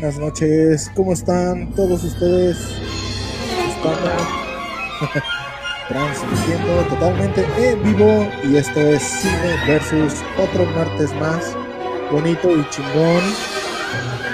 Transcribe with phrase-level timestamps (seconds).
[0.00, 0.90] buenas noches.
[0.96, 2.56] ¿Cómo están todos ustedes?
[3.76, 3.98] Estamos
[5.88, 11.56] transmitiendo totalmente en vivo y esto es Cine versus otro martes más
[12.10, 13.22] bonito y chingón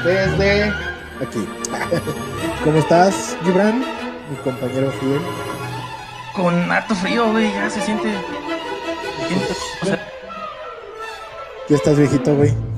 [0.03, 0.65] desde
[1.21, 1.47] aquí.
[2.65, 3.81] ¿Cómo estás, Gibran?
[4.31, 5.21] Mi compañero fiel.
[6.35, 8.09] Con harto frío, güey, ya se siente.
[11.69, 12.70] Ya estás viejito, güey.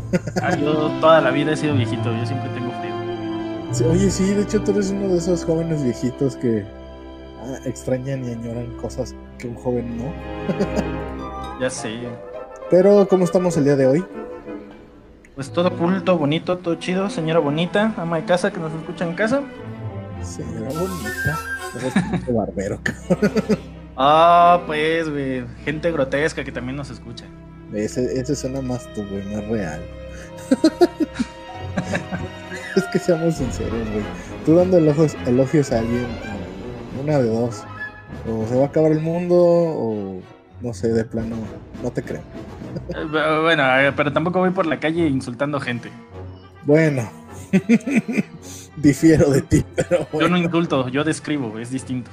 [0.43, 3.91] Ah, yo toda la vida he sido viejito, yo siempre tengo frío.
[3.91, 6.65] oye, sí, de hecho tú eres uno de esos jóvenes viejitos que
[7.43, 10.12] ah, extrañan y añoran cosas que un joven no.
[11.61, 12.09] ya sé.
[12.71, 14.05] Pero, ¿cómo estamos el día de hoy?
[15.35, 19.07] Pues todo cool, todo bonito, todo chido, señora bonita, ama de casa que nos escucha
[19.07, 19.43] en casa.
[20.23, 21.38] Señora bonita.
[22.33, 22.79] barbero,
[23.97, 27.24] Ah, pues, güey, gente grotesca que también nos escucha.
[27.73, 29.80] Ese, ese suena más tu, güey, más real.
[32.76, 34.04] es que seamos sinceros, güey.
[34.45, 36.07] Tú dando elogios, elogios a alguien,
[37.02, 37.65] una de dos.
[38.29, 40.20] O se va a acabar el mundo, o
[40.60, 41.37] no sé, de plano,
[41.82, 42.23] no te creo.
[42.95, 43.65] Eh, bueno,
[43.96, 45.90] pero tampoco voy por la calle insultando gente.
[46.65, 47.09] Bueno,
[48.76, 52.10] difiero de ti, pero Yo no insulto, yo describo, es distinto.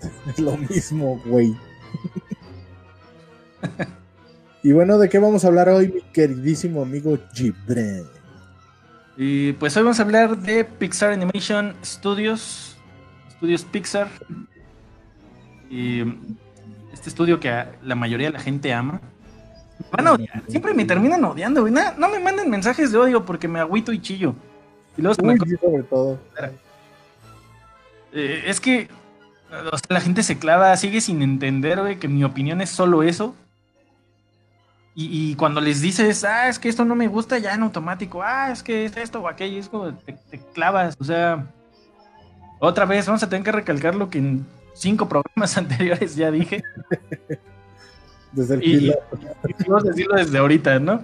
[0.28, 1.56] Es lo mismo, güey.
[4.62, 8.04] Y bueno, ¿de qué vamos a hablar hoy, mi queridísimo amigo Gibran?
[9.16, 12.76] Y pues hoy vamos a hablar de Pixar Animation Studios,
[13.32, 14.08] Studios Pixar.
[15.70, 16.02] Y
[16.92, 19.00] este estudio que la mayoría de la gente ama.
[19.92, 21.72] van a odiar, siempre me terminan odiando, güey.
[21.72, 24.34] No, me manden mensajes de odio porque me agüito y chillo.
[24.96, 25.36] Y luego me...
[25.36, 26.18] sobre todo.
[28.12, 28.88] Eh, es que
[29.88, 33.34] la gente se clava, sigue sin entender, güey, que mi opinión es solo eso.
[35.00, 38.50] Y, cuando les dices, ah, es que esto no me gusta, ya en automático, ah,
[38.50, 40.18] es que es esto o aquello, es como te,
[40.52, 40.96] clavas.
[40.98, 41.46] O sea,
[42.58, 44.44] otra vez vamos a tener que recalcar lo que en
[44.74, 46.64] cinco programas anteriores ya dije.
[48.32, 48.94] Desde el y,
[49.68, 51.00] vamos a decirlo desde ahorita, ¿no?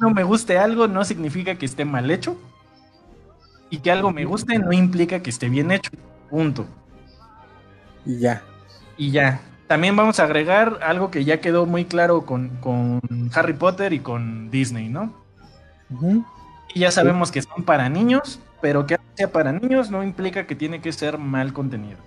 [0.00, 2.36] No me guste algo no significa que esté mal hecho.
[3.70, 5.92] Y que algo me guste no implica que esté bien hecho.
[6.28, 6.66] Punto.
[8.04, 8.42] Y ya.
[8.98, 12.50] Y ya también vamos a agregar algo que ya quedó muy claro con,
[13.32, 15.14] Harry Potter y con Disney, ¿no?
[16.74, 20.56] Y ya sabemos que son para niños, pero que sea para niños no implica que
[20.56, 21.98] tiene que ser mal contenido.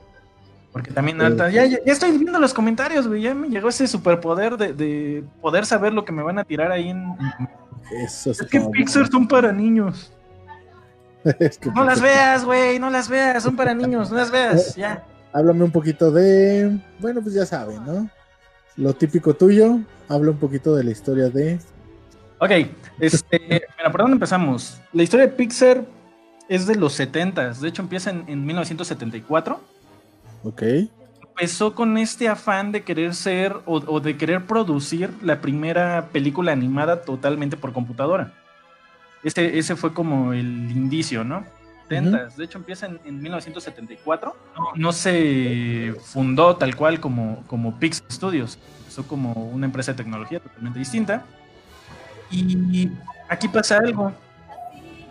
[0.73, 4.57] Porque también alta, ya, ya, estoy viendo los comentarios, güey, ya me llegó ese superpoder
[4.57, 7.15] de, poder saber lo que me van a tirar ahí en...
[8.03, 10.11] Eso es, que Pixar son para niños.
[11.73, 15.63] no las veas, güey, no las veas, son para niños, no las veas, ya háblame
[15.63, 18.09] un poquito de, bueno, pues ya saben, ¿no?
[18.77, 21.59] Lo típico tuyo, habla un poquito de la historia de...
[22.39, 22.51] Ok,
[22.99, 23.39] este,
[23.77, 24.79] mira, ¿por dónde empezamos?
[24.93, 25.83] La historia de Pixar
[26.49, 29.59] es de los 70, de hecho empieza en, 1974.
[30.43, 30.63] Ok.
[31.21, 37.01] Empezó con este afán de querer ser o, de querer producir la primera película animada
[37.01, 38.33] totalmente por computadora.
[39.23, 41.43] Ese, ese fue como el indicio, ¿no?
[42.01, 44.35] De hecho, empieza en, 1974.
[44.75, 48.57] No, se fundó tal cual como, como Pixar Studios.
[48.79, 51.25] Empezó como una empresa de tecnología totalmente distinta.
[52.31, 52.89] Y
[53.29, 54.11] aquí pasa algo.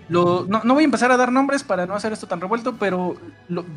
[0.09, 0.45] no,
[0.75, 3.17] voy a empezar a dar nombres para no hacer esto tan revuelto, pero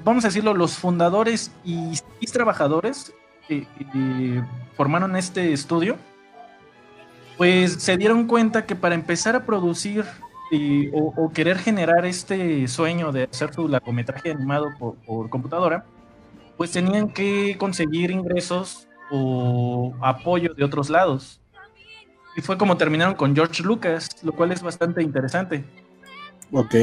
[0.04, 1.94] vamos a decirlo, los fundadores y,
[2.32, 3.14] trabajadores
[3.48, 3.68] que,
[4.76, 5.98] formaron este estudio,
[7.38, 10.06] pues se dieron cuenta que para empezar a producir
[10.94, 14.68] o, querer generar este sueño de hacer su largometraje animado
[15.06, 15.86] por, computadora,
[16.58, 21.42] pues tenían que conseguir ingresos o apoyo de otros lados.
[22.38, 25.64] Y fue como terminaron con George Lucas, lo cual es bastante interesante.
[26.52, 26.76] Ok.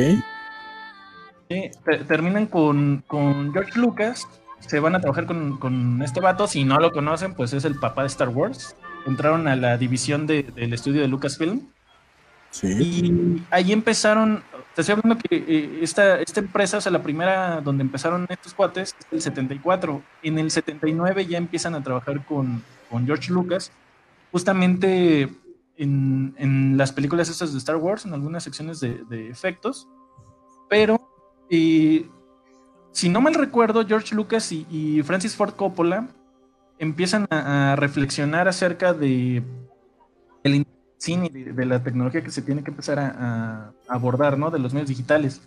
[2.09, 3.05] terminan con,
[3.53, 4.27] George Lucas,
[4.61, 7.79] se van a trabajar con, con, este vato, si no lo conocen, pues es el
[7.79, 8.77] papá de Star Wars.
[9.07, 11.72] Entraron a la división del estudio de Lucasfilm
[12.61, 14.43] y ahí empezaron,
[14.75, 18.53] te estoy hablando que eh, esta, esta empresa, o sea, la primera donde empezaron estos
[18.53, 20.03] cuates, es el 74.
[20.23, 22.63] En el 79 ya empiezan a trabajar con,
[23.07, 23.73] George Lucas,
[24.33, 25.31] justamente
[25.79, 29.89] en, las películas estas de Star Wars, en algunas secciones de, efectos.
[30.69, 31.01] Pero,
[31.49, 36.09] si no mal recuerdo, George Lucas y, Francis Ford Coppola
[36.79, 39.43] empiezan a, reflexionar acerca de
[41.03, 44.51] cine de, la tecnología que se tiene que empezar a, abordar, ¿no?
[44.51, 45.43] De los medios digitales.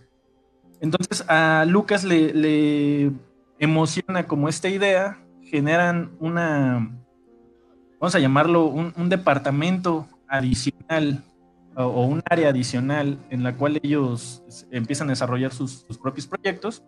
[0.81, 3.11] Entonces a Lucas le,
[3.57, 6.91] emociona como esta idea, generan una,
[8.01, 11.23] vamos a llamarlo un, departamento adicional
[11.73, 16.83] o, un área adicional en la cual ellos empiezan a desarrollar sus, propios proyectos.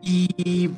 [0.00, 0.70] Y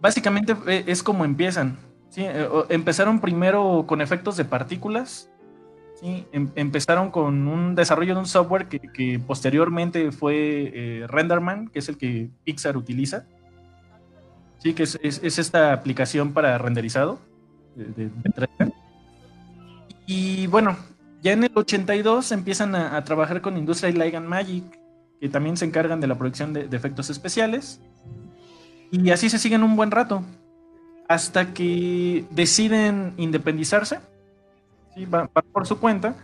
[0.00, 1.78] básicamente e, es como empiezan.
[2.10, 2.22] ¿sí?
[2.22, 5.30] E, empezaron primero con efectos de partículas.
[6.00, 6.26] ¿Sí?
[6.32, 10.34] Em, empezaron con un desarrollo de un software que, posteriormente fue
[10.74, 13.24] eh, Renderman, que es el que Pixar utiliza.
[14.58, 17.18] Sí, que es, esta aplicación para renderizado
[17.74, 18.10] de,
[20.06, 20.76] Y bueno,
[21.22, 24.64] ya en el 82 empiezan a, trabajar con Industrial Light and Magic,
[25.18, 27.80] que también se encargan de la producción de, efectos especiales.
[28.90, 30.24] Y así se siguen un buen rato,
[31.08, 34.00] hasta que deciden independizarse,
[34.94, 35.06] ¿sí?
[35.06, 36.14] van por su cuenta,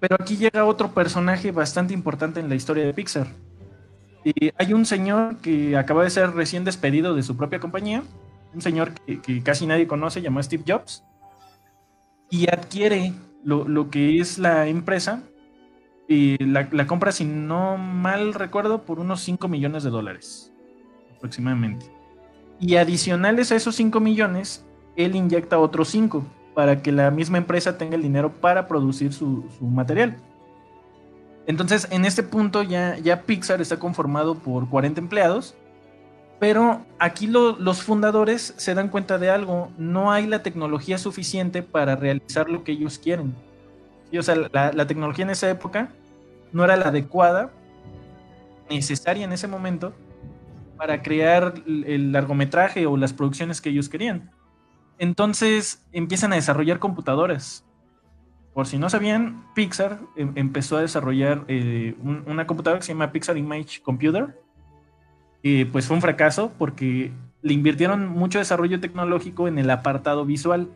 [0.00, 3.28] pero aquí llega otro personaje bastante importante en la historia de Pixar.
[4.56, 8.02] Hay un señor que acaba de ser recién despedido de su propia compañía,
[8.54, 11.04] un señor que, casi nadie conoce, llamado Steve Jobs,
[12.30, 13.12] y adquiere
[13.44, 15.22] lo, que es la empresa.
[16.08, 20.52] Y la, compra, si no mal recuerdo, por unos 5 millones de dólares
[21.16, 21.86] aproximadamente.
[22.58, 24.64] Y adicionales a esos 5 millones,
[24.96, 26.24] él inyecta otros 5
[26.60, 30.14] para que la misma empresa tenga el dinero para producir su, material.
[31.46, 35.56] Entonces, en este punto ya, Pixar está conformado por 40 empleados
[36.38, 41.96] pero aquí los fundadores se dan cuenta de algo, no hay la tecnología suficiente para
[41.96, 43.34] realizar lo que ellos quieren.
[44.14, 45.88] o sea, la, tecnología en esa época
[46.52, 47.50] no era la adecuada,
[48.68, 49.94] necesaria en ese momento,
[50.76, 54.30] para crear el largometraje o las producciones que ellos querían.
[55.00, 57.64] Entonces empiezan a desarrollar computadoras.
[58.54, 63.10] Por si no sabían, Pixar em, empezó a desarrollar eh, una computadora que se llama
[63.10, 64.36] Pixar Image Computer
[65.72, 67.12] pues fue un fracaso porque
[67.42, 70.68] le invirtieron mucho desarrollo tecnológico en el apartado visual.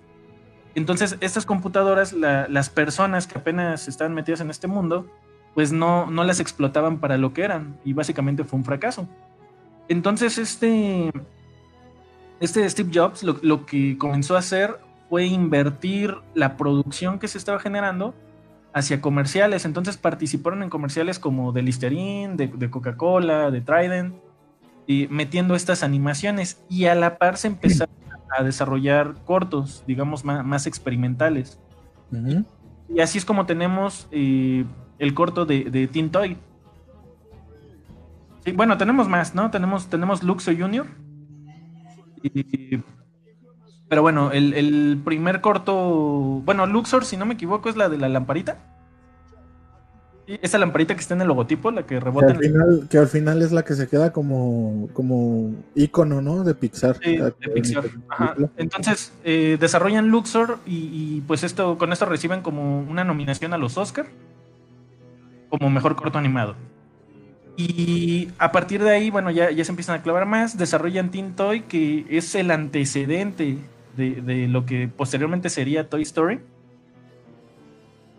[0.75, 5.06] Entonces, estas computadoras, las personas que apenas estaban metidas en este mundo,
[5.55, 9.06] pues no, no las explotaban para lo que eran y básicamente fue un fracaso.
[9.88, 11.12] Entonces, este,
[12.44, 17.38] este Steve Jobs lo, lo que comenzó a hacer fue invertir la producción que se
[17.38, 18.14] estaba generando
[18.73, 19.64] hacia comerciales.
[19.64, 24.14] Entonces participaron en comerciales como de Listerine, de, de Coca-Cola, de Trident,
[24.87, 27.94] y metiendo estas animaciones y a la par se empezaron
[28.37, 31.58] a desarrollar cortos, digamos, más, experimentales.
[32.88, 34.64] Y así es como tenemos eh,
[34.99, 36.37] el corto de, de Teen Toy.
[38.44, 39.50] Sí, bueno, tenemos más, ¿no?
[39.50, 40.87] Tenemos, tenemos Luxo Junior.
[43.88, 47.99] Pero bueno, el, el, primer corto, bueno, Luxor, si no me equivoco, es la de
[47.99, 48.59] la lamparita
[50.26, 52.29] esa lamparita que está en el logotipo, la que rebota.
[52.29, 56.44] Que al, final, que al final es la que se queda como, como icono, ¿no?
[56.44, 56.99] De Pixar.
[56.99, 57.85] de Pixar.
[58.56, 63.76] Entonces, eh, desarrollan Luxor y, pues esto, con esto reciben como una nominación a los
[63.76, 64.06] Oscar
[65.50, 66.56] como mejor corto animado.
[67.56, 70.59] Y a partir de ahí, bueno, ya, ya se empiezan a clavar más.
[70.59, 73.59] Desarrollan Teen Toy, que es el antecedente
[73.97, 76.41] de, de lo que posteriormente sería Toy Story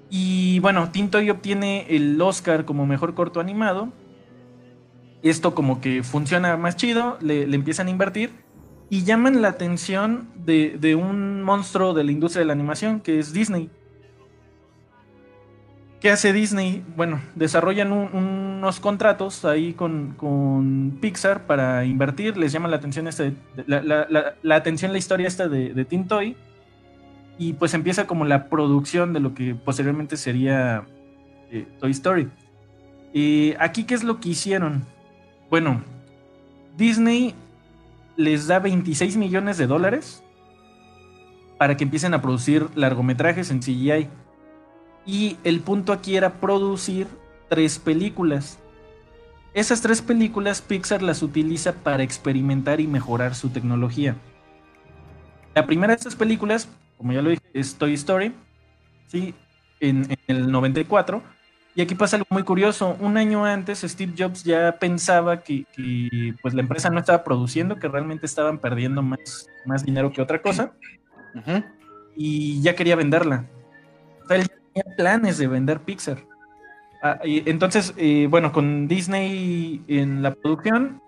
[0.10, 3.90] y bueno, Tintoy obtiene el Oscar como mejor corto animado.
[5.24, 8.32] Esto como que funciona más chido, le, empiezan a invertir
[8.90, 13.34] y llaman la atención de, un monstruo de la industria de la animación que es
[13.34, 13.70] Disney.
[16.06, 16.86] ¿Qué hace Disney?
[16.96, 23.34] Bueno, desarrollan unos contratos ahí con, Pixar para invertir, les llama la atención este,
[23.66, 26.38] la, atención la historia esta de, de Tintoy
[27.40, 30.84] y pues empieza como la producción de lo que posteriormente sería
[31.50, 32.30] eh, Toy Story.
[33.12, 34.84] Y aquí, ¿qué es lo que hicieron?
[35.50, 35.82] Bueno,
[36.78, 37.34] Disney
[38.16, 40.24] les da 26 millones de dólares
[41.58, 44.08] para que empiecen a producir largometrajes en CGI.
[45.06, 47.08] Y el punto aquí era producir
[47.50, 48.60] tres películas.
[49.54, 54.16] Esas tres películas Pixar las utiliza para experimentar y mejorar su tecnología.
[55.54, 58.34] La primera de estas películas como ya lo dije, es Toy Story,
[59.08, 59.34] ¿sí?
[59.80, 61.22] En, el 94.
[61.76, 62.96] Y aquí pasa algo muy curioso.
[63.00, 65.66] Un año antes, Steve Jobs ya pensaba que,
[66.42, 70.42] pues la empresa no estaba produciendo, que realmente estaban perdiendo más, más dinero que otra
[70.42, 70.72] cosa.
[72.16, 73.46] Y ya quería venderla.
[74.24, 76.20] O sea, él tenía planes de vender Pixar.
[77.02, 77.94] Ah, y entonces,
[78.30, 81.02] bueno, con Disney en la producción,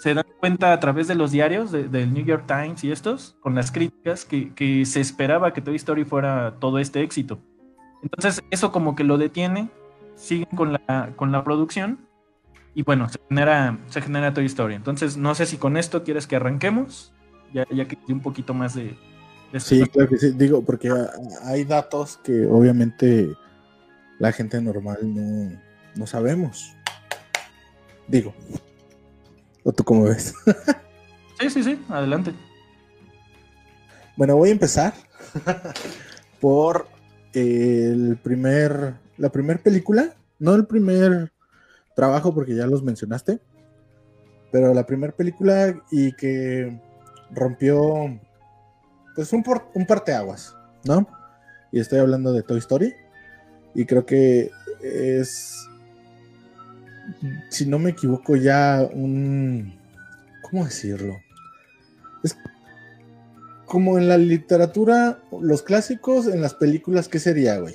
[0.00, 3.54] se dan cuenta a través de los diarios del New York Times y estos, con
[3.54, 7.38] las críticas, que, se esperaba que Toy Story fuera todo este éxito.
[8.02, 9.68] Entonces eso como que lo detiene,
[10.14, 11.98] siguen con la, con la producción
[12.74, 14.74] y bueno, se genera, se genera Toy Story.
[14.74, 17.12] Entonces no sé si con esto quieres que arranquemos,
[17.52, 18.96] ya, ya que un poquito más de...
[19.58, 20.92] sí, claro que sí, digo, porque
[21.44, 23.34] hay datos que obviamente
[24.18, 25.60] la gente normal no,
[25.96, 26.74] no sabemos.
[28.06, 28.34] Digo.
[29.64, 30.34] ¿O tú cómo ves?
[31.40, 32.32] sí, sí, sí, adelante.
[34.16, 34.94] Bueno, voy a empezar
[36.40, 36.88] por
[37.32, 41.32] el primer, la primera película, no el primer
[41.94, 43.40] trabajo porque ya los mencionaste,
[44.50, 46.80] pero la primera película y que
[47.30, 48.18] rompió
[49.14, 51.06] pues un, por, un parteaguas, ¿no?
[51.72, 52.94] Y estoy hablando de Toy Story
[53.74, 54.50] y creo que
[54.82, 55.68] es,
[57.48, 59.78] si no me equivoco, ya un,
[60.42, 61.16] ¿cómo decirlo?
[62.22, 62.36] Es
[63.66, 67.74] como en la literatura, los clásicos, en las películas, ¿qué sería, güey?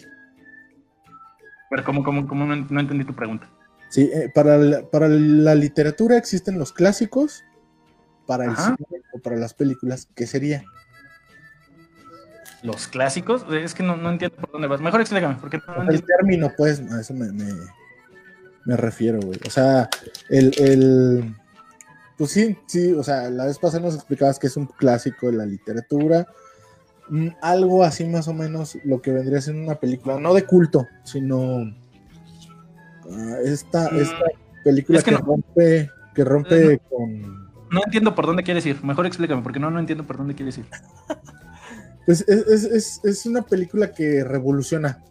[1.69, 3.49] Pero, ¿cómo, cómo, cómo no, entendí tu pregunta?
[3.89, 7.43] Sí, eh, para, la, para la literatura existen los clásicos,
[8.25, 10.65] para el cine o para las películas, ¿qué sería?
[12.65, 14.81] Los clásicos, es que no, entiendo por dónde vas.
[14.81, 17.51] Mejor explícame, porque no, El término, pues, a eso me, me,
[18.65, 19.39] me refiero, güey.
[19.45, 19.89] O sea,
[20.29, 21.35] el, el,
[22.17, 25.37] Pues sí, sí, o sea, la vez pasada nos explicabas que es un clásico de
[25.37, 26.27] la literatura.
[27.09, 30.87] Mm, algo así más o menos lo que vendría siendo una película, no de culto,
[31.03, 31.71] sino
[33.11, 33.97] Ah, esta, mm.
[33.97, 34.25] esta
[34.63, 37.45] película que, rompe, que rompe con.
[37.69, 38.83] No entiendo por dónde quieres ir.
[38.83, 40.65] Mejor explícame, porque no, no entiendo por dónde quieres ir.
[42.05, 45.03] Pues es, es, es, una película que revoluciona.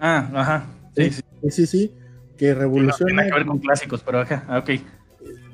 [0.00, 0.66] Ah, ajá.
[0.96, 1.66] Sí, sí, sí.
[1.66, 1.94] sí,
[2.36, 3.12] que revoluciona.
[3.12, 4.70] tiene que ver con clásicos, pero ajá, ah, ok.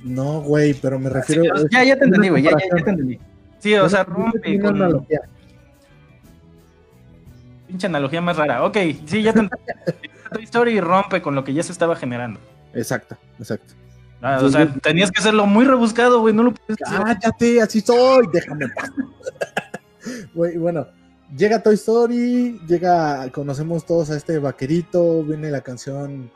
[0.03, 1.45] No, güey, pero me refiero.
[1.71, 3.19] ya, ya te entendí, güey, ya, ya, te entendí.
[3.59, 4.77] Sí, o sea, rompe con.
[4.77, 5.21] Analogía.
[7.67, 8.65] Pinche analogía más rara.
[8.65, 9.65] Ok, sí, ya te entendí.
[10.33, 12.41] Toy Story rompe con lo que ya se estaba generando.
[12.73, 13.75] Exacto, exacto.
[14.23, 18.29] Ah, o sea, tenías que hacerlo muy rebuscado, güey, no lo puedes Cállate, así soy,
[18.33, 18.77] déjame Güey,
[20.35, 20.87] bueno,
[21.37, 26.31] llega Toy Story, llega, conocemos todos a este vaquerito, viene la canción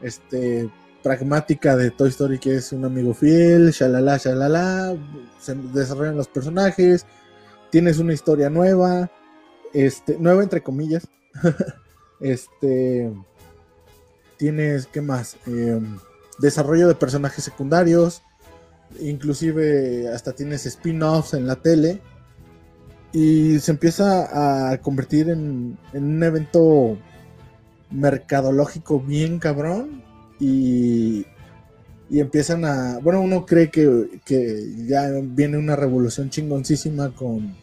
[0.00, 0.70] este
[1.02, 4.96] pragmática de Toy Story que es un amigo fiel, shalala, shalala,
[5.40, 7.06] se desarrollan los personajes,
[7.70, 9.10] tienes una historia nueva,
[9.72, 11.08] este, nueva entre comillas,
[12.20, 13.12] este,
[14.36, 15.36] tienes, ¿qué más?
[15.46, 15.98] Em,
[16.38, 18.22] desarrollo de personajes secundarios,
[19.00, 22.00] inclusive hasta tienes spin-offs en la tele,
[23.12, 26.98] y se empieza a convertir en, un evento
[27.90, 30.02] mercadológico bien cabrón,
[30.40, 31.26] y,
[32.10, 37.54] y empiezan a, bueno, uno cree que, que ya viene una revolución chingoncísima con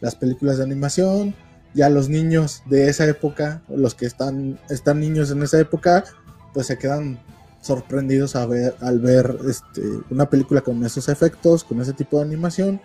[0.00, 1.34] las películas de animación,
[1.74, 6.04] ya los niños de esa época, los que están, están niños en esa época,
[6.52, 7.18] pues se quedan
[7.60, 12.24] sorprendidos a ver, al ver este, una película con esos efectos, con ese tipo de
[12.24, 12.80] animación.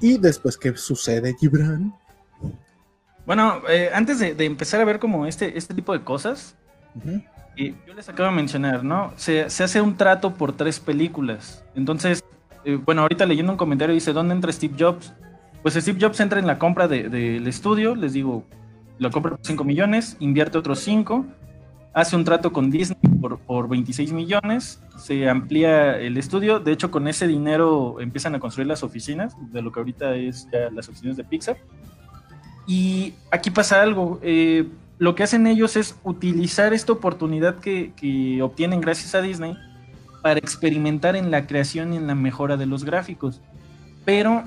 [0.00, 1.94] Y después, ¿qué sucede, Gibran?
[3.24, 6.56] Bueno, eh, antes de, empezar a ver como este, este tipo de cosas,
[7.56, 9.12] eh, yo les acabo de mencionar, ¿no?
[9.16, 11.64] Se, hace un trato por tres películas.
[11.74, 12.24] Entonces,
[12.64, 15.12] eh, bueno, ahorita leyendo un comentario dice, ¿dónde entra Steve Jobs?
[15.62, 18.44] Pues Steve Jobs entra en la compra del estudio, les digo,
[18.98, 21.24] lo compra por 5 millones, invierte otros 5
[21.94, 26.90] hace un trato con Disney por, por 26 millones, se amplía el estudio, de hecho
[26.90, 30.88] con ese dinero empiezan a construir las oficinas, de lo que ahorita es ya las
[30.88, 31.56] oficinas de Pixar.
[32.66, 38.42] Y aquí pasa algo, eh, lo que hacen ellos es utilizar esta oportunidad que, que
[38.42, 39.56] obtienen gracias a Disney
[40.22, 43.40] para experimentar en la creación y en la mejora de los gráficos.
[44.04, 44.44] Pero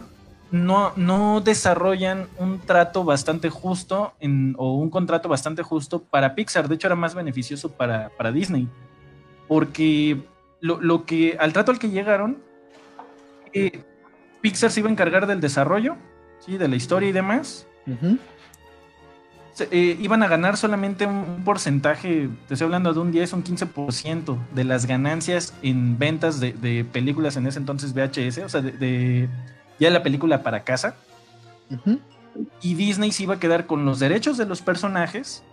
[0.52, 4.14] no, no desarrollan un trato bastante justo
[4.58, 6.68] o un contrato bastante justo para Pixar.
[6.68, 8.68] De hecho, era más beneficioso para, Disney.
[9.48, 10.24] Porque
[10.62, 12.38] lo, que, al trato al que llegaron,
[13.54, 13.84] eh,
[14.42, 15.98] Pixar se iba a encargar del desarrollo,
[16.40, 16.58] ¿sí?
[16.58, 17.68] de la historia y demás.
[19.72, 24.38] Eh, iban a ganar solamente un, porcentaje, te estoy hablando de un 10, un 15%
[24.54, 29.30] de las ganancias en ventas de, películas en ese entonces VHS, o sea, de
[29.80, 30.96] ya la película para casa.
[32.62, 35.44] Y Disney se iba a quedar con los derechos de los personajes,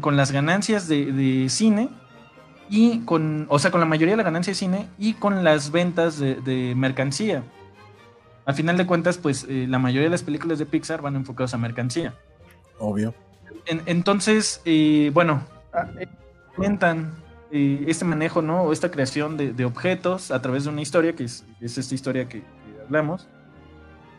[0.00, 1.88] con, las ganancias de, cine
[2.68, 5.70] y con, o sea, con la mayoría de la ganancia de cine y con las
[5.70, 7.42] ventas de, mercancía.
[8.46, 11.54] Al final de cuentas, pues eh, la mayoría de las películas de Pixar van enfocadas
[11.54, 12.14] a mercancía.
[12.78, 13.14] Obvio.
[13.66, 15.42] entonces, eh, bueno,
[16.54, 18.64] comentan ah, eh, este manejo, ¿no?
[18.64, 22.42] O esta creación de, objetos a través de una historia, que es esta historia que,
[22.84, 23.28] hablamos.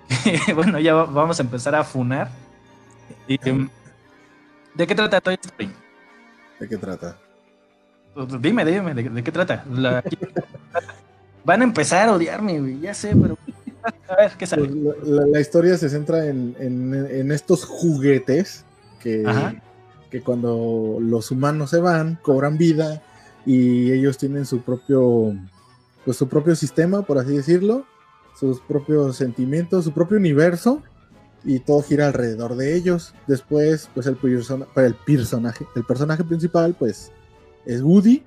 [0.56, 2.30] bueno, ya vamos a empezar a funar.
[3.28, 3.70] Em,
[4.74, 5.72] ¿De qué trata Toy Story?
[6.60, 7.18] ¿De qué trata?
[8.14, 9.66] Pues, dime, dime, ¿de, qué trata?
[11.46, 13.38] Van a empezar a odiarme, ya sé, pero...
[14.08, 14.68] A ver, ¿qué sale?
[14.68, 18.66] Pues, la, historia se centra en, estos juguetes
[19.00, 19.24] que,
[20.10, 23.04] que cuando los humanos se van, cobran vida
[23.46, 25.36] y ellos tienen su propio,
[26.04, 27.86] pues su propio sistema, por así decirlo,
[28.40, 30.82] sus propios sentimientos, su propio universo
[31.44, 33.14] y todo gira alrededor de ellos.
[33.28, 34.18] Después, pues el,
[34.76, 37.12] el personaje, el personaje principal, pues
[37.66, 38.24] es Woody.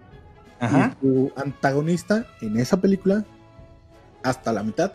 [0.61, 3.25] Y su antagonista en esa película,
[4.25, 4.93] hasta la mitad,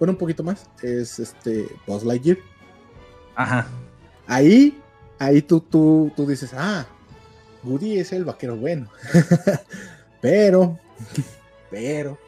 [0.00, 2.38] bueno, un poquito más, es este Buzz Lightyear.
[3.36, 3.68] Ajá.
[4.26, 4.76] Ahí,
[5.20, 6.84] ahí tú, tú, tú dices, ah,
[7.62, 8.88] Woody es el vaquero bueno.
[10.20, 10.78] pero,
[11.70, 12.18] pero,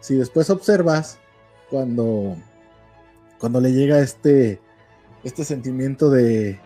[0.00, 1.18] si después observas
[1.70, 2.36] cuando,
[3.38, 4.60] cuando le llega este,
[5.24, 6.60] este sentimiento de,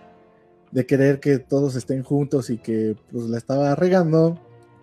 [0.71, 4.39] de querer que todos estén juntos y que pues la estaba regando,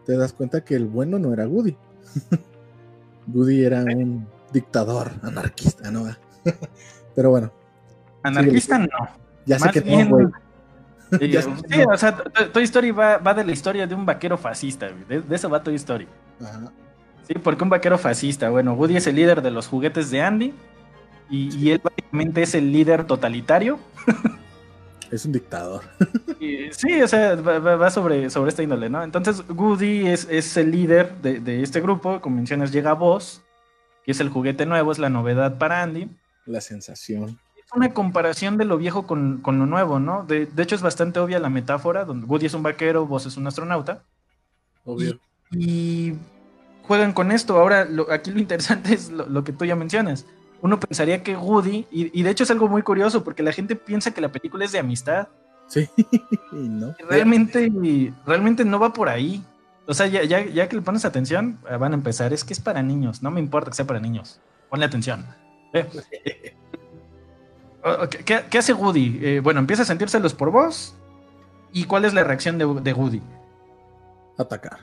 [0.05, 1.75] te das cuenta que el bueno no era Woody.
[3.33, 6.05] Woody era un dictador anarquista, ¿no?
[7.15, 7.51] Pero bueno.
[8.23, 8.87] Anarquista no.
[9.45, 10.29] Ya sé que no, eh,
[11.69, 12.17] sí, o sea,
[12.51, 15.75] Toy Story va, va, de la historia de un vaquero fascista, de, eso va Toy
[15.75, 16.05] Story.
[16.41, 16.71] Ajá.
[17.27, 20.53] Sí, porque un vaquero fascista, bueno, Woody es el líder de los juguetes de Andy
[21.29, 23.79] y, y él básicamente es el líder totalitario.
[25.11, 25.83] Es un dictador.
[26.71, 29.03] sí, o sea, va, sobre, sobre esta índole, ¿no?
[29.03, 32.19] Entonces, Woody es, es el líder de, de, este grupo.
[32.19, 33.41] Como mencionas, llega Boss,
[34.03, 36.09] que es el juguete nuevo, es la novedad para Andy.
[36.45, 37.39] La sensación.
[37.55, 40.25] Es una comparación de lo viejo con, con lo nuevo, ¿no?
[40.25, 43.37] De, de, hecho, es bastante obvia la metáfora, donde Woody es un vaquero, Boss es
[43.37, 44.03] un astronauta.
[44.83, 45.19] Obvio.
[45.51, 46.15] Y,
[46.87, 47.57] juegan con esto.
[47.57, 50.25] Ahora, aquí lo interesante es lo, lo que tú ya mencionas
[50.61, 54.11] uno pensaría que Woody, y, de hecho es algo muy curioso porque la gente piensa
[54.11, 55.27] que la película es de amistad.
[55.67, 55.89] Sí,
[56.51, 56.95] no.
[57.09, 57.71] Realmente,
[58.25, 59.43] realmente no va por ahí.
[59.85, 62.33] O sea, ya, ya, que le pones atención, eh, van a empezar.
[62.33, 63.21] Es que es para niños.
[63.23, 64.39] No me importa que sea para niños.
[64.69, 65.25] Ponle atención.
[68.25, 69.19] ¿Qué, hace Woody?
[69.21, 70.95] Eh, bueno, empieza a sentírselos por vos.
[71.71, 73.21] ¿Y cuál es la reacción de, de Woody?
[74.37, 74.79] Atacar.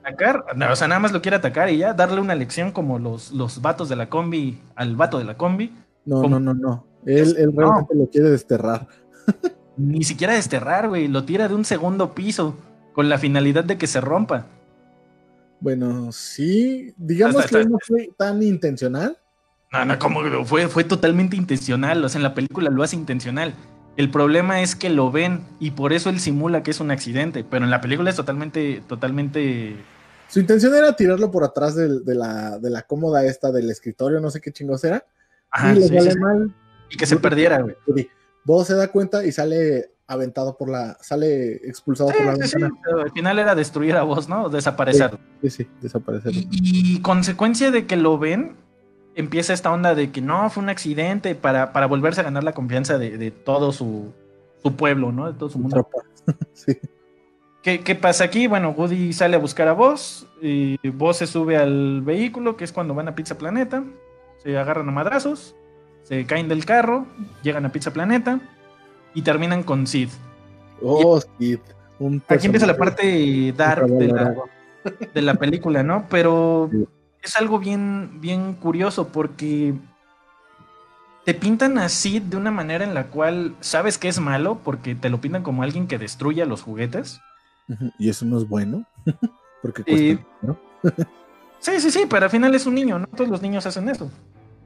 [0.00, 0.44] ¿Atacar?
[0.70, 3.62] o sea, nada más lo quiere atacar y ya darle una lección como los, los
[3.62, 5.72] vatos de la combi al vato de la combi.
[6.04, 6.86] No, no, no, no.
[7.06, 8.86] Él, realmente lo quiere desterrar.
[9.76, 11.08] Ni siquiera desterrar, güey.
[11.08, 12.56] Lo tira de un segundo piso
[12.92, 14.46] con la finalidad de que se rompa.
[15.60, 16.92] Bueno, sí.
[16.96, 19.16] Digamos que no fue tan intencional.
[19.72, 22.04] No, no, como fue, fue totalmente intencional.
[22.04, 23.54] O sea, en la película lo hace intencional.
[24.00, 27.44] El problema es que lo ven y por eso él simula que es un accidente,
[27.44, 29.76] pero en la película es totalmente, totalmente...
[30.26, 34.30] Su intención era tirarlo por atrás de, la, de la cómoda esta del escritorio, no
[34.30, 35.04] sé qué chingos era.
[35.74, 36.50] y le mal.
[36.88, 38.08] Y que se perdiera, güey.
[38.42, 42.70] Vos se da cuenta y sale aventado por la, sale expulsado por la ventana.
[43.02, 44.48] al final era destruir a vos, ¿no?
[44.48, 45.18] Desaparecer.
[45.42, 46.32] Sí, sí, desaparecer.
[46.34, 48.56] y, consecuencia de que lo ven,
[49.14, 52.52] empieza esta onda de que no, fue un accidente para, para volverse a ganar la
[52.52, 54.12] confianza de, todo su,
[54.76, 55.32] pueblo, ¿no?
[55.32, 55.88] De todo su mundo.
[56.52, 56.78] sí.
[57.62, 58.46] ¿Qué, pasa aquí?
[58.46, 62.72] Bueno, Woody sale a buscar a Buzz, y Buzz se sube al vehículo, que es
[62.72, 63.84] cuando van a Pizza Planeta,
[64.38, 65.54] se agarran a madrazos,
[66.02, 67.06] se caen del carro,
[67.42, 68.40] llegan a Pizza Planeta
[69.12, 70.08] y terminan con Sid.
[70.80, 71.58] Oh, Sid.
[72.28, 74.34] aquí empieza la parte dark de la,
[75.12, 76.06] de la película, ¿no?
[76.08, 76.70] Pero
[77.22, 79.74] es algo bien, bien curioso porque
[81.24, 85.10] te pintan así de una manera en la cual sabes que es malo porque te
[85.10, 87.20] lo pintan como alguien que destruye los juguetes.
[87.98, 88.84] Y eso no es bueno,
[89.62, 90.56] porque cuesta
[91.60, 93.06] Sí, sí, sí, pero al final es un niño, ¿no?
[93.06, 94.10] Todos los niños hacen eso.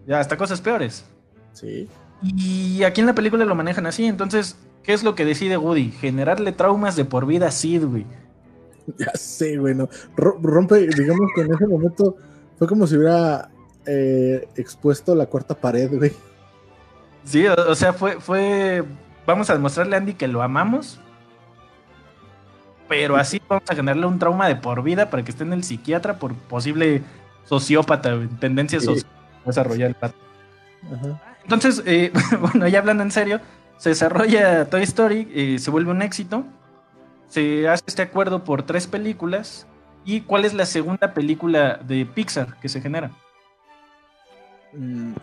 [0.07, 1.05] Ya, hasta cosas peores.
[1.53, 1.89] Sí.
[2.23, 5.91] Y aquí en la película lo manejan así, entonces, ¿qué es lo que decide Woody?
[5.91, 8.07] Generarle traumas de por vida a Sid, güey.
[8.99, 12.17] Ya sé, bueno, rompe, digamos que en ese momento
[12.65, 13.51] fue como si hubiera
[13.85, 16.13] eh, expuesto la cuarta pared, güey.
[17.25, 18.83] Sí, o, sea, fue, fue.
[19.27, 20.99] Vamos a demostrarle a Andy que lo amamos.
[22.89, 25.63] Pero así vamos a generarle un trauma de por vida para que esté en el
[25.63, 27.03] psiquiatra por posible
[27.45, 29.03] sociópata, tendencias sí.
[29.45, 30.15] desarrollar el.
[31.43, 33.43] Entonces, eh, bueno, ya hablando en serio,
[33.77, 36.47] se desarrolla Toy Story, eh, se vuelve un éxito.
[37.29, 39.67] Se hace este acuerdo por tres películas
[40.05, 43.11] ¿Y cuál es la segunda película de Pixar que se genera?
[44.73, 45.15] Mm,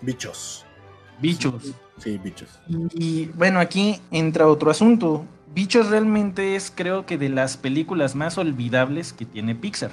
[0.00, 0.64] bichos.
[1.20, 1.74] Bichos.
[1.98, 2.58] Sí, bichos.
[2.94, 5.24] Y, bueno, aquí entra otro asunto.
[5.54, 9.90] Bichos realmente es, creo que, de las películas más olvidables que tiene Pixar.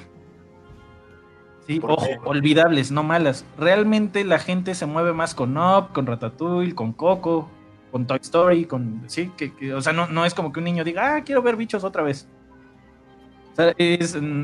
[1.68, 3.46] Sí, ojo, olvidables, no malas.
[3.58, 7.50] Realmente la gente se mueve más con Up, con Ratatouille, con Coco,
[7.92, 9.04] con Toy Story, con.
[9.08, 11.58] Sí, que, o sea, no, no es como que un niño diga, ah, quiero ver
[11.58, 12.28] bichos otra vez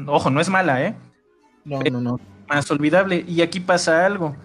[0.08, 0.96] ojo, no es mala, ¿eh?
[1.64, 2.20] No, no, no.
[2.48, 3.26] Más olvidable.
[3.28, 4.36] Y aquí pasa algo.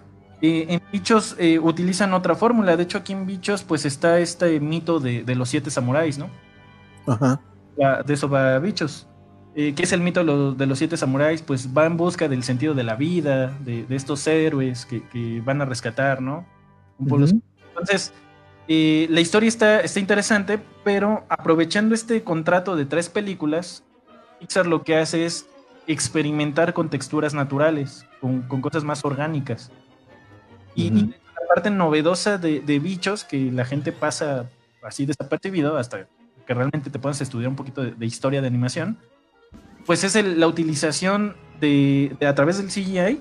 [0.43, 2.77] Eh, en Bichos eh, utilizan otra fórmula.
[2.77, 6.31] De hecho, aquí en Bichos, pues está este mito de, de los siete samuráis, ¿no?
[7.07, 7.41] Ajá.
[8.07, 9.07] de eso va Bichos.
[9.55, 11.43] Eh, ¿Qué es el mito de los, de los, siete samuráis?
[11.43, 15.41] Pues va en busca del sentido de la vida, de, de estos héroes que, que,
[15.45, 16.47] van a rescatar, ¿no?
[16.99, 17.43] Uh -huh.
[17.69, 18.13] Entonces,
[18.69, 23.83] eh, la historia está, está interesante, pero aprovechando este contrato de tres películas,
[24.41, 25.47] Pixar lo que hace es
[25.87, 29.71] experimentar con texturas naturales, con, con cosas más orgánicas.
[30.75, 30.99] Y, uh -huh.
[30.99, 34.51] y, la parte novedosa de, de, bichos que la gente pasa
[34.83, 36.07] así desapercibido hasta
[36.47, 38.99] que realmente te puedas estudiar un poquito de, de historia de animación,
[39.87, 43.21] pues es el, la utilización de, de, a través del CGI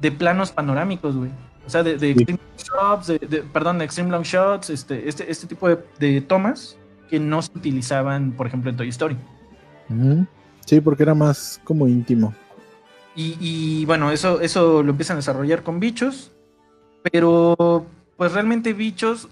[0.00, 1.30] de planos panorámicos, güey.
[1.66, 2.22] O sea, de, de sí.
[2.22, 6.78] extreme shots, de, de, perdón, de extreme long shots, este, este, este tipo de, tomas
[7.08, 9.16] que no se utilizaban, por ejemplo, en Toy Story.
[10.64, 12.34] Sí, porque era más como íntimo.
[13.14, 16.32] Y, y, bueno, eso, eso lo empiezan a desarrollar con bichos,
[17.10, 19.28] pero pues realmente bichos,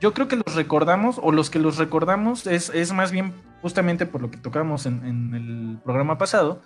[0.00, 4.06] yo creo que los recordamos, o los que los recordamos, es, es más bien justamente
[4.06, 6.62] por lo que tocamos en, en el programa pasado,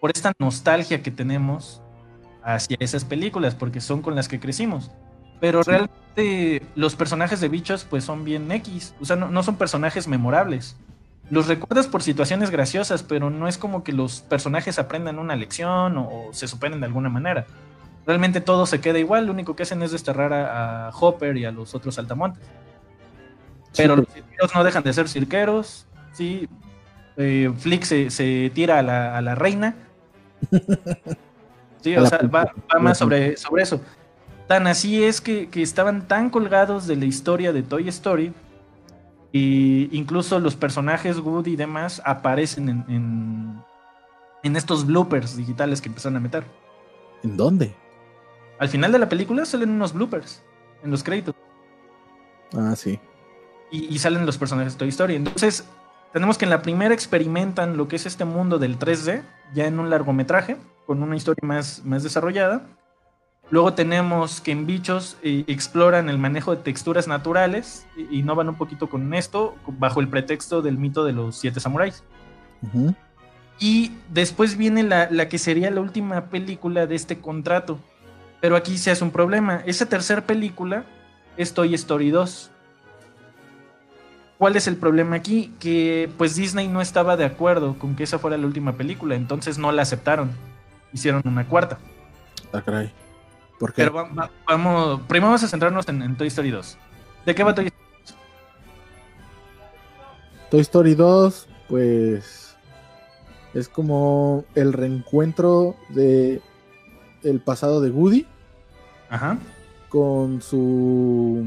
[0.00, 1.82] por esta nostalgia que tenemos
[2.42, 4.90] hacia esas películas, porque son con las que crecimos.
[5.40, 9.56] Pero realmente los personajes de bichos pues son bien X, o sea, no, no, son
[9.56, 10.76] personajes memorables.
[11.28, 15.98] Los recuerdas por situaciones graciosas, pero no es como que los personajes aprendan una lección
[15.98, 17.46] o, o se superen de alguna manera.
[18.06, 21.44] Realmente todo se queda igual, lo único que hacen es desterrar a, a Hopper y
[21.44, 22.42] a los otros saltamontes.
[23.76, 24.00] Pero sí.
[24.00, 26.48] los cirqueros no dejan de ser cirqueros, sí.
[27.16, 29.74] Eh, Flick se, se, tira a la, a la reina.
[31.82, 33.80] Sí, o sea, va, va, más sobre, sobre eso.
[34.48, 38.32] Tan así es que, que, estaban tan colgados de la historia de Toy Story
[39.36, 43.62] y incluso los personajes Woody y demás aparecen en, en,
[44.42, 46.44] en estos bloopers digitales que empezaron a meter.
[47.22, 47.74] ¿En dónde?
[48.58, 50.42] Al final de la película salen unos bloopers
[50.82, 51.34] en los créditos.
[52.56, 52.98] Ah, sí.
[53.70, 55.16] Y, y salen los personajes de Toy Story.
[55.16, 55.66] Entonces,
[56.12, 59.22] tenemos que en la primera experimentan lo que es este mundo del 3D,
[59.54, 62.66] ya en un largometraje con una historia más, más desarrollada.
[63.50, 68.56] Luego tenemos que en Bichos eh, exploran el manejo de texturas naturales y innovan un
[68.56, 72.02] poquito con esto bajo el pretexto del mito de los siete samuráis.
[72.62, 72.96] Uh -huh.
[73.58, 77.78] Y después viene la, la, que sería la última película de este contrato.
[78.40, 79.62] Pero aquí se hace un problema.
[79.64, 80.84] Esa tercera película
[81.36, 82.50] es Toy Story 2.
[84.38, 85.54] ¿Cuál es el problema aquí?
[85.58, 89.56] Que pues Disney no estaba de acuerdo con que esa fuera la última película, entonces
[89.56, 90.30] no la aceptaron
[90.96, 91.78] hicieron una cuarta.
[92.52, 92.90] Ah, caray.
[93.58, 93.82] ¿Por qué?
[93.82, 96.78] Pero va, va, vamos, primero vamos a centrarnos en, en, Toy Story 2.
[97.24, 98.16] ¿De qué va Toy Story 2?
[100.50, 102.56] Toy Story 2, pues
[103.54, 106.42] es como el reencuentro de
[107.22, 108.26] el pasado de Woody.
[109.08, 109.38] Ajá.
[109.88, 111.46] Con su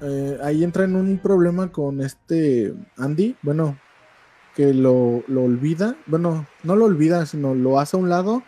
[0.00, 3.36] eh, ahí entra en un problema con este Andy.
[3.42, 3.76] Bueno,
[4.54, 8.42] que lo, lo, olvida, bueno, no lo olvida, sino lo hace a un lado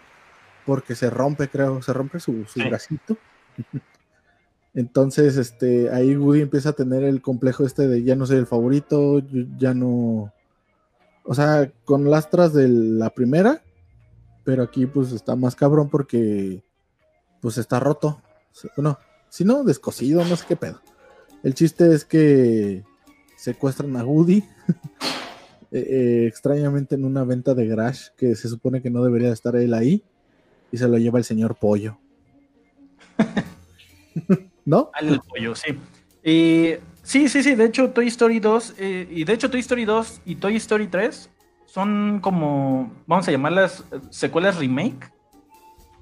[0.64, 2.68] porque se rompe, creo, se rompe su, su sí.
[2.68, 3.16] bracito.
[4.74, 8.46] Entonces, este, ahí Woody empieza a tener el complejo este de ya no soy el
[8.46, 9.22] favorito,
[9.56, 10.32] ya no.
[11.22, 13.62] O sea, con lastras de la primera,
[14.42, 16.64] pero aquí pues está más cabrón porque
[17.40, 18.20] pues está roto.
[18.76, 18.98] Bueno,
[19.28, 20.80] si no, descosido, no sé qué pedo.
[21.44, 22.82] El chiste es que
[23.36, 24.38] secuestran a Woody
[25.70, 29.54] eh, eh, extrañamente en una venta de garage que se supone que no debería estar
[29.54, 30.02] él ahí
[30.74, 31.96] y se lo lleva el señor Pollo.
[34.64, 34.90] ¿No?
[34.92, 35.78] Al pollo, sí.
[36.24, 37.54] Eh, sí, sí, sí.
[37.54, 40.88] De hecho, Toy Story 2 eh, y de hecho Toy Story 2 y Toy Story
[40.88, 41.30] 3
[41.66, 45.12] son como, vamos a llamarlas secuelas remake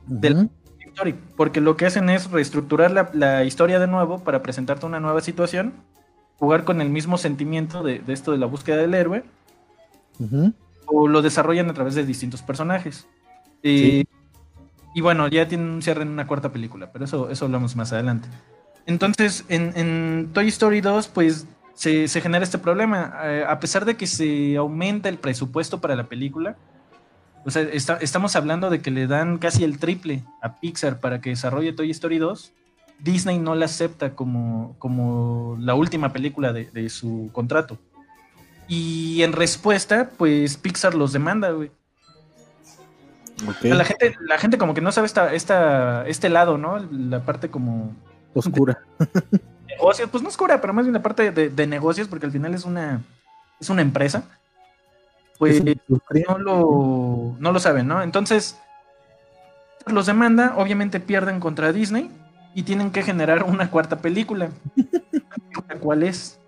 [0.09, 0.21] uh -huh.
[0.21, 0.51] del
[0.95, 5.01] Story, porque lo que hacen es reestructurar la, la, historia de nuevo para presentarte una
[5.01, 5.75] nueva situación,
[6.39, 9.23] jugar con el mismo sentimiento de, de esto de la búsqueda del héroe
[10.19, 10.55] Uh -huh.
[10.87, 13.07] O lo desarrollan a través de distintos personajes.
[13.63, 14.22] Eh, sí.
[14.95, 17.93] Y bueno, ya tienen un cierre en una cuarta película, pero eso, eso hablamos más
[17.93, 18.29] adelante.
[18.87, 23.15] Entonces, en, en Toy Story 2, pues se, se genera este problema.
[23.25, 26.57] Eh, a pesar de que se aumenta el presupuesto para la película,
[27.45, 31.21] o sea, está, estamos hablando de que le dan casi el triple a Pixar para
[31.21, 32.53] que desarrolle Toy Story 2.
[33.01, 37.79] Disney no la acepta como, como la última película de, de su contrato.
[38.69, 41.73] Y en respuesta, pues Pixar los demanda, güey.
[43.49, 43.73] Okay.
[43.73, 46.79] La, gente, la gente como que no sabe esta, esta, este lado, ¿no?
[46.79, 47.95] La parte como...
[48.35, 48.79] Oscura.
[49.67, 52.55] negocios, pues no oscura, pero más bien la parte de, de, negocios, porque al final
[52.55, 53.03] es una,
[53.61, 54.25] es una empresa.
[55.39, 58.03] Pues no lo, no lo saben, ¿no?
[58.03, 58.59] Entonces,
[59.87, 62.11] los demanda, obviamente pierden contra Disney
[62.55, 64.51] y tienen que generar una cuarta película.
[65.81, 66.39] ¿Cuál es?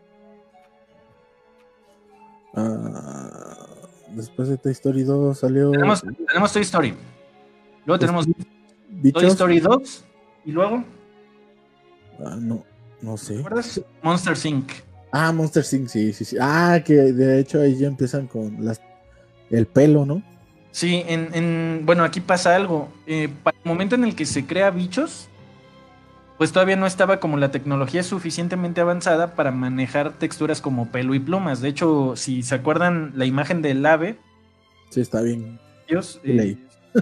[2.54, 3.53] Ah,
[4.14, 5.70] después de Toy Story 2 salió.
[5.70, 6.94] Tenemos, tenemos Toy Story.
[7.84, 8.26] Luego tenemos
[9.12, 10.04] Toy Story 2
[10.46, 10.84] y luego.
[12.24, 12.64] Ah, no,
[13.02, 13.36] no sé.
[13.36, 13.80] ¿Recuerdas?
[14.02, 14.70] Monster Inc.
[15.12, 15.88] Ah, Monster Inc.
[15.88, 16.36] Sí, sí, sí.
[16.40, 18.80] Ah, que de hecho ahí ya empiezan con las,
[19.50, 20.22] el pelo, ¿no?
[20.70, 22.88] Sí, en, en, bueno, aquí pasa algo.
[23.06, 25.28] Eh, para el momento en el que se crea bichos,
[26.38, 31.20] pues todavía no estaba como la tecnología suficientemente avanzada para manejar texturas como pelo y
[31.20, 31.60] plumas.
[31.60, 34.18] De hecho, si se acuerdan la imagen del ave,
[34.90, 35.58] sí, está bien.
[35.86, 36.56] Ellos, eh,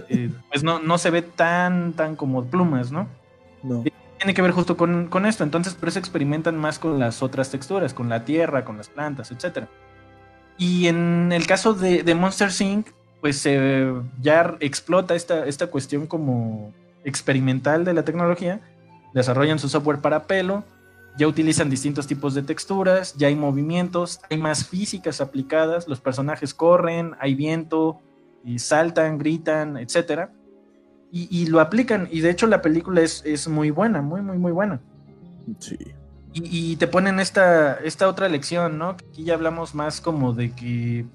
[0.09, 3.07] eh, pues no, no se ve tan, tan como plumas, ¿no?
[3.63, 3.83] No.
[4.17, 5.43] Tiene que ver justo con, con, esto.
[5.43, 9.31] Entonces, por eso experimentan más con las otras texturas, con la tierra, con las plantas,
[9.31, 9.65] etc.
[10.57, 12.87] Y en el caso de, de Monster Inc.,
[13.19, 13.47] pues
[14.21, 16.73] ya explota esta, esta cuestión como
[17.05, 18.59] experimental de la tecnología,
[19.13, 20.63] desarrollan su software para pelo,
[21.17, 26.53] ya utilizan distintos tipos de texturas, ya hay movimientos, hay más físicas aplicadas, los personajes
[26.53, 27.99] corren, hay viento,
[28.43, 30.29] y saltan, gritan, etc.
[31.11, 34.51] Y, lo aplican, y de hecho la película es, es muy buena, muy, muy, muy
[34.51, 34.79] buena.
[35.59, 35.77] Sí.
[36.33, 38.89] Y, te ponen esta, esta otra lección, ¿no?
[38.89, 41.05] aquí ya hablamos más como de que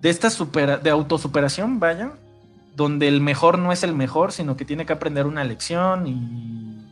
[0.00, 2.14] de esta supera, de autosuperación, vaya,
[2.74, 6.85] donde el mejor no es el mejor, sino que tiene que aprender una lección y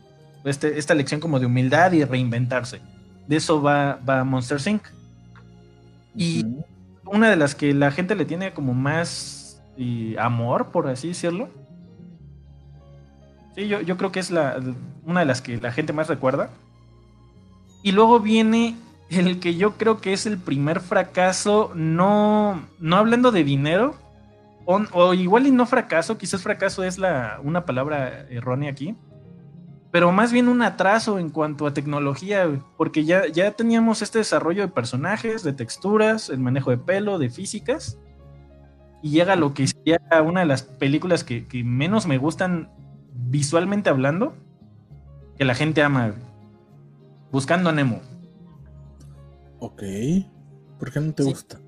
[0.45, 2.79] este, esta lección como de humildad y reinventarse.
[3.27, 4.83] De eso va, va Monster Inc.
[6.15, 6.45] Y
[7.03, 9.61] una de las que la gente le tiene como más
[10.19, 11.49] amor, por así decirlo.
[13.55, 14.61] Sí, yo, yo creo que es la,
[15.05, 16.49] una de las que la gente más recuerda.
[17.83, 18.75] Y luego viene
[19.09, 23.95] el que yo creo que es el primer fracaso, no, no hablando de dinero,
[24.65, 28.95] o, igual y no fracaso, quizás fracaso es la, una palabra errónea aquí,
[29.95, 34.61] pero más bien un atraso en cuanto a tecnología, porque ya, ya teníamos este desarrollo
[34.63, 37.97] de personajes, de texturas, el manejo de pelo, de físicas,
[39.01, 42.71] y llega lo que sería una de las películas que, que menos me gustan
[43.13, 44.35] visualmente hablando,
[45.37, 46.13] que la gente ama,
[47.31, 48.01] Buscando a Nemo.
[49.59, 49.81] Ok.
[50.77, 51.61] ¿Por qué no te gusta?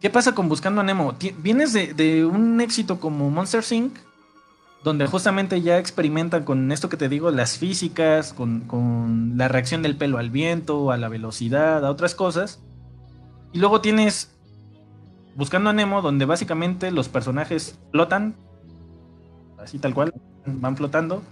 [0.00, 1.14] ¿Qué pasa con Buscando a Nemo?
[1.38, 3.96] Vienes de, un éxito como Monster Inc.,
[4.84, 9.96] donde justamente ya experimentan con esto que te digo, las físicas, con, la reacción del
[9.96, 12.60] pelo al viento, a la velocidad, a otras cosas.
[13.52, 14.30] Y luego tienes
[15.36, 18.36] Buscando a Nemo, donde básicamente los personajes flotan,
[19.58, 20.14] así tal cual,
[20.46, 21.24] van flotando.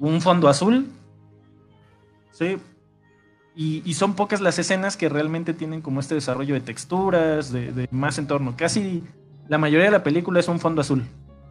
[0.00, 0.86] Un fondo azul,
[2.32, 2.56] sí,
[3.56, 8.18] y, son pocas las escenas que realmente tienen como este desarrollo de texturas, de, más
[8.18, 8.54] entorno.
[8.56, 9.04] Casi
[9.48, 11.04] la mayoría de la película es un fondo azul.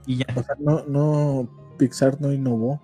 [0.06, 0.26] Y ya.
[0.36, 2.82] O sea, no, no, Pixar no innovó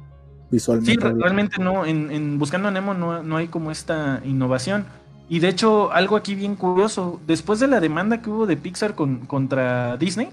[0.52, 0.92] visualmente.
[0.92, 1.86] Sí, realmente no.
[1.86, 4.86] En, Buscando a Nemo no, no, hay como esta innovación.
[5.28, 7.20] Y de hecho, algo aquí bien curioso.
[7.28, 10.30] Después de la demanda que hubo de Pixar con, contra Disney,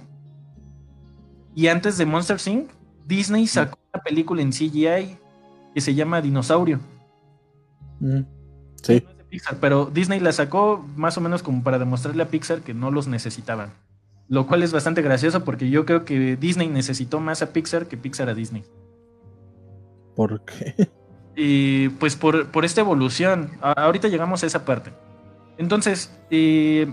[1.55, 2.71] y antes de Monster Inc.,
[3.07, 5.17] Disney sacó una película en CGI
[5.75, 6.81] que se llama Dinosaurio.
[8.01, 8.21] Mm.
[8.83, 9.03] Sí.
[9.61, 13.09] pero Disney la sacó más o menos como para demostrarle a Pixar que no los
[13.09, 13.73] necesitaban.
[14.29, 17.97] Lo cual es bastante gracioso porque yo creo que Disney necesitó más a Pixar que
[17.97, 18.65] Pixar a Disney.
[20.15, 20.91] ¿Por qué?
[21.37, 23.51] Y pues por, esta evolución.
[23.61, 24.91] ahorita llegamos a esa parte.
[25.59, 26.91] Entonces, eh,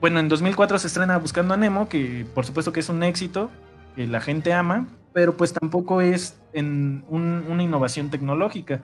[0.00, 3.50] bueno, en 2004 se estrena Buscando a Nemo, que por supuesto que es un éxito,
[3.96, 8.82] que la gente ama, pero pues tampoco es en una innovación tecnológica.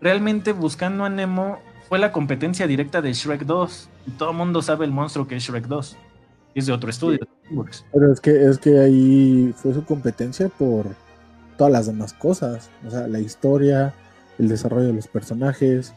[0.00, 1.58] Realmente Buscando a Nemo
[1.88, 3.88] fue la competencia directa de Shrek 2.
[4.06, 5.96] Y todo el mundo sabe el monstruo que es Shrek 2.
[6.54, 7.20] Es de otro estudio.
[7.92, 10.86] Pero es que, es que ahí fue su competencia por
[11.56, 12.70] todas las demás cosas.
[12.86, 13.94] O sea, la historia,
[14.38, 15.94] el desarrollo de los personajes.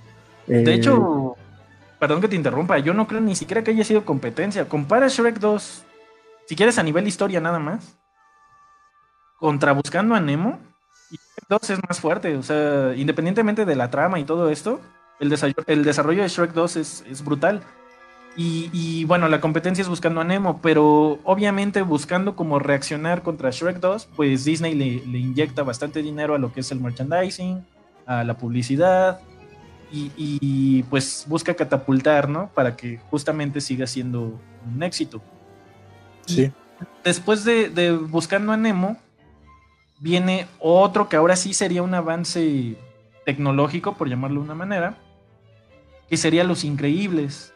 [0.48, 1.36] De eh, hecho,
[2.00, 4.68] perdón que te interrumpa, yo no creo ni siquiera que haya sido competencia.
[4.68, 5.84] Compara Shrek 2,
[6.46, 7.98] si quieres a nivel historia nada más,
[9.38, 10.60] contra Buscando a Nemo.
[11.12, 12.36] Y Shrek 2 es más fuerte.
[12.38, 14.82] O sea, independientemente de la trama y todo esto,
[15.20, 15.30] el,
[15.84, 17.62] desarrollo, de Shrek 2 es, brutal.
[18.40, 23.80] Y, bueno, la competencia es buscando a Nemo, pero obviamente buscando cómo reaccionar contra Shrek
[23.80, 27.66] 2, pues Disney le, inyecta bastante dinero a lo que es el merchandising,
[28.06, 29.20] a la publicidad,
[29.92, 32.52] y, pues busca catapultar, ¿no?
[32.54, 34.40] Para que justamente siga siendo
[34.72, 35.20] un éxito.
[36.28, 36.52] Sí.
[37.04, 38.98] Después de, de Buscando a Nemo,
[40.00, 42.78] viene otro que ahora sí sería un avance
[43.26, 44.98] tecnológico, por llamarlo de una manera,
[46.08, 47.56] que sería Los Increíbles.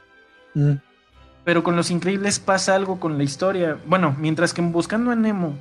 [0.54, 0.74] Mm.
[1.44, 3.78] Pero con Los Increíbles pasa algo con la historia.
[3.86, 5.56] Bueno, mientras que Buscando a Nemo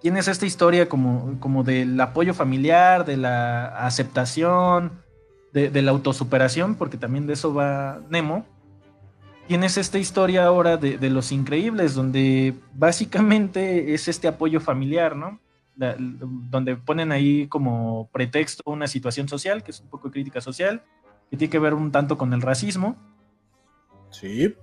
[0.00, 4.92] tienes esta historia como, como del apoyo familiar, de la aceptación,
[5.52, 8.46] de, la autosuperación, porque también de eso va Nemo.
[9.48, 15.40] Tienes esta historia ahora de, de los increíbles, donde básicamente es este apoyo familiar, ¿no?
[15.78, 20.82] donde ponen ahí como pretexto una situación social, que es un poco crítica social,
[21.30, 22.96] que tiene que ver un tanto con el racismo.
[24.10, 24.54] Sí.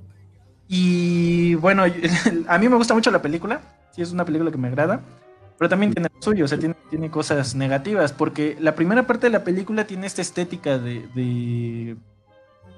[0.68, 1.84] Y bueno,
[2.48, 5.02] a mí me gusta mucho la película, sí es una película que me agrada,
[5.58, 9.28] pero también tiene lo suyo, o sea, tiene, tiene cosas negativas, porque la primera parte
[9.28, 11.98] de la película tiene esta estética de,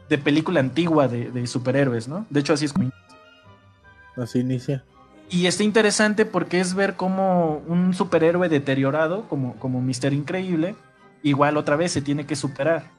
[0.09, 2.25] de, película antigua de, de, superhéroes, ¿no?
[2.29, 2.91] De hecho, así es como...
[4.15, 4.83] Así inicia.
[5.29, 10.75] Y está interesante porque es ver cómo un superhéroe deteriorado, como, como Mister Increíble,
[11.21, 12.96] igual otra vez se tiene que superar.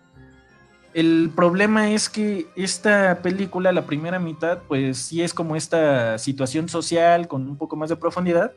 [0.94, 6.68] El problema es que esta película, la primera mitad, pues sí es como esta situación
[6.68, 8.52] social con un poco más de profundidad,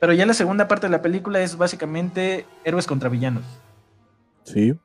[0.00, 3.44] pero ya la segunda parte de la película es básicamente héroes contra villanos.
[4.44, 4.78] Sí.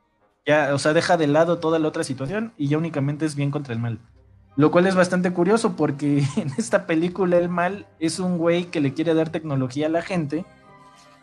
[0.46, 3.52] Ya, o sea, deja de lado toda la otra situación y ya únicamente es bien
[3.52, 4.00] contra el mal.
[4.56, 8.82] Lo cual es bastante curioso porque en esta película el mal es un güey que
[8.82, 10.46] le quiere dar tecnología a la gente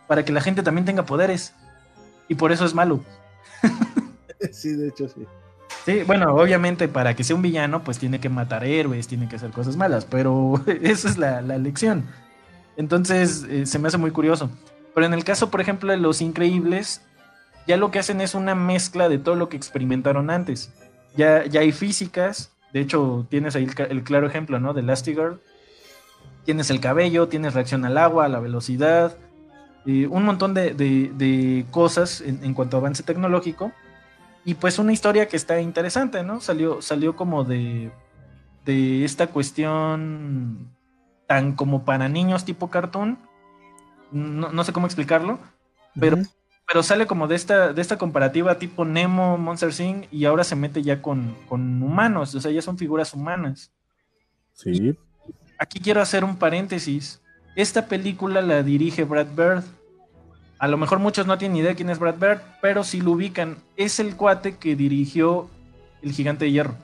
[0.07, 1.55] para que la gente también tenga poderes.
[2.29, 3.01] Y por eso es malo.
[4.53, 5.27] Sí, de hecho sí.
[5.87, 9.37] Sí, bueno, obviamente para que sea un villano, pues tiene que matar héroes, tiene que
[9.37, 12.05] hacer cosas malas, pero esa es la, la lección.
[12.77, 14.51] Entonces, eh, se me hace muy curioso.
[14.97, 17.03] Pero en el caso, por ejemplo, de Los Increíbles,
[17.69, 20.73] ya lo que hacen es una mezcla de todo lo que experimentaron antes.
[21.17, 24.75] Ya, ya hay físicas, de hecho, tienes ahí el, claro ejemplo, ¿no?
[24.75, 25.41] De Girl.
[26.45, 29.17] Tienes el cabello, tienes reacción al agua, a la velocidad,
[29.87, 33.71] eh, un montón de, cosas en, cuanto a avance tecnológico.
[34.47, 36.41] Y pues una historia que está interesante, ¿no?
[36.41, 37.91] Salió, salió como de,
[38.65, 40.71] de esta cuestión
[41.27, 43.19] tan como para niños tipo cartoon.
[44.13, 45.41] No, sé cómo explicarlo,
[45.99, 46.17] pero
[46.67, 50.07] pero sale como de esta, de esta comparativa tipo Nemo, Monster Inc.
[50.11, 53.71] y ahora se mete ya con, humanos, o sea, ya son figuras humanas.
[54.53, 54.97] Sí.
[55.59, 57.21] aquí quiero hacer un paréntesis.
[57.55, 59.65] Esta película la dirige Brad Bird.
[60.59, 63.59] A lo mejor muchos no tienen idea quién es Brad Bird, pero si lo ubican,
[63.77, 65.51] es el cuate que dirigió
[66.03, 66.75] El Gigante de Hierro.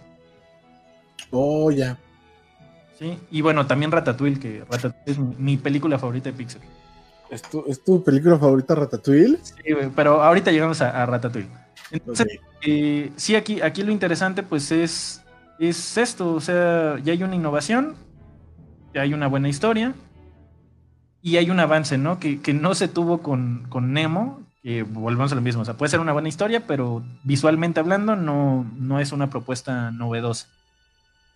[1.31, 1.97] Oh, ya.
[2.99, 6.61] Sí, y bueno, también Ratatouille, que Ratatouille es mi película favorita de Pixar.
[7.31, 7.43] ¿Es
[7.83, 9.39] tu, película favorita Ratatouille?
[9.43, 11.49] Sí, pero ahorita llegamos a, Ratatouille.
[11.91, 12.27] Entonces,
[12.61, 15.23] eh, sí, aquí, aquí lo interesante pues es,
[15.59, 17.97] es esto, o sea, ya hay una innovación,
[18.93, 19.95] ya hay una buena historia
[21.23, 22.19] y hay un avance, ¿no?
[22.19, 25.91] Que, no se tuvo con, con, Nemo, que volvemos a lo mismo, o sea, puede
[25.91, 30.49] ser una buena historia, pero visualmente hablando no, no es una propuesta novedosa.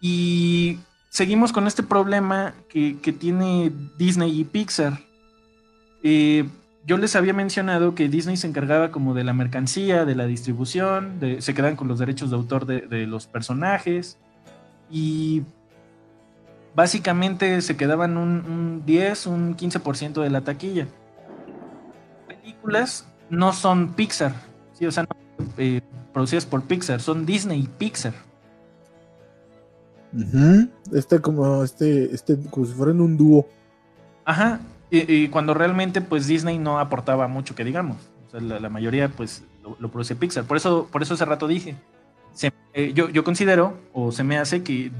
[0.00, 5.06] Y seguimos con este problema que, que tiene Disney y Pixar
[6.08, 6.48] eh,
[6.86, 11.18] yo les había mencionado que Disney se encargaba como de la mercancía, de la distribución,
[11.40, 14.16] se quedan con los derechos de autor de, los personajes
[14.88, 15.42] y
[16.76, 20.86] básicamente se quedaban un, 10, un 15% de la taquilla.
[22.28, 24.34] Películas no son Pixar,
[24.74, 24.86] ¿sí?
[24.86, 25.08] o sea, no
[25.56, 25.80] eh,
[26.12, 28.12] producidas por Pixar, son Disney y Pixar.
[30.92, 33.48] Este como este, este, como si fueran un dúo.
[34.24, 34.60] Ajá,
[34.90, 37.96] y, cuando realmente pues Disney no aportaba mucho que digamos.
[38.32, 39.42] la, mayoría pues
[39.78, 40.44] lo, produce Pixar.
[40.44, 41.76] Por eso, por eso hace rato dije,
[42.74, 44.92] eh, yo, yo considero o se me hace que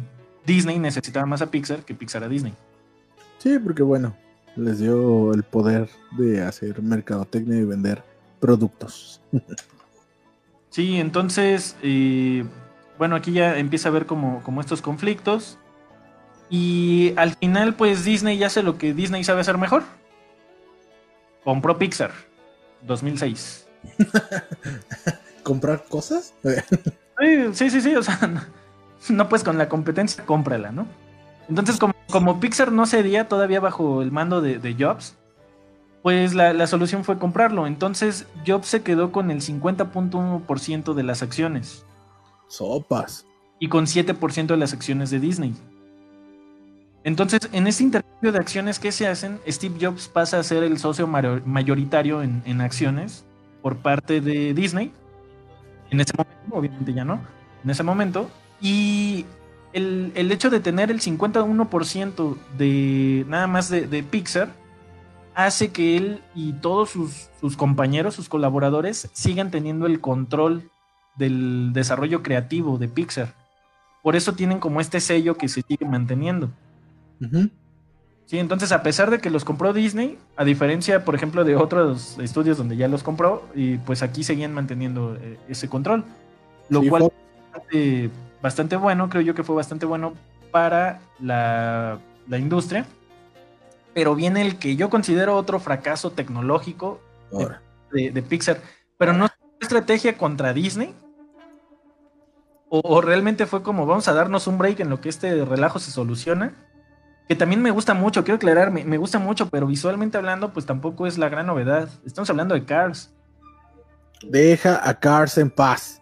[0.47, 2.55] Disney necesitaba más a Pixar que Pixar a Disney.
[3.39, 4.17] Sí, porque bueno,
[4.55, 8.03] les dio el poder de hacer mercadotecnia y vender
[8.41, 9.21] productos.
[10.71, 12.45] sí, entonces, eh,
[12.99, 15.59] bueno, aquí ya empieza a ver como, como estos conflictos.
[16.49, 19.83] Y al final, pues Disney ya hace lo que Disney sabe hacer mejor.
[21.43, 22.13] Compró Pixar,
[22.83, 23.67] 2006.
[25.43, 26.35] ¿Comprar cosas?
[27.53, 28.19] sí, sí, sí, o sea,
[29.11, 30.87] no, pues con la competencia, cómprala, ¿no?
[31.49, 31.79] Entonces,
[32.11, 35.17] como, Pixar no cedía todavía bajo el mando de, Jobs,
[36.03, 37.67] pues la, la, solución fue comprarlo.
[37.67, 41.85] Entonces, Jobs se quedó con el 50.1% de las acciones.
[42.49, 43.27] Sopas.
[43.59, 45.55] Y con 7% de las acciones de Disney.
[47.07, 50.77] Entonces, en este intercambio de acciones que se hacen, Steve Jobs pasa a ser el
[50.79, 53.25] socio mayoritario en, acciones
[53.63, 54.91] por parte de Disney.
[55.91, 57.21] En ese momento, obviamente ya no,
[57.63, 58.29] en ese momento.
[58.61, 59.27] Y
[59.73, 64.51] el, hecho de tener el 51% de nada más de, Pixar
[65.35, 70.71] hace que él y todos sus, sus compañeros, sus colaboradores, sigan teniendo el control
[71.17, 73.35] del desarrollo creativo de Pixar.
[74.03, 76.51] Por eso tienen como este sello que se sigue manteniendo.
[78.27, 82.19] Sí, entonces a pesar de que los compró Disney, a diferencia, por ejemplo, de otros
[82.19, 86.05] estudios donde ya los compró, y pues aquí seguían manteniendo eh, ese control.
[86.69, 88.11] Lo Sí, cual fue- es bastante,
[88.43, 90.15] bastante bueno, creo yo que fue bastante bueno
[90.51, 92.87] para la, la industria.
[93.95, 97.01] Pero viene el que yo considero otro fracaso tecnológico
[97.93, 98.61] de, de Pixar,
[98.99, 100.95] pero no es una estrategia contra Disney.
[102.69, 105.79] O, o realmente fue como vamos a darnos un break en lo que este relajo
[105.79, 106.53] se soluciona.
[107.29, 110.65] Que también me gusta mucho, quiero aclarar, me, me gusta mucho, pero visualmente hablando, pues
[110.65, 111.89] tampoco es la gran novedad.
[112.05, 113.13] Estamos hablando de Cars.
[114.23, 116.01] Deja a Cars en paz.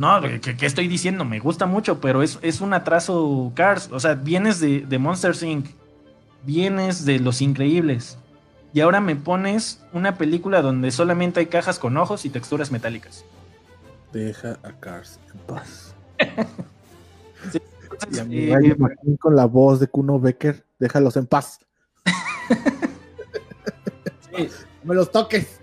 [0.00, 1.26] No, ¿qué, qué estoy diciendo?
[1.26, 3.90] Me gusta mucho, pero es, es un atraso Cars.
[3.92, 5.66] O sea, vienes de, de Monster Inc.,
[6.42, 8.16] vienes de Los Increíbles.
[8.72, 13.26] Y ahora me pones una película donde solamente hay cajas con ojos y texturas metálicas.
[14.10, 15.94] Deja a Cars en paz.
[17.52, 18.76] Y Entonces, a mi eh,
[19.18, 21.60] con la voz de Kuno Becker, déjalos en paz.
[24.34, 24.48] sí.
[24.82, 25.59] No me los toques.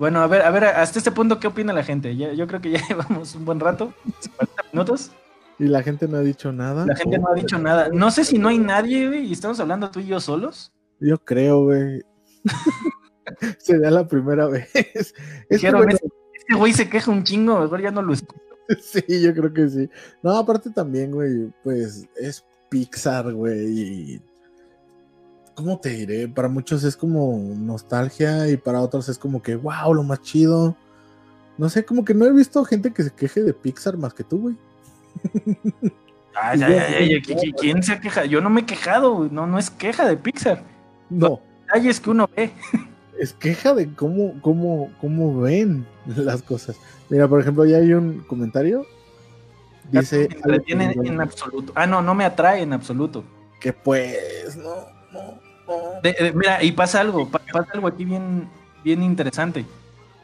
[0.00, 2.16] Bueno, a ver, a ver, hasta este punto, ¿qué opina la gente?
[2.16, 3.92] Ya- yo creo que ya llevamos un buen rato,
[4.36, 5.12] 40 minutos.
[5.58, 6.86] Y la gente no ha dicho nada.
[6.86, 7.90] La gente no ha dicho nada.
[7.92, 10.72] No sé si no hay nadie, güey, y estamos hablando tú y yo solos.
[11.00, 12.00] Yo creo, güey.
[13.58, 14.70] Sería la primera vez.
[14.74, 15.98] Es que, Dijeron, bueno,
[16.34, 18.40] Este güey se queja un chingo, mejor ya no lo escucho.
[18.82, 19.90] sí, yo creo que sí.
[20.22, 23.66] No, aparte también, güey, pues es Pixar, güey.
[24.14, 24.22] y-
[25.60, 26.26] ¿Cómo te diré?
[26.26, 30.74] Para muchos es como nostalgia y para otros es como que, wow, lo más chido.
[31.58, 34.24] No sé, como que no he visto gente que se queje de Pixar más que
[34.24, 34.56] tú, güey.
[36.34, 38.24] Ay, ay, ay, ay, ¿qui- qui- ¿quién se ha quejado?
[38.26, 40.62] Yo no me he quejado, güey, no, no es queja de Pixar.
[41.10, 42.52] No, Detalles que uno ve.
[43.18, 46.76] es queja de cómo, cómo, cómo ven las cosas.
[47.10, 48.86] Mira, por ejemplo, ya hay un comentario.
[49.90, 51.72] Dice me entretiene en absoluto.
[51.74, 53.24] Ah, no, no me atrae en absoluto.
[53.60, 54.76] que pues, no,
[55.12, 55.39] no.
[56.02, 58.48] De- mira, y pasa algo, pa- pasa algo aquí bien,
[58.84, 59.64] bien interesante.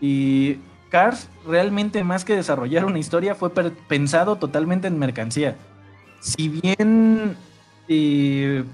[0.00, 0.58] Y
[0.90, 5.56] Cars realmente más que desarrollar una historia fue pensado totalmente en mercancía.
[6.20, 7.36] Si bien
[7.88, 8.64] eh,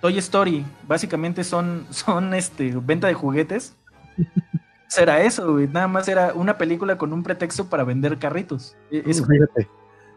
[0.00, 3.74] Toy Story básicamente son, son este, venta de juguetes,
[4.88, 5.58] será eso.
[5.72, 8.76] Nada más era una película con un pretexto para vender carritos.
[8.90, 9.68] E- Eso Fíjate.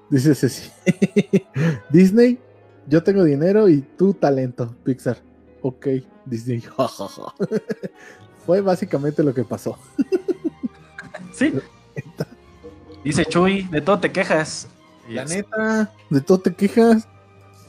[1.90, 2.40] Disney,
[2.88, 5.18] yo tengo dinero y tú talento, Pixar.
[5.68, 5.88] Ok,
[6.26, 6.62] Disney.
[6.62, 7.34] jajaja.
[8.46, 9.78] Fue básicamente lo que pasó.
[11.34, 11.54] sí.
[13.04, 14.70] Dice Chuy, de todo te quejas.
[15.10, 17.06] La neta, de todo te quejas.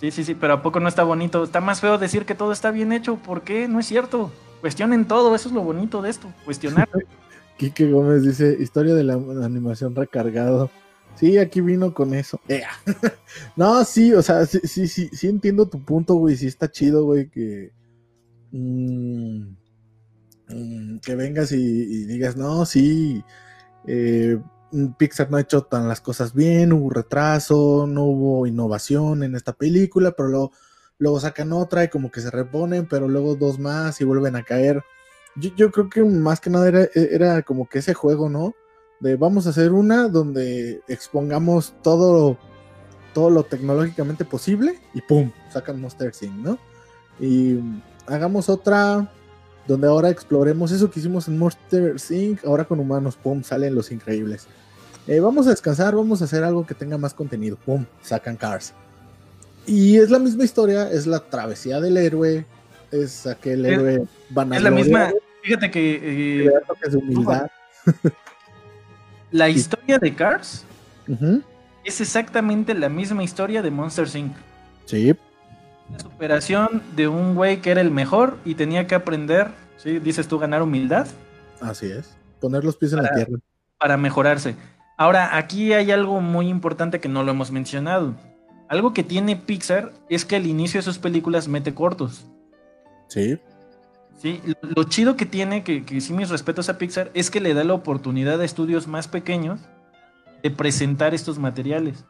[0.01, 1.42] Sí, sí, sí, pero ¿a poco no está bonito?
[1.42, 3.16] Está más feo decir que todo está bien hecho.
[3.16, 3.66] ¿Por qué?
[3.66, 4.30] No es cierto.
[4.61, 6.32] Cuestionen todo, eso es lo bonito de esto.
[6.44, 6.88] Cuestionar.
[7.57, 10.70] Quique Gómez dice, historia de la animación recargado.
[11.18, 12.40] Sí, aquí vino con eso.
[13.57, 16.36] No, sí, o sea, sí, sí, sí, sí entiendo tu punto, güey.
[16.36, 17.72] Sí está chido, güey, que...
[18.53, 19.57] mm,
[20.49, 23.22] mm, que vengas y, digas, no, sí,
[23.86, 24.38] eh,
[24.99, 29.55] Pixar no ha hecho tan las cosas bien, hubo retraso, no hubo innovación en esta
[29.55, 30.53] película, pero luego,
[30.99, 34.44] luego sacan otra y como que se reponen, pero luego dos más y vuelven a
[34.44, 34.84] caer.
[35.36, 38.55] Yo, yo creo que más que nada era, era como que ese juego, ¿no?
[39.01, 42.36] De vamos a hacer una donde expongamos todo,
[43.14, 45.30] todo lo tecnológicamente posible y ¡pum!
[45.51, 46.59] Sacan Monster Inc., ¿no?
[47.20, 47.59] Y
[48.09, 49.09] hagamos otra
[49.66, 53.42] donde ahora exploremos eso que hicimos en Monster Inc., ahora con humanos, ¡pum!
[53.42, 54.46] Salen los increíbles.
[55.06, 57.84] Eh, vamos a descansar, vamos a hacer algo que tenga más contenido, ¡pum!
[58.02, 58.72] Sacan Cars.
[59.66, 62.46] Y es la misma historia, es la travesía del héroe,
[62.90, 64.06] es aquel Es- héroe
[64.54, 65.12] Es la misma.
[65.42, 66.50] Fíjate que eh,
[66.96, 67.50] humildad.
[69.30, 70.64] la historia de Cars
[71.84, 74.32] es exactamente la misma historia de Monster Inc.
[74.86, 75.14] Sí,
[75.93, 79.99] La superación de un güey que era el mejor y tenía que aprender, ¿sí?
[79.99, 81.07] Dices tú, ganar humildad
[81.61, 82.14] así es.
[82.41, 83.39] Poner los pies en la tierra.
[83.78, 84.55] para mejorarse.
[84.97, 88.14] Ahora, aquí hay algo muy importante que no lo hemos mencionado.
[88.68, 92.26] Algo que tiene Pixar es que al inicio de sus películas mete cortos.
[93.09, 93.39] Sí,
[94.20, 94.41] ¿sí?
[94.45, 97.55] Lo- Lo chido que tiene, que, que sí mis respetos a Pixar, es que le
[97.55, 99.59] da la oportunidad a estudios más pequeños
[100.43, 102.05] de presentar estos materiales.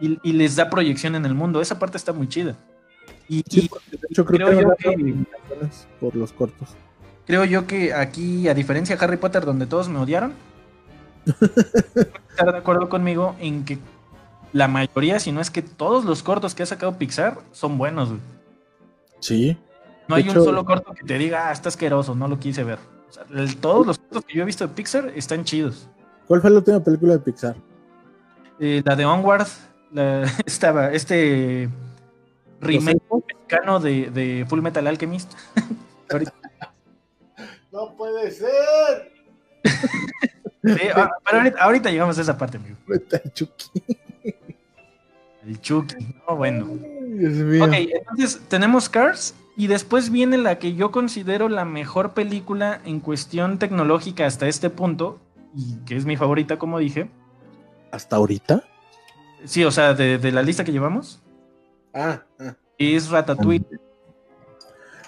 [0.00, 1.60] Y, y les da proyección en el mundo.
[1.62, 2.56] Esa parte está muy chida.
[3.28, 5.68] Y, sí, y porque de hecho creo, creo que, yo
[6.00, 6.68] por los cortos.
[7.26, 10.32] creo yo que aquí, a diferencia de Harry Potter, donde todos me odiaron,
[12.30, 13.78] estar de acuerdo conmigo en que
[14.52, 18.10] la mayoría, si no es que todos los cortos que ha sacado Pixar son buenos.
[18.10, 18.20] güey.
[19.20, 19.58] Sí,
[20.08, 22.62] No hay hecho- un solo corto que te diga, ah, está asqueroso, no lo quise
[22.62, 22.78] ver.
[23.08, 25.88] O sea, el- todos los cortos que yo he visto de Pixar están chidos.
[26.28, 27.56] ¿Cuál fue la última película de Pixar?
[28.60, 29.46] Eh, la de Onward,
[29.92, 31.68] la, estaba, este
[32.60, 35.32] remake, mexicano de, de Full Metal Alchemist.
[37.72, 39.12] No puede ser.
[39.64, 42.76] sí, ah, pero ahorita, ahorita llegamos a esa parte, amigo.
[42.88, 43.82] Al Chucky.
[45.44, 45.96] El Chucky.
[46.26, 46.68] No, bueno.
[46.70, 47.64] Ay, Dios mío.
[47.64, 53.00] Ok, entonces tenemos Cars y después viene la que yo considero la mejor película en
[53.00, 55.20] cuestión tecnológica hasta este punto,
[55.54, 57.10] y que es mi favorita, como dije.
[57.90, 58.64] ¿Hasta ahorita?
[59.44, 61.22] Sí, o sea, de, de la lista que llevamos,
[61.94, 62.54] Ah, ah.
[62.78, 63.64] Es Ratatouille.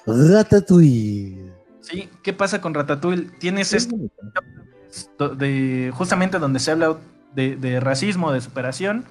[0.07, 1.53] Ratatouille.
[1.81, 3.31] Sí, ¿qué pasa con Ratatouille?
[3.39, 3.89] Tienes Es
[4.91, 6.97] esto de justamente donde se habla
[7.35, 9.05] de, de racismo, de superación,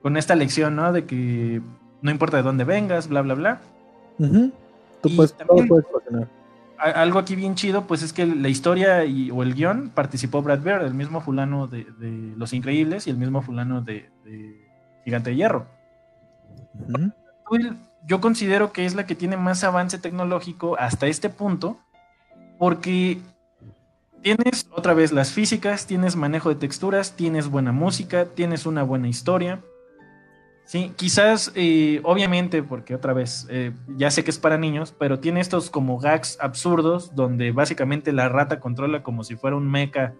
[0.00, 0.92] con esta lección, ¿no?
[0.92, 1.60] De que
[2.00, 3.60] no importa de dónde vengas, bla, bla, bla.
[4.18, 6.28] Tú Y puedes, también- todo puedes cuestionar.
[6.78, 10.42] A- algo aquí bien chido, pues es que la historia y, o el guion participó
[10.42, 14.68] Brad Bird, el mismo fulano de, de Los Increíbles y el mismo fulano de, de
[15.04, 15.66] Gigante de Hierro.
[18.06, 21.78] Yo considero que es la que tiene más avance tecnológico hasta este punto,
[22.58, 23.18] porque
[24.22, 29.08] tienes otra vez las físicas, tienes manejo de texturas, tienes buena música, tienes una buena
[29.08, 29.60] historia.
[30.64, 35.18] Sí, quizás, eh, obviamente, porque otra vez, eh, ya sé que es para niños, pero
[35.18, 40.14] tiene estos como gags absurdos donde básicamente la rata controla como si fuera un mecha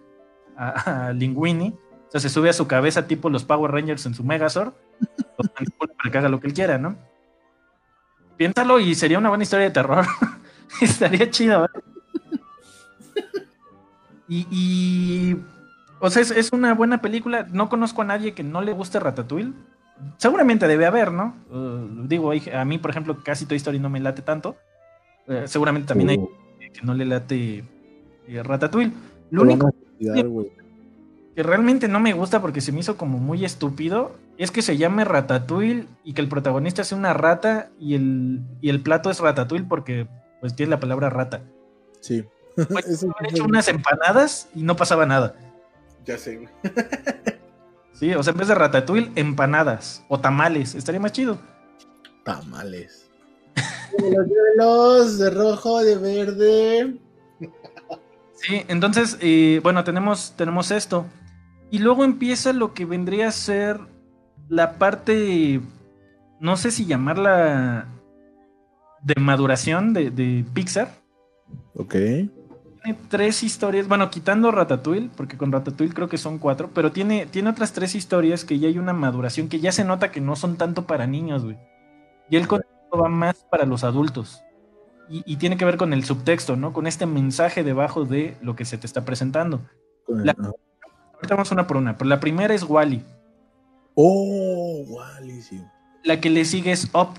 [0.57, 0.69] a,
[1.07, 1.69] a Linguini.
[2.07, 4.73] O sea, se sube a su cabeza tipo los Power Rangers en su Megazord.
[5.55, 6.95] manipula para que haga lo que él quiera, ¿no?
[8.37, 10.05] Piénsalo y sería una buena historia de terror.
[10.81, 11.69] Estaría chido, ¿eh?
[14.27, 15.37] Y, y,
[15.99, 17.45] o sea, es, es una buena película.
[17.51, 19.53] No conozco a nadie que no le guste Ratatouille.
[20.17, 21.35] Seguramente debe haber, ¿no?
[21.51, 24.55] Uh, digo, a mí, por ejemplo, casi Toy Story no me late tanto.
[25.27, 26.29] Eh, seguramente también hay Uh,
[26.59, 27.63] que no le late
[28.27, 28.91] eh, Ratatouille.
[29.29, 34.51] Lo único que realmente no me gusta porque se me hizo como muy estúpido es
[34.51, 38.81] que se llame Ratatouille y que el protagonista sea una rata y el, y el
[38.81, 40.07] plato es Ratatouille porque
[40.41, 41.43] pues tiene la palabra rata.
[41.99, 42.25] Sí.
[42.55, 45.35] Pues, Eso sí hecho unas empanadas y no pasaba nada.
[46.05, 46.49] Ya sé, güey.
[47.93, 51.37] Sí, o sea, en vez de Ratatouille, empanadas o tamales, estaría más chido.
[52.25, 53.09] Tamales.
[54.57, 56.97] Los de rojo, de verde.
[58.35, 61.05] Sí, entonces, eh, bueno, tenemos, tenemos esto.
[61.71, 63.79] Y luego empieza lo que vendría a ser
[64.53, 65.59] la parte,
[66.39, 67.87] no sé si llamarla
[69.01, 70.89] de maduración de, de Pixar.
[71.75, 71.93] Ok.
[71.93, 77.25] Tiene tres historias, bueno, quitando Ratatouille, porque con Ratatouille creo que son cuatro, pero tiene,
[77.25, 80.35] tiene otras tres historias que ya hay una maduración que ya se nota que no
[80.35, 81.57] son tanto para niños, güey.
[82.29, 84.43] Y el contenido va más para los adultos.
[85.09, 86.73] Y, y tiene que ver con el subtexto, ¿no?
[86.73, 89.61] Con este mensaje debajo de lo que se te está presentando.
[90.07, 90.51] La- ah.
[91.15, 93.03] Ahorita vamos una por una, pero la primera es Wally.
[93.95, 94.85] Oh,
[95.41, 95.63] sí.
[96.03, 97.09] La que le sigue es Up.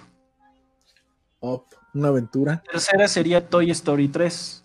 [1.41, 1.64] Up,
[1.95, 2.62] una aventura.
[2.66, 4.64] La tercera sería Toy Story 3.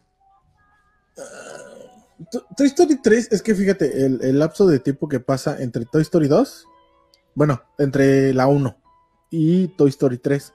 [2.32, 5.86] To- Toy Story 3, es que fíjate, el, el lapso de tiempo que pasa entre
[5.86, 6.66] Toy Story 2,
[7.36, 8.76] bueno, entre la 1
[9.32, 10.53] y Toy Story 3,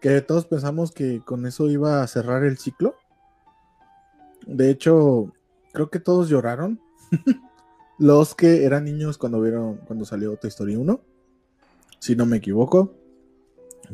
[0.00, 2.96] que todos pensamos que con eso iba a cerrar el ciclo.
[4.46, 5.32] De hecho,
[5.72, 6.80] creo que todos lloraron.
[7.98, 11.00] Los que eran niños cuando vieron, cuando salió Toy Story 1,
[11.98, 12.94] si no me equivoco.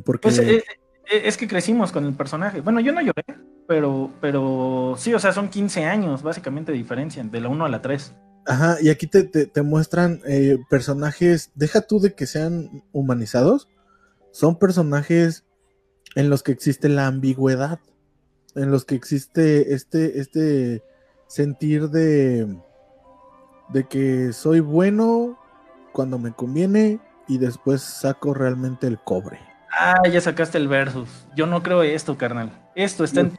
[0.04, 0.64] Porque Pues eh,
[1.10, 2.60] eh, es que crecimos con el personaje.
[2.60, 3.24] Bueno, yo no lloré,
[3.68, 7.68] pero, pero sí, o sea, son 15 años básicamente de diferencia, de la 1 a
[7.68, 8.14] la 3.
[8.44, 13.68] Ajá, y aquí te, te- te muestran eh, personajes, deja tú de que sean humanizados,
[14.32, 15.44] son personajes
[16.16, 17.78] en los que existe la ambigüedad,
[18.56, 20.82] en los que existe este, este
[21.28, 22.48] sentir de,
[23.72, 25.38] de que soy bueno
[25.92, 29.38] cuando me conviene y después saco realmente el cobre.
[29.78, 31.08] Ah, ya sacaste el versus.
[31.34, 32.50] Yo no creo esto, carnal.
[32.74, 33.38] Esto está en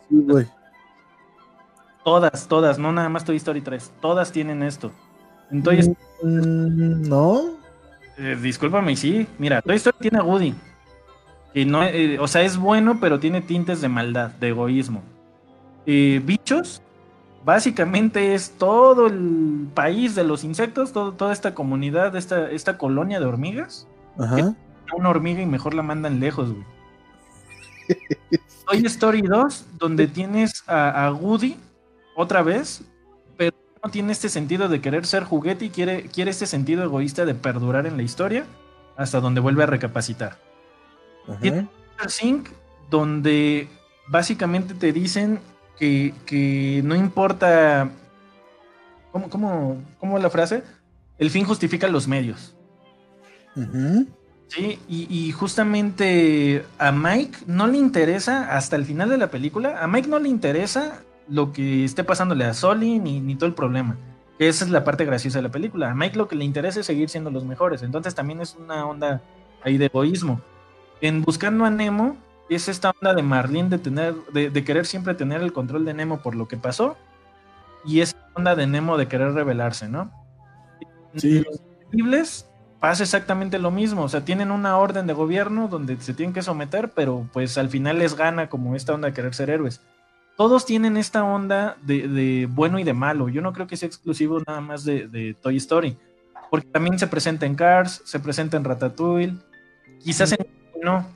[2.03, 3.91] todas, todas, no nada más Toy Story 3.
[4.01, 4.91] Todas tienen esto.
[5.51, 5.91] Entonces,
[6.23, 7.57] Mm, no,
[8.17, 9.27] eh, discúlpame, sí.
[9.37, 10.55] Mira, Toy Story tiene a Woody.
[11.53, 15.03] Que no, eh, o sea, es bueno, pero tiene tintes de maldad, de egoísmo.
[15.85, 16.81] Eh, bichos,
[17.45, 23.19] básicamente es todo el país de los insectos, todo- toda esta comunidad, esta, esta colonia
[23.19, 23.87] de hormigas.
[24.19, 24.55] ajá.
[24.95, 26.63] Una hormiga y mejor la mandan lejos, güey.
[28.67, 31.57] Toy Story 2, donde tienes a, a Woody
[32.15, 32.83] otra vez,
[33.37, 37.25] pero no tiene este sentido de querer ser juguete y quiere, quiere este sentido egoísta
[37.25, 38.45] de perdurar en la historia
[38.95, 40.37] hasta donde vuelve a recapacitar.
[41.27, 41.67] ajá.
[41.99, 42.49] Monster Inc.,
[42.89, 43.67] donde
[44.07, 45.39] básicamente te dicen
[45.83, 47.89] que, que no importa.
[49.11, 50.63] ¿Cómo, cómo, cómo es la frase?
[51.17, 52.55] El fin justifica los medios.
[54.47, 59.83] Sí, y, y, justamente a Mike no le interesa, hasta el final de la película,
[59.83, 63.53] a Mike no le interesa lo que esté pasándole a Soli ni, ni todo el
[63.53, 63.97] problema.
[64.39, 65.91] Que esa es la parte graciosa de la película.
[65.91, 67.83] A Mike lo que le interesa es seguir siendo los mejores.
[67.83, 69.21] Entonces también es una onda
[69.63, 70.41] ahí de egoísmo.
[71.01, 72.17] En Buscando a Nemo,
[72.49, 75.93] es esta onda de Marlene de tener, de, de querer siempre tener el control de
[75.93, 76.97] Nemo por lo que pasó.
[77.85, 80.11] Y esa onda de Nemo de querer rebelarse, ¿no?
[81.15, 81.43] Sí.
[81.43, 84.03] Los increíbles pasa exactamente lo mismo.
[84.03, 87.69] O sea, tienen una orden de gobierno donde se tienen que someter, pero pues al
[87.69, 89.81] final les gana como esta onda de querer ser héroes.
[90.35, 93.29] Todos tienen esta onda de, de bueno y de malo.
[93.29, 95.95] Yo no creo que sea exclusivo nada más de, de, Toy Story.
[96.49, 99.37] Porque también se presenta en Cars, se presenta en Ratatouille.
[100.03, 100.45] Quizás en
[100.83, 101.07] no.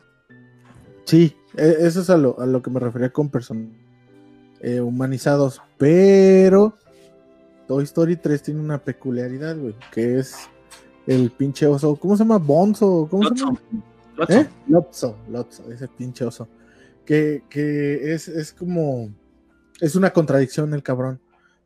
[1.08, 3.70] Sí, e, eso es a lo, a lo que me refería con personas
[4.60, 5.62] eh, humanizados.
[5.78, 6.78] Pero
[7.66, 10.36] Toy Story 3 tiene una peculiaridad, güey, que es
[11.08, 11.96] el pinche oso.
[11.96, 12.38] ¿Cómo se llama?
[12.38, 13.08] ¿Bonzo?
[13.10, 13.36] ¿Cómo Lotso.
[13.36, 13.62] se llama?
[14.18, 14.34] Lotso.
[14.34, 14.48] ¿Eh?
[14.68, 16.50] Lotso, Lotso, ese pinche oso.
[17.06, 19.10] Que, que es, es como.
[19.80, 21.22] Es una contradicción el cabrón.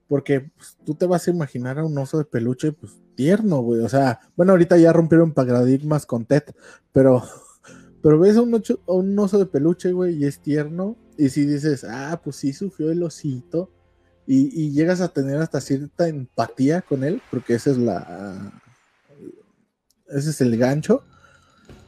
[0.08, 3.82] Porque pues, tú te vas a imaginar a un oso de peluche, pues tierno, güey.
[3.82, 6.44] O sea, bueno, ahorita ya rompieron paradigmas con Ted,
[6.92, 7.24] pero,
[8.02, 10.96] pero ves a un, a un oso de peluche, güey, y es tierno.
[11.18, 13.70] Y si dices, ah, pues sí sufrió el osito.
[14.26, 18.52] Y, y, llegas a tener hasta cierta empatía con él, porque esa es la.
[20.08, 21.04] Ese es el gancho.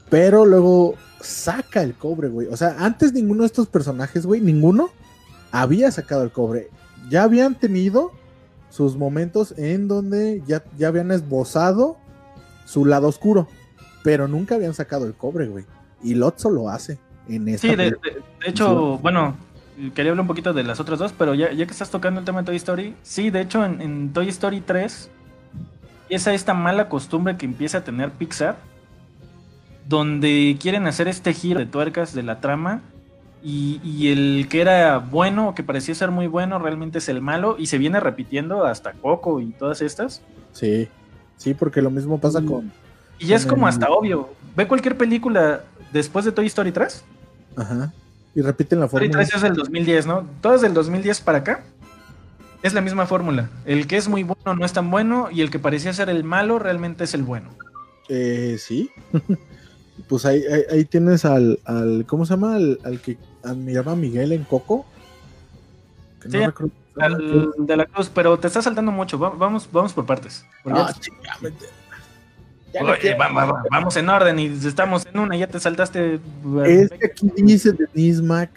[0.10, 2.48] Pero luego saca el cobre, güey.
[2.48, 4.92] O sea, antes ninguno de estos personajes, güey, ninguno
[5.52, 6.70] había sacado el cobre.
[7.10, 8.12] Ya habían tenido
[8.70, 11.98] sus momentos en donde ya, ya habían esbozado
[12.66, 13.48] su lado oscuro.
[14.04, 15.66] Pero nunca habían sacado el cobre, güey.
[16.04, 17.00] Y Lotso lo hace
[17.30, 19.36] en esta Sí, de, de, de hecho, bueno,
[19.96, 22.26] quería hablar un poquito de las otras dos, pero ya, ya que estás tocando el
[22.26, 25.10] tema de Toy Story, sí, de hecho en, en Toy Story 3
[26.04, 28.58] empieza esta mala costumbre que empieza a tener Pixar,
[29.88, 32.82] donde quieren hacer este giro de tuercas de la trama
[33.42, 37.56] y, y, el que era bueno que parecía ser muy bueno realmente es el malo
[37.60, 40.22] y se viene repitiendo hasta Coco y todas estas.
[40.54, 40.88] Sí,
[41.36, 42.72] sí, porque lo mismo pasa y, con...
[43.20, 44.30] Y ya con es como el- hasta obvio.
[44.56, 45.64] Ve cualquier película
[45.94, 47.04] después de Toy Story 3.
[47.56, 47.94] Ajá.
[48.36, 49.24] Y repiten la Story fórmula.
[49.26, 50.28] 3 es del 2010, ¿no?
[50.42, 51.64] Todas del 2010 para acá.
[52.64, 53.50] Es la misma fórmula.
[53.66, 56.24] El que es muy bueno no es tan bueno y el que parecía ser el
[56.24, 57.50] malo realmente es el bueno.
[58.10, 58.90] Eh, sí.
[60.08, 62.56] pues ahí, ahí, ahí tienes al, al, ¿cómo se llama?
[62.56, 64.86] Al, al que admiraba a Miguel en Coco.
[66.22, 69.18] Que Sí, recuerdo- Al- de la cruz, pero te está saltando mucho.
[69.20, 70.46] Va- Vamos, vamos por partes.
[70.66, 71.54] Ah, chingame.
[72.74, 73.20] Ya no Oye, quiero.
[73.20, 76.20] va- va- va- vamos en orden y estamos en una ya te saltaste.
[76.66, 78.50] Es que aquí dice Denise Mac,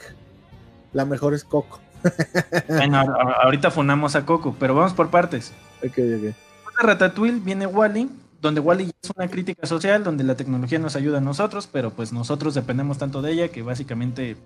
[0.92, 1.80] la mejor es Coco.
[2.68, 2.98] Bueno,
[3.42, 5.52] ahorita funamos a Coco, pero vamos por partes.
[5.82, 5.96] Ok, ok.
[5.98, 8.08] Después de Ratatouille viene Wally,
[8.40, 12.12] donde Wally es una crítica social, donde la tecnología nos ayuda a nosotros, pero pues
[12.12, 14.36] nosotros dependemos tanto de ella que básicamente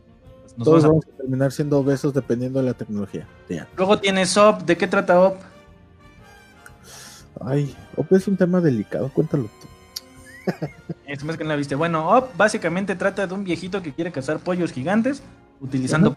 [0.42, 3.26] pues, nos Todos vamos a- vamos a terminar siendo obesos dependiendo de la tecnología.
[3.76, 5.36] Luego tiene Op, ¿de qué trata Op?
[7.41, 9.68] Ay, Op es un tema delicado, cuéntalo tú.
[11.07, 11.74] Es más que no la viste.
[11.74, 15.22] Bueno, Op básicamente trata de un viejito que quiere cazar pollos gigantes
[15.61, 16.16] utilizando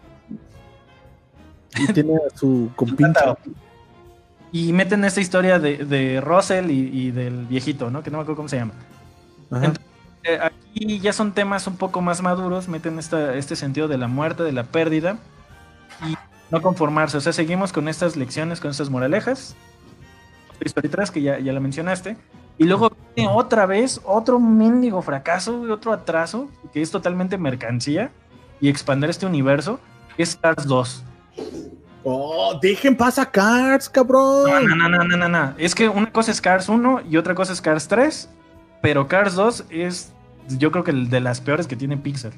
[1.76, 3.20] Y tiene a su compinche.
[4.52, 8.04] Y meten esta historia de, de Russell y, y del viejito, ¿no?
[8.04, 8.74] Que no me acuerdo cómo se llama.
[9.50, 9.72] Ajá.
[10.24, 14.08] Eh, aquí ya son temas un poco más maduros, meten esta, este sentido de la
[14.08, 15.18] muerte, de la pérdida
[16.06, 16.16] y
[16.50, 17.18] no conformarse.
[17.18, 19.54] O sea, seguimos con estas lecciones, con estas moralejas.
[20.64, 22.16] Historia 3, que ya, ya la mencionaste.
[22.56, 28.12] Y luego viene otra vez otro mendigo fracaso, güey, otro atraso, que es totalmente mercancía
[28.60, 29.80] y expandir este universo,
[30.16, 31.04] que es Cars 2.
[32.04, 34.68] Oh, dejen pasar Cars, cabrón.
[34.68, 35.54] No, no, no, no, no, no, no.
[35.58, 38.28] Es que una cosa es Cars 1 y otra cosa es Cars 3,
[38.82, 40.12] pero Cars 2 es,
[40.58, 42.32] yo creo que el de las peores que tiene Pixar.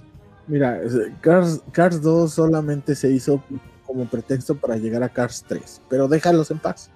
[0.47, 0.81] Mira,
[1.21, 3.43] Cars, Cars 2 solamente se hizo
[3.85, 6.91] como pretexto para llegar a Cars 3, pero déjalos en paz.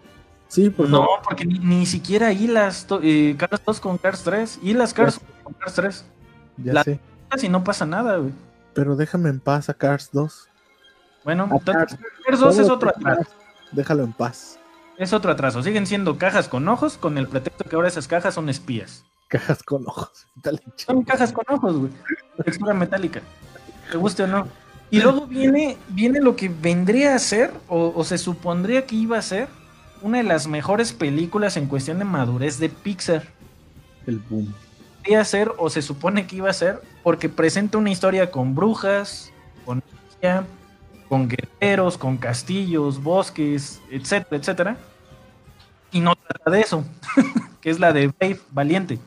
[0.50, 1.20] Sí, por No, favor.
[1.24, 5.52] porque ni, ni siquiera hilas eh, Cars 2 con Cars 3, hilas Cars 1 con
[5.54, 6.04] Cars 3.
[6.58, 6.98] Ya la- sé.
[7.28, 8.32] Casi no pasa nada, güey.
[8.74, 10.48] Pero déjame en paz a Cars 2.
[11.24, 11.98] Bueno, entonces, Cars.
[12.26, 13.30] Cars 2 es otro atraso.
[13.70, 14.58] Déjalo en paz.
[14.98, 15.62] Es otro atraso.
[15.62, 19.04] Siguen siendo cajas con ojos con el pretexto que ahora esas cajas son espías.
[19.28, 20.26] Cajas con ojos.
[20.76, 21.92] Son cajas con ojos, güey.
[22.44, 23.22] Textura metálica.
[23.92, 24.48] Te guste o no.
[24.90, 29.16] Y luego viene, viene lo que vendría a ser, o, o se supondría que iba
[29.16, 29.46] a ser,
[30.02, 33.24] una de las mejores películas en cuestión de madurez de Pixar.
[34.06, 34.54] El boom.
[34.98, 39.32] Podría ser, o se supone que iba a ser, porque presenta una historia con brujas,
[39.64, 40.44] con magia,
[41.08, 44.76] con guerreros, con castillos, bosques, etcétera, etcétera.
[45.92, 46.84] Y no trata de eso,
[47.60, 48.98] que es la de Brave, Valiente.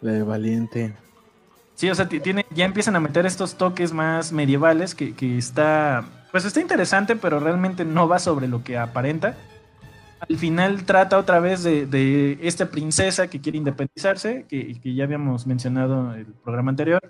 [0.00, 0.94] La de Valiente.
[1.74, 6.04] Sí, o sea, tiene, ya empiezan a meter estos toques más medievales que, que está,
[6.30, 9.36] pues está interesante, pero realmente no va sobre lo que aparenta.
[10.28, 15.04] Al final trata otra vez de, de esta princesa que quiere independizarse, que, que, ya
[15.04, 17.00] habíamos mencionado en el programa anterior,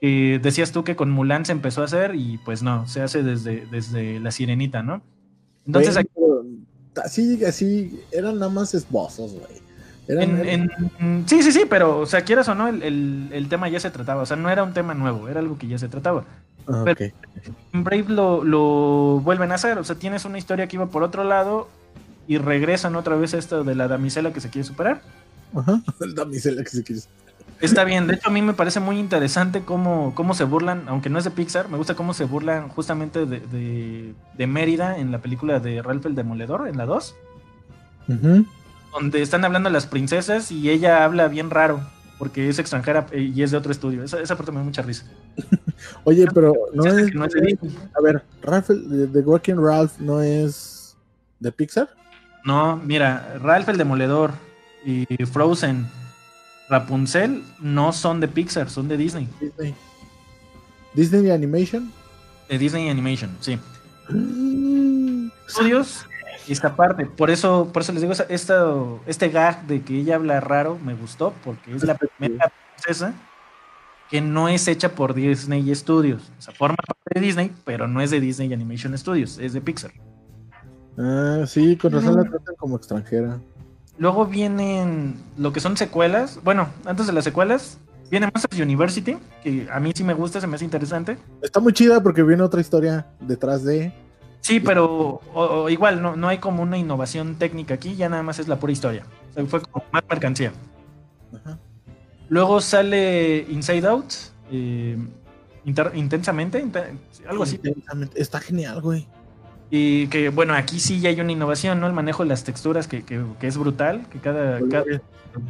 [0.00, 3.66] decías tú que con Mulan se empezó a hacer y pues no, se hace desde,
[3.66, 5.02] desde La Sirenita, ¿no?
[5.66, 6.10] Entonces aquí...
[7.02, 9.68] Así, así, eran nada más esbozos, güey.
[10.08, 13.68] En, en, sí, sí, sí, pero, o sea, quieras o no, el, el, el, tema
[13.68, 14.22] ya se trataba.
[14.22, 16.24] O sea, no era un tema nuevo, era algo que ya se trataba.
[16.66, 17.12] Ah, pero okay.
[17.72, 19.76] en Brave lo, lo, vuelven a hacer.
[19.78, 21.68] O sea, tienes una historia que iba por otro lado
[22.28, 25.00] y regresan otra vez a esto de la damisela que se quiere superar.
[25.56, 27.18] Ajá, la damisela que se quiere superar.
[27.60, 31.10] Está bien, de hecho a mí me parece muy interesante cómo, cómo se burlan, aunque
[31.10, 35.10] no es de Pixar, me gusta cómo se burlan justamente de, de, de Mérida en
[35.10, 37.14] la película de Ralph el Demoledor, en la 2.
[38.06, 38.46] Uh -huh.
[38.92, 41.80] Donde están hablando las princesas y ella habla bien raro,
[42.18, 44.04] porque es extranjera y es de otro estudio.
[44.04, 45.04] Esa, esa parte me da mucha risa.
[46.04, 47.76] Oye, pero no es, no es de Disney.
[47.96, 50.96] A ver, Ralph, The Working Ralph no es
[51.40, 51.97] de Pixar.
[52.48, 54.32] No, mira, Ralph el Demoledor
[54.82, 55.86] y Frozen
[56.70, 59.28] Rapunzel no son de Pixar, son de Disney.
[59.38, 59.74] Disney.
[60.94, 61.92] Disney Animation.
[62.48, 63.58] De Disney Animation, sí.
[65.46, 66.06] Estudios
[66.48, 67.04] esta parte.
[67.04, 68.64] Por eso, por eso les digo, esta,
[69.04, 73.12] este gag de que ella habla raro me gustó, porque es la primera princesa
[74.08, 76.32] que no es hecha por Disney Studios.
[76.38, 79.60] O sea, forma parte de Disney, pero no es de Disney Animation Studios, es de
[79.60, 79.92] Pixar.
[80.98, 83.38] Ah, sí, con razón la tratan como extranjera.
[83.98, 86.40] Luego vienen lo que son secuelas.
[86.42, 87.78] Bueno, antes de las secuelas,
[88.10, 91.18] viene Masters University, que a mí sí me gusta, se me hace interesante.
[91.42, 93.92] Está muy chida porque viene otra historia detrás de.
[94.40, 98.22] Sí, pero o, o igual, no, no hay como una innovación técnica aquí, ya nada
[98.22, 99.04] más es la pura historia.
[99.30, 100.52] O sea, fue como más mercancía.
[101.34, 101.58] Ajá.
[102.28, 104.12] Luego sale Inside Out,
[104.50, 104.98] eh,
[105.64, 106.64] intensamente,
[107.28, 107.56] algo así.
[107.56, 108.20] Intensamente.
[108.20, 109.06] Está genial, güey.
[109.70, 111.86] Y que bueno, aquí sí ya hay una innovación, ¿no?
[111.86, 114.84] El manejo de las texturas que, que, que es brutal, que cada, cada,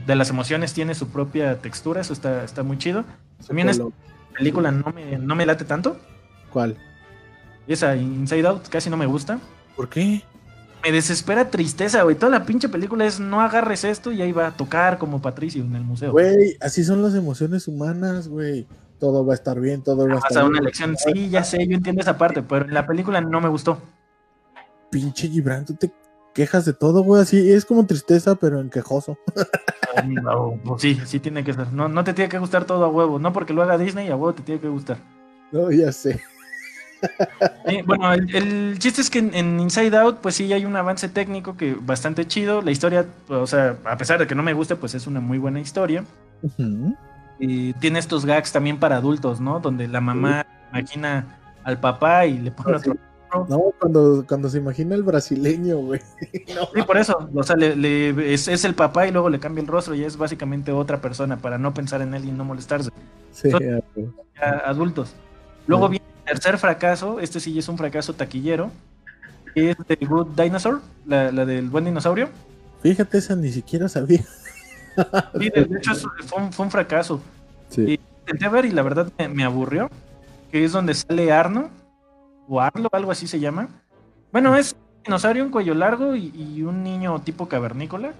[0.06, 3.04] de las emociones tiene su propia textura, eso está, está muy chido.
[3.46, 3.84] También esta
[4.36, 5.98] película no me, no me late tanto.
[6.52, 6.76] ¿Cuál?
[7.68, 9.38] Esa Inside Out casi no me gusta.
[9.76, 10.22] ¿Por qué?
[10.82, 12.16] Me desespera tristeza, güey.
[12.16, 15.62] Toda la pinche película es no agarres esto y ahí va a tocar como Patricio
[15.62, 16.12] en el museo.
[16.12, 18.66] Güey, así son las emociones humanas, güey.
[18.98, 20.46] Todo va a estar bien, todo va a estar bien.
[20.46, 23.48] una lección, sí, ya sé, yo entiendo esa parte, pero en la película no me
[23.48, 23.80] gustó
[24.90, 25.92] pinche Gibran, tú te
[26.34, 29.18] quejas de todo, güey, así es como tristeza, pero en quejoso.
[30.06, 31.72] no, pues sí, sí tiene que ser.
[31.72, 34.16] No, no te tiene que gustar todo a huevo, no porque lo haga Disney, a
[34.16, 34.98] huevo te tiene que gustar.
[35.50, 36.20] No, ya sé.
[37.68, 40.74] Sí, bueno, el, el, chiste es que en, en, Inside Out, pues sí hay un
[40.74, 42.62] avance técnico que bastante chido.
[42.62, 45.38] La historia, o sea, a pesar de que no me guste, pues es una muy
[45.38, 46.04] buena historia.
[46.42, 46.96] Uh -huh.
[47.38, 49.60] Y tiene estos gags también para adultos, ¿no?
[49.60, 50.78] Donde la mamá uh -huh.
[50.78, 52.96] imagina al papá y le pone otro
[53.32, 56.00] no, cuando, cuando se imagina el brasileño, güey.
[56.54, 56.68] No.
[56.74, 57.28] Sí, por eso.
[57.34, 60.04] O sea, le, le, es, es, el papá y luego le cambia el rostro y
[60.04, 62.90] es básicamente otra persona para no pensar en él y no molestarse.
[63.32, 65.14] Sí, ya adultos.
[65.66, 67.20] Luego viene el tercer fracaso.
[67.20, 68.70] Este sí es un fracaso taquillero.
[69.54, 72.28] Que es de Good Dinosaur, la, la del buen dinosaurio.
[72.82, 74.24] Fíjate, esa ni siquiera sabía.
[75.38, 75.94] Sí, de, de hecho
[76.26, 77.20] fue un, fue un fracaso.
[77.68, 77.82] Sí.
[77.82, 79.90] Y intenté ver y la verdad me, me aburrió.
[80.50, 81.70] Que es donde sale Arno
[82.48, 83.68] o Arlo, algo así se llama.
[84.32, 88.12] Bueno, es un dinosaurio, un cuello largo y, y un niño tipo cavernícola.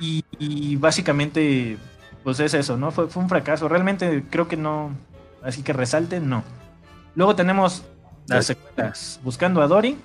[0.00, 1.78] Y, y, básicamente,
[2.22, 2.90] pues es eso, ¿no?
[2.90, 3.68] Fue, fue, un fracaso.
[3.68, 4.90] Realmente creo que no.
[5.42, 6.42] Así que resalte, no.
[7.14, 7.84] Luego tenemos
[8.26, 9.20] las secuelas.
[9.24, 9.96] Buscando a Dory,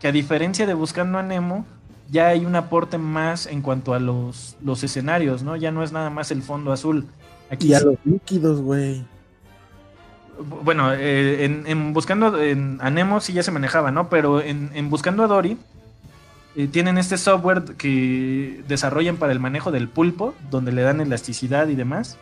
[0.00, 1.66] que a diferencia de Buscando a Nemo,
[2.08, 5.56] ya hay un aporte más en cuanto a los, los escenarios, ¿no?
[5.56, 7.06] Ya no es nada más el fondo azul.
[7.50, 7.84] Aquí y a sí.
[7.86, 9.04] los líquidos, güey
[10.38, 14.08] bueno, eh, en, buscando en, a Nemo sí ya se manejaba, ¿no?
[14.08, 15.56] Pero en, buscando a Dory
[16.56, 21.68] eh, tienen este software que desarrollan para el manejo del pulpo, donde le dan elasticidad
[21.68, 22.18] y demás,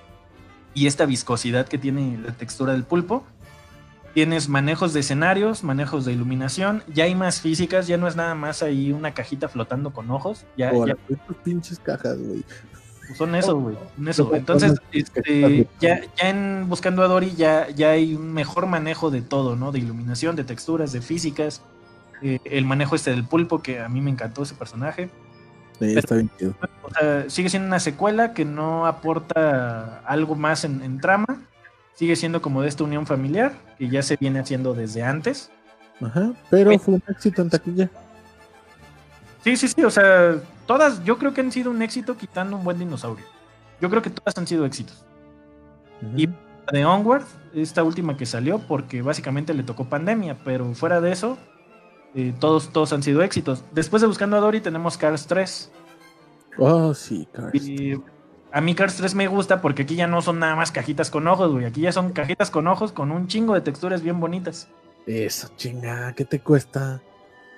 [0.75, 3.25] y esta viscosidad que tiene la textura del pulpo.
[4.13, 8.37] Tienes manejos de escenarios, manejos de iluminación, ya hay más físicas, ya no es nada
[8.37, 10.45] más ahí una cajita flotando con ojos.
[10.57, 10.97] Ya, Por ya...
[11.43, 12.45] pinches cajas, güey.
[13.17, 13.77] Son eso, güey.
[13.97, 14.35] Son eso.
[14.35, 19.23] Entonces, este, ya, ya en Buscando a Dory ya, ya hay un mejor manejo de
[19.23, 19.73] todo, ¿no?
[19.73, 21.63] De iluminación, de texturas, de físicas.
[22.23, 25.11] Eh, el manejo este del pulpo, que a mí me encantó ese personaje.
[25.73, 26.55] Sí, Pero, está bien chido.
[26.83, 31.43] O sea, sigue siendo una secuela que no aporta algo más en, en, trama.
[31.95, 35.51] Sigue siendo como de esta unión familiar, que ya se viene haciendo desde antes.
[36.01, 37.91] Ajá, pero fue un éxito en taquilla.
[39.45, 40.37] Sí, sí, sí, o sea,
[40.67, 43.25] todas, yo creo que han sido un éxito quitando un buen dinosaurio.
[43.81, 45.05] Yo creo que todas han sido éxitos.
[46.17, 46.29] Y
[46.73, 51.39] de Onward, esta última que salió, porque básicamente le tocó pandemia, pero fuera de eso,
[52.15, 53.65] eh, todos, todos han sido éxitos.
[53.73, 55.71] Después de Buscando a Dory tenemos Cars 3.
[56.59, 57.55] Oh, sí, Cars.
[57.55, 58.01] Y
[58.53, 61.27] a mí Cars 3 me gusta porque aquí ya no son nada más cajitas con
[61.27, 61.65] ojos, güey.
[61.65, 64.69] Aquí ya son cajitas con ojos con un chingo de texturas bien bonitas.
[65.07, 67.03] Eso, chinga, ¿qué te cuesta?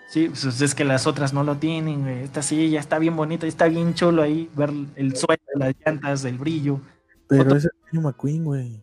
[0.08, 2.22] Sí, pues es que las otras no lo tienen, güey.
[2.22, 6.24] Esta sí, ya está bien bonita, está bien chulo ahí ver el suelo, las llantas,
[6.24, 6.80] el brillo.
[7.28, 7.56] Pero Otro...
[7.56, 8.82] es el Rayo McQueen, güey.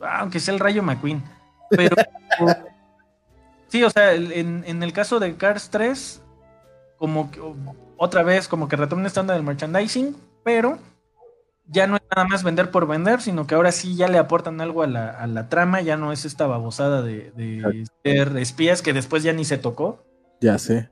[0.00, 1.22] Ah, aunque sea el Rayo McQueen.
[1.70, 1.96] Pero.
[3.68, 6.22] sí, o sea, en, en, el caso de Cars 3,
[6.96, 7.40] como que,
[7.96, 10.78] otra vez, como que retoma un estándar del merchandising, pero
[11.66, 14.60] ya no es nada más vender por vender, sino que ahora sí ya le aportan
[14.60, 18.82] algo a la, a la trama, ya no es esta babosada de, de ser espías
[18.82, 20.04] que después ya ni se tocó.
[20.40, 20.90] Ya sé.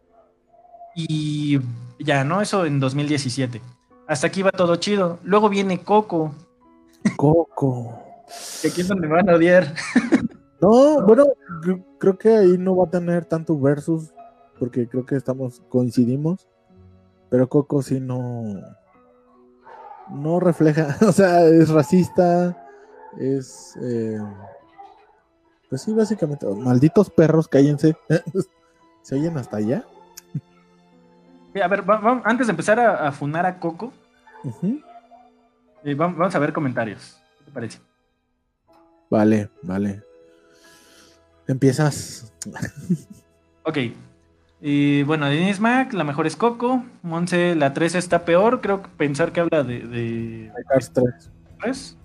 [0.95, 1.61] Y
[1.99, 2.41] ya, ¿no?
[2.41, 3.61] Eso en 2017.
[4.07, 5.19] Hasta aquí va todo chido.
[5.25, 6.35] Luego viene Coco.
[7.17, 7.99] Coco.
[8.61, 9.75] que aquí es donde me van a odiar.
[10.61, 11.27] No, bueno,
[11.99, 14.15] creo que ahí no va a tener tanto versus,
[14.61, 16.47] porque creo que estamos, coincidimos.
[17.31, 18.63] Pero Coco sí no
[20.09, 22.57] no refleja, o sea, es racista,
[23.19, 23.77] es...
[23.83, 24.19] Eh,
[25.69, 27.97] pues sí, básicamente, malditos perros, cállense.
[29.03, 29.85] ¿Se oyen hasta allá?
[31.63, 31.85] A ver,
[32.25, 33.93] antes de empezar a, funar a Coco,
[35.85, 37.21] eh, vamos a ver comentarios.
[37.39, 37.81] ¿Qué te parece?
[39.11, 40.03] Vale, vale.
[41.47, 42.33] Empiezas.
[43.65, 43.79] ok.
[44.65, 46.85] Y bueno, Denise Mac, la mejor es Coco.
[47.03, 48.61] Monse, la 3 está peor.
[48.61, 49.81] Creo que pensar que habla de.
[49.81, 51.31] de, Cars 3.
[51.61, 51.97] 3.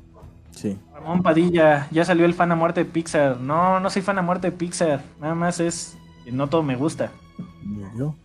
[0.49, 0.79] Sí.
[0.91, 3.39] Ramón Padilla, ya salió el fan a muerte de Pixar.
[3.39, 5.03] No, no soy fan a muerte de Pixar.
[5.21, 7.11] Nada más es que no todo me gusta.
[7.95, 8.15] Yo.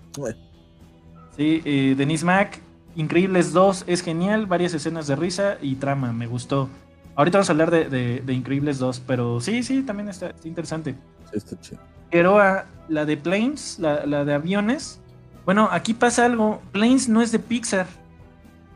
[1.37, 2.59] Sí, eh, Denise Mac,
[2.97, 4.47] Increíbles 2 es genial.
[4.47, 6.71] Varias escenas de risa y trama, me gustó.
[7.17, 10.49] Ahorita vamos a hablar de, de, de Increíbles 2, pero sí, sí, también está, está
[10.49, 10.95] interesante.
[11.31, 11.83] Sí, está chido.
[12.13, 15.01] Keroa, la de Planes, la, la, de aviones.
[15.45, 16.61] Bueno, aquí pasa algo.
[16.71, 17.87] Planes no es de Pixar.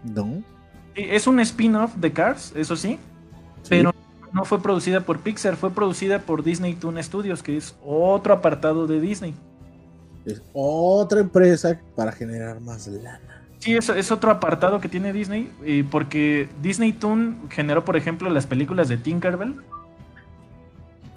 [0.02, 0.42] No.
[0.94, 2.98] Es un spin-off de Cars, eso sí,
[3.62, 3.94] sí, Pero
[4.32, 8.86] no fue producida por Pixar, fue producida por Disney Toon Studios, que es otro apartado
[8.86, 9.34] de Disney.
[10.24, 13.44] Es otra empresa para generar más lana.
[13.58, 18.30] Sí, es, es otro apartado que tiene Disney, eh, porque Disney Toon generó, por ejemplo,
[18.30, 19.56] las películas de Tinkerbell.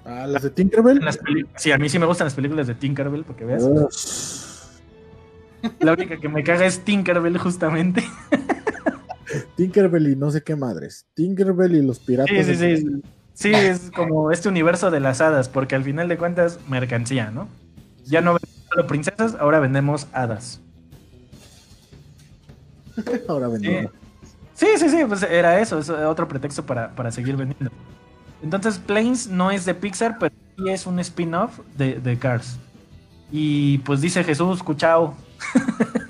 [0.09, 0.99] Ah, las de Tinkerbell.
[0.99, 1.19] Las
[1.55, 3.63] sí, a mí sí me gustan las películas de Tinkerbell, porque veas.
[3.63, 3.89] Oh.
[5.81, 8.03] La única que me caga es Tinkerbell, justamente.
[9.55, 11.05] Tinkerbell y no sé qué madres.
[11.13, 12.35] Tinkerbell y los piratas.
[12.35, 13.01] Sí, sí, sí.
[13.33, 17.47] Sí, es como este universo de las hadas, porque al final de cuentas, mercancía, ¿no?
[18.03, 20.59] Ya no vendemos solo princesas, ahora vendemos hadas.
[23.29, 23.93] ahora vendemos.
[24.55, 27.71] Sí, sí, sí, pues era eso, es otro pretexto para, para seguir vendiendo.
[28.41, 32.57] Entonces, Planes no es de Pixar, pero sí es un spin-off de, de, Cars.
[33.31, 35.15] Y pues dice Jesús, cuchao.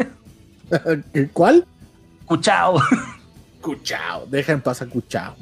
[1.34, 1.66] ¿Cuál?
[2.26, 2.82] Cuchao.
[3.62, 5.36] Cuchao, deja en paz a Cuchao.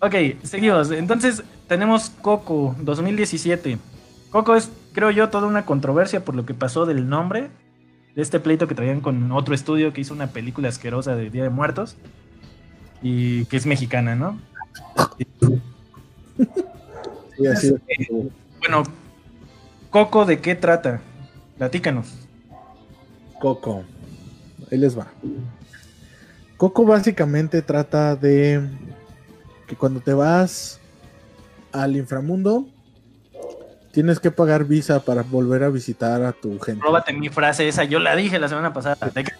[0.00, 0.90] Ok, seguimos.
[0.90, 3.78] Entonces, tenemos Coco 2017.
[4.30, 7.50] Coco es, creo yo, toda una controversia por lo que pasó del nombre
[8.14, 11.42] de este pleito que traían con otro estudio que hizo una película asquerosa de Día
[11.44, 11.96] de Muertos
[13.02, 14.38] y que es mexicana, ¿no?
[18.58, 18.82] Bueno,
[19.90, 21.00] Coco, ¿de qué trata?
[21.58, 22.12] Platícanos.
[23.40, 23.84] Coco,
[24.70, 25.08] ahí les va.
[26.56, 28.66] Coco básicamente trata de
[29.66, 30.80] que cuando te vas
[31.72, 32.66] al inframundo,
[33.92, 36.82] tienes que pagar visa para volver a visitar a tu gente.
[36.82, 39.10] Róbate mi frase esa, yo la dije la semana pasada.
[39.14, 39.32] ¿De qué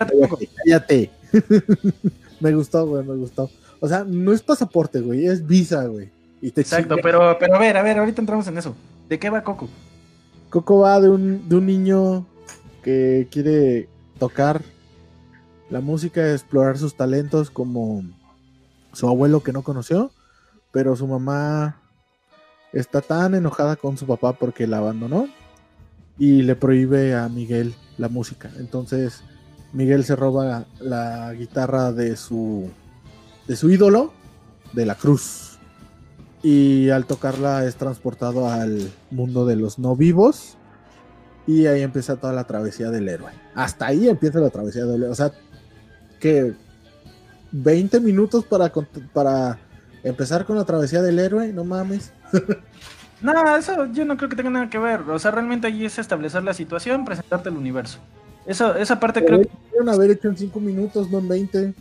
[0.64, 1.10] cállate.
[2.40, 3.50] me gustó, güey, me gustó.
[3.80, 6.10] O sea, no es pasaporte, güey, es visa, güey.
[6.42, 8.74] Exacto, pero, pero a ver, a ver, ahorita entramos en eso.
[9.08, 9.68] ¿De qué va Coco?
[10.50, 12.26] Coco va de un, de un niño
[12.82, 14.62] que quiere tocar
[15.70, 18.04] la música, explorar sus talentos como
[18.92, 20.12] su abuelo que no conoció,
[20.70, 21.80] pero su mamá
[22.72, 25.28] está tan enojada con su papá porque la abandonó
[26.18, 28.50] y le prohíbe a Miguel la música.
[28.58, 29.22] Entonces
[29.72, 32.70] Miguel se roba la guitarra de su
[33.48, 34.12] de su ídolo,
[34.72, 35.55] de la cruz
[36.46, 40.56] y al tocarla es transportado al mundo de los no vivos
[41.44, 43.32] y ahí empieza toda la travesía del héroe.
[43.56, 45.10] Hasta ahí empieza la travesía del héroe.
[45.10, 45.32] O sea,
[46.20, 46.54] que
[47.50, 48.72] 20 minutos para,
[49.12, 49.58] para
[50.04, 52.12] empezar con la travesía del héroe, no mames.
[53.22, 55.00] no, eso yo no creo que tenga nada que ver.
[55.00, 57.98] O sea, realmente ahí es establecer la situación, presentarte el universo.
[58.46, 59.50] Eso, esa parte creo que...
[59.90, 61.74] Haber hecho en 5 minutos, no en 20.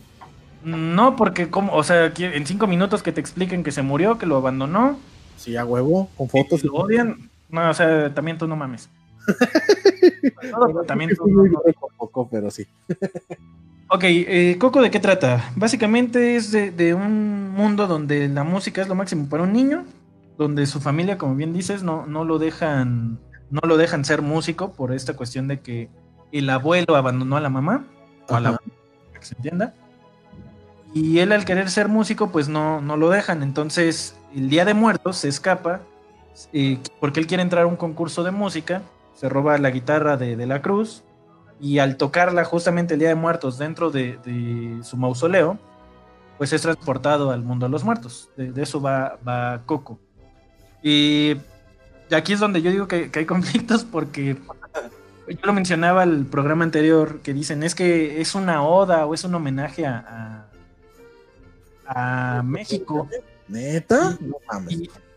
[0.66, 4.26] No, porque como, o sea, en cinco minutos que te expliquen que se murió, que
[4.26, 4.98] lo abandonó.
[5.36, 6.64] Sí, a huevo, con fotos.
[6.64, 7.30] Y lo odian.
[7.48, 8.88] No, o sea, también tú no mames.
[10.88, 11.62] también tú no,
[11.96, 12.66] poco, pero sí.
[13.90, 15.52] ok, eh, Coco, ¿de qué trata?
[15.54, 19.84] Básicamente es de, un mundo donde la música es lo máximo para un niño,
[20.36, 24.72] donde su familia, como bien dices, no, no lo dejan, no lo dejan ser músico
[24.72, 25.90] por esta cuestión de que
[26.32, 27.86] el abuelo abandonó a la mamá,
[28.28, 29.72] o a la para que se entienda.
[30.94, 33.42] Y él al querer ser músico, pues no, no lo dejan.
[33.42, 35.80] Entonces, el día de muertos se escapa
[36.52, 38.82] eh, porque él quiere entrar a un concurso de música,
[39.14, 41.02] se roba la guitarra de, de, la cruz
[41.60, 45.58] y al tocarla justamente el día de muertos dentro de, de su mausoleo,
[46.36, 48.30] pues es transportado al mundo de los muertos.
[48.36, 49.98] De, eso va, va Coco.
[50.82, 51.36] Y
[52.10, 54.36] aquí es donde yo digo que, que hay conflictos porque
[55.28, 59.24] yo lo mencionaba el programa anterior, que dicen es que es una oda o es
[59.24, 60.45] un homenaje a,
[61.86, 63.08] a, México.
[63.48, 64.18] ¿Neta?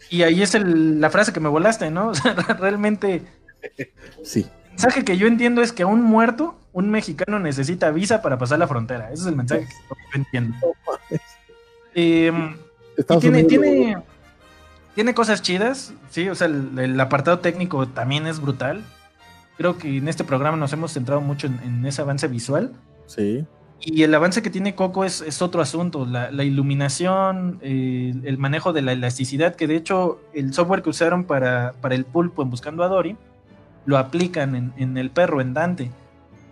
[0.10, 2.10] Y, ahí es la frase que me volaste, ¿no?
[2.10, 3.24] O sea, realmente.
[4.24, 4.48] Sí.
[4.66, 8.60] El mensaje que yo entiendo es que un muerto, un mexicano necesita visa para pasar
[8.60, 9.12] la frontera.
[9.12, 10.56] Ese es el mensaje que yo entiendo.
[11.94, 12.56] Em,
[13.20, 13.98] tiene, tiene,
[14.96, 18.84] tiene, cosas chidas, sí, o sea, el apartado técnico también es brutal
[19.60, 22.72] creo que en este programa nos hemos centrado mucho en, ese avance visual.
[23.08, 23.46] Sí.
[23.82, 28.92] Y el avance que tiene Coco es, otro asunto, la, iluminación, el manejo de la
[28.92, 32.90] elasticidad, que de hecho el software que usaron para, para el pulpo en Buscando a
[32.90, 33.16] Dory,
[33.86, 35.92] lo aplican en, el perro, en Dante.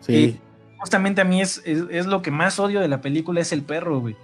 [0.01, 0.39] Sí.
[0.79, 3.99] justamente a mí es, es, lo que más odio de la película, es el perro,
[3.99, 4.15] güey.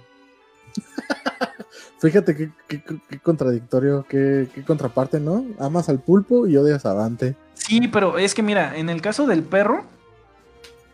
[2.00, 2.82] Fíjate qué,
[3.22, 5.44] contradictorio, qué, contraparte, ¿no?
[5.58, 7.36] Amas al pulpo y odias a Dante.
[7.54, 9.84] Sí, pero es que mira, en el caso del perro,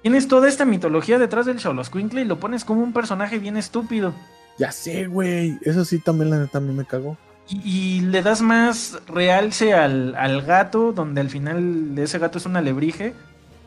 [0.03, 4.15] tienes toda esta mitología detrás del Xoloscuincle y lo pones como un personaje bien estúpido.
[4.59, 5.59] Ya sé, güey.
[5.63, 7.17] Eso sí también la neta a mí me cagó.
[7.49, 13.13] Y, le das más realce al, gato, donde al final ese gato es un alebrije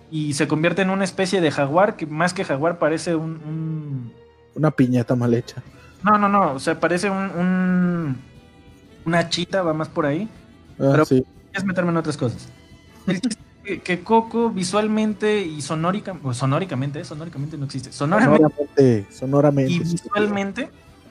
[0.10, 4.14] y se convierte en una especie de jaguar que más que jaguar parece un...
[4.56, 5.62] Una piñata mal hecha.
[6.04, 6.54] No, no, no.
[6.54, 8.18] O sea, parece un,
[9.04, 10.30] una chita, va más por ahí.
[10.80, 11.26] Ah, pero sí.
[11.52, 12.48] es meterme en otras cosas.
[13.64, 17.92] Que, Coco visualmente y sonórica, pues, sonóricamente, sonóricamente no existe.
[17.92, 20.70] Sonoramente, sonoramente, y visualmente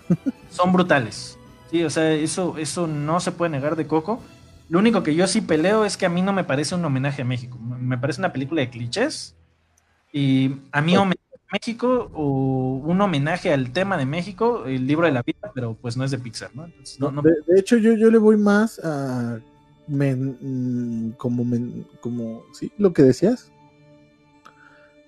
[0.50, 1.38] son brutales.
[1.70, 4.22] Sí, o sea, eso, eso no se puede negar de Coco.
[4.68, 7.22] Lo único que yo sí peleo es que a mí no me parece un homenaje
[7.22, 7.59] a México.
[7.59, 9.34] Me parece una película de clichés.
[10.12, 11.22] Y a mí homenaje
[11.53, 15.96] México o un homenaje al tema de México, el libro de la vida, pero pues
[15.96, 16.66] no es de Pixar, ¿no?
[16.66, 19.38] De, hecho, yo, yo le voy más a
[19.93, 21.45] mm, como,
[22.01, 23.53] como, sí, lo que decías,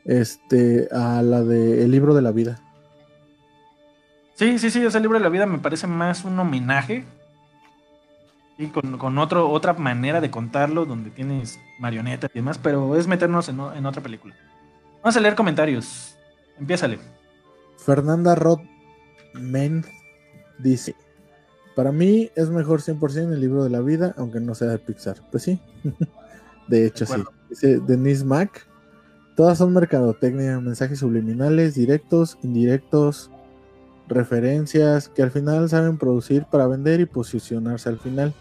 [0.05, 2.61] este, a la de el libro de la vida.
[4.35, 7.05] Sí, sí, sí, ese libro de la vida me parece más un homenaje.
[8.57, 13.09] Y con, con otro, otra manera de contarlo, donde tienes marionetas y demás, pero es
[13.09, 14.37] meternos en, en otra película.
[15.03, 16.16] Vamos a leer comentarios.
[16.59, 16.99] Empiézale.
[17.78, 19.85] Fernanda Rodmen
[20.59, 20.95] dice:
[21.75, 25.16] Para mí es mejor 100% el libro de la vida, aunque no sea de Pixar.
[25.31, 25.61] Pues sí,
[26.68, 27.22] de hecho sí.
[27.51, 28.66] Dice Denise Mack:
[29.37, 33.31] Todas son mercadotecnia, mensajes subliminales, directos, indirectos,
[34.09, 38.35] referencias que al final saben producir para vender y posicionarse al final.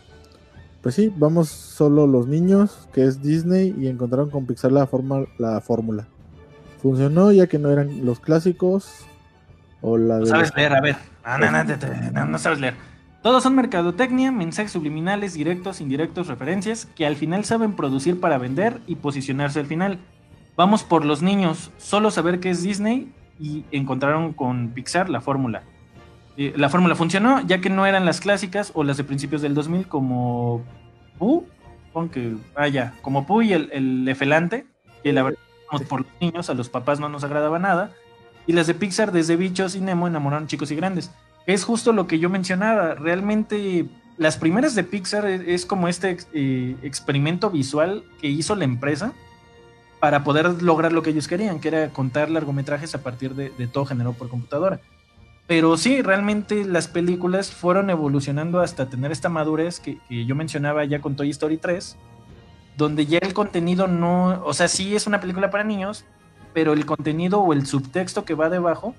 [0.81, 5.25] Pues sí, vamos solo los niños, que es Disney, y encontraron con Pixar la, forma,
[5.37, 6.07] la fórmula.
[6.81, 9.05] Funcionó ya que no eran los clásicos
[9.81, 10.97] o la No sabes leer, a ver.
[12.27, 12.73] No, sabes leer.
[13.23, 18.81] Todos son mercadotecnia, mensajes subliminales, directos, indirectos, referencias, que al final saben producir para vender
[18.85, 19.97] y posicionarse al final.
[20.57, 25.63] Vamos por los niños, solo saber qué es Disney y encontraron con Pixar la fórmula.
[26.35, 29.53] Eh, la fórmula funcionó ya que no eran las clásicas o las de principios del
[29.53, 30.61] 2000 como
[31.17, 31.45] Pooh,
[32.11, 34.65] que, ah ya, como Pooh y el, el Efelante,
[35.01, 35.39] que la verdad
[35.87, 37.91] por los niños, a los papás no nos agradaba nada.
[38.45, 41.11] Y las de Pixar, desde Bichos y Nemo, enamoraron chicos y grandes.
[41.45, 42.95] Es justo lo que yo mencionaba.
[42.95, 43.85] Realmente,
[44.17, 49.13] las primeras de Pixar es, como este eh, experimento visual que hizo la empresa
[49.99, 53.85] para poder lograr lo que ellos querían, que era contar largometrajes a partir de, todo
[53.85, 54.79] generado por computadora.
[55.47, 60.85] Pero sí, realmente las películas fueron evolucionando hasta tener esta madurez que, que yo mencionaba
[60.85, 61.97] ya con Toy Story 3
[62.77, 66.05] donde ya el contenido no, o sea, sí es una película para niños,
[66.53, 68.95] pero el contenido o el subtexto que va debajo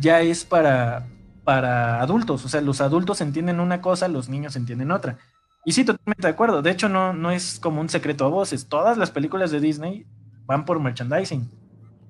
[0.00, 1.06] ya es para,
[1.46, 5.16] para adultos, o sea, los adultos entienden una cosa, los niños entienden otra.
[5.64, 8.66] Y sí, totalmente de acuerdo, de hecho no, no es como un secreto a voces,
[8.66, 10.06] todas las películas de Disney
[10.44, 11.48] van por merchandising.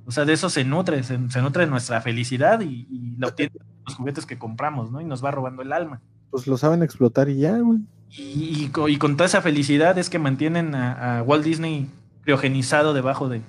[0.07, 3.53] O sea, de eso se nutre, se, nutre nuestra felicidad y, y la obtiene
[3.84, 5.01] los juguetes que compramos, ¿no?
[5.01, 6.01] Y nos va robando el alma.
[6.30, 7.80] Pues lo saben explotar y ya, güey.
[8.11, 11.91] Y, y, con toda esa felicidad es que mantienen a, Walt Disney
[12.22, 13.43] criogenizado debajo de.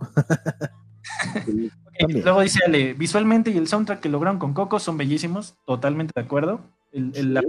[2.08, 6.22] luego dice Ale, visualmente y el soundtrack que lograron con Coco son bellísimos, totalmente de
[6.22, 6.60] acuerdo.
[6.92, 7.40] El, el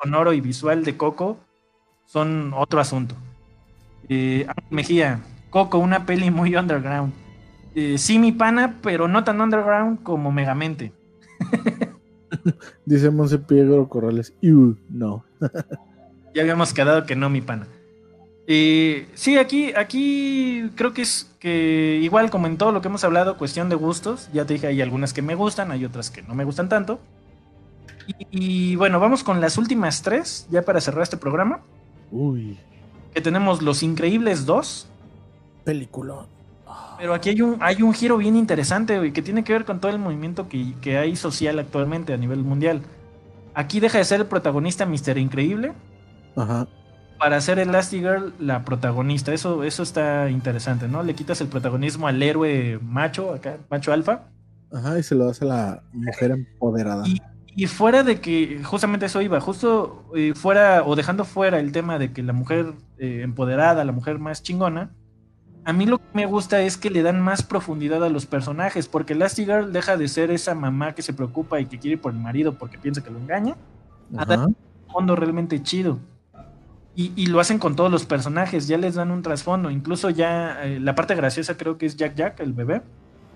[0.00, 1.38] sonoro y visual de Coco
[2.06, 3.14] son otro asunto.
[4.08, 7.12] Eh, Mejía, Coco, una peli muy underground.
[7.74, 10.92] Eh, sí, mi pana, pero no tan underground como Megamente.
[12.84, 13.40] Dice Monse
[13.88, 14.34] Corrales,
[14.88, 15.24] no.
[16.34, 17.66] ya habíamos quedado que no, mi pana.
[18.46, 23.04] Eh, sí, aquí, aquí creo que es que igual como en todo lo que hemos
[23.04, 24.28] hablado, cuestión de gustos.
[24.32, 27.00] Ya te dije, hay algunas que me gustan, hay otras que no me gustan tanto.
[28.30, 31.60] Y, bueno, vamos con las últimas tres, ya para cerrar este programa.
[32.10, 32.58] Uy.
[33.14, 34.88] Que tenemos Los Increíbles 2.
[35.64, 36.26] Película.
[36.98, 39.90] Pero aquí hay un, hay un giro bien interesante, que tiene que ver con todo
[39.90, 42.82] el movimiento que, que hay social actualmente a nivel mundial.
[43.54, 45.72] Aquí deja de ser el protagonista Mister Increíble.
[46.36, 46.68] Ajá.
[47.24, 49.32] Para ser Elastigirl la protagonista.
[49.32, 51.02] Eso, eso está interesante, ¿no?
[51.02, 54.24] Le quitas el protagonismo al héroe macho, acá, macho alfa.
[54.70, 57.04] Ajá, y se lo hace a la mujer empoderada.
[57.56, 61.98] Y fuera de que, justamente eso iba, justo eh, fuera o dejando fuera el tema
[61.98, 64.90] de que la mujer eh, empoderada, la mujer más chingona,
[65.64, 68.86] a mí lo que me gusta es que le dan más profundidad a los personajes,
[68.86, 72.12] porque Elastigirl deja de ser esa mamá que se preocupa y que quiere ir por
[72.12, 73.56] el marido porque piensa que lo engaña,
[74.14, 74.56] a dar un
[74.92, 75.98] fondo realmente chido.
[76.96, 80.78] Y, lo hacen con todos los personajes, ya les dan un trasfondo, incluso ya eh,
[80.78, 82.82] la parte graciosa creo que es Jack Jack, el bebé.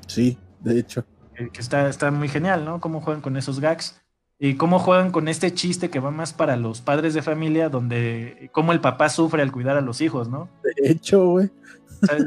[0.06, 1.04] Sí, de hecho.
[1.34, 2.80] que está, está muy genial, ¿no?
[2.80, 4.00] Cómo juegan con esos gags
[4.38, 8.48] y cómo juegan con este chiste que va más para los padres de familia, donde
[8.52, 10.48] cómo el papá sufre al cuidar a los hijos, ¿no?
[10.62, 11.50] De hecho, güey.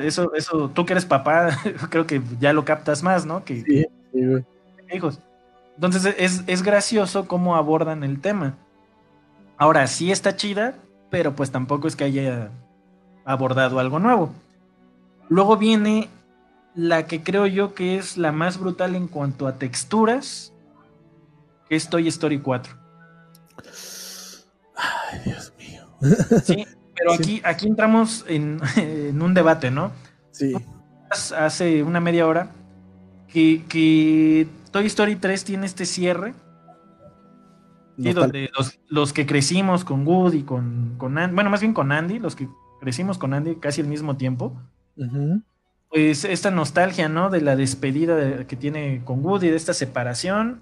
[0.01, 1.57] eso, eso, tú que eres papá,
[1.89, 3.45] creo que ya lo captas más, ¿no?
[3.45, 4.45] Que, sí, sí, güey.
[4.93, 5.21] Hijos.
[5.75, 8.57] Entonces es, es gracioso cómo abordan el tema.
[9.55, 10.75] Ahora, sí está chida,
[11.11, 12.49] pero pues tampoco es que haya
[13.23, 14.33] abordado algo nuevo.
[15.29, 16.09] Luego viene
[16.73, 20.53] la que creo yo que es la más brutal en cuanto a texturas
[21.69, 22.73] es Toy Story 4.
[24.75, 25.87] Ay, Dios mío.
[26.43, 28.61] Sí, pero aquí, aquí entramos en,
[29.21, 29.91] un debate, ¿no?
[30.31, 30.53] Sí.
[31.09, 32.51] Hace una media hora
[33.27, 36.33] que, Toy Story 3 tiene este cierre.
[38.03, 38.49] Y donde
[38.89, 42.47] los, que crecimos con Woody, con, con Andy, bueno, más bien con Andy, los que
[42.79, 44.59] crecimos con Andy casi al mismo tiempo,
[45.89, 47.29] pues esta nostalgia, ¿no?
[47.29, 50.61] De la despedida que tiene con Woody, de esta separación,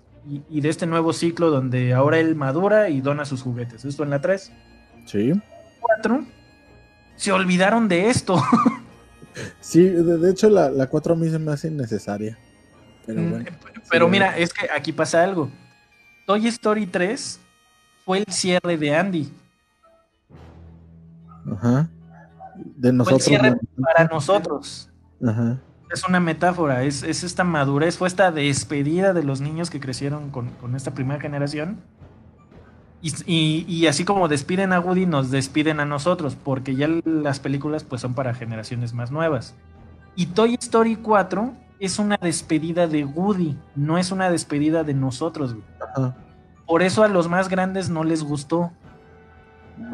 [0.49, 3.85] y, de este nuevo ciclo donde ahora él madura y dona sus juguetes.
[3.85, 4.51] Esto en la 3.
[5.05, 5.33] Sí.
[5.79, 6.25] 4.
[7.15, 8.41] Se olvidaron de esto.
[9.59, 12.37] sí, de, hecho la, la 4 a mí se me hace innecesaria.
[13.05, 13.45] Pero, mm, bueno,
[13.89, 15.49] pero mira, es que aquí pasa algo.
[16.29, 17.39] Toy Story 3
[18.05, 19.33] fue el cierre de Andy.
[21.51, 21.89] Ajá.
[22.55, 23.23] De nosotros.
[23.25, 24.89] Fue el cierre para nosotros.
[25.25, 25.59] Ajá
[25.91, 30.51] es una metáfora, es, esta madurez, fue esta despedida de los niños que crecieron con,
[30.75, 31.77] esta primera generación.
[33.01, 38.01] Y, así como despiden a Woody, nos despiden a nosotros, porque ya las películas pues
[38.01, 39.55] son para generaciones más nuevas.
[40.15, 45.55] Y Toy Story 4 es una despedida de Woody, no es una despedida de nosotros.
[46.65, 48.71] Por eso a los más grandes no les gustó.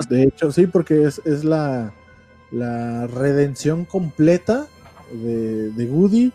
[0.09, 1.93] De hecho, sí, porque es, es la,
[2.51, 4.65] la redención completa
[5.11, 6.33] de, de Woody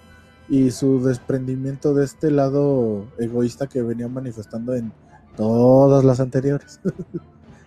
[0.49, 4.93] y su desprendimiento de este lado egoísta que venía manifestando en
[5.37, 6.81] todas las anteriores.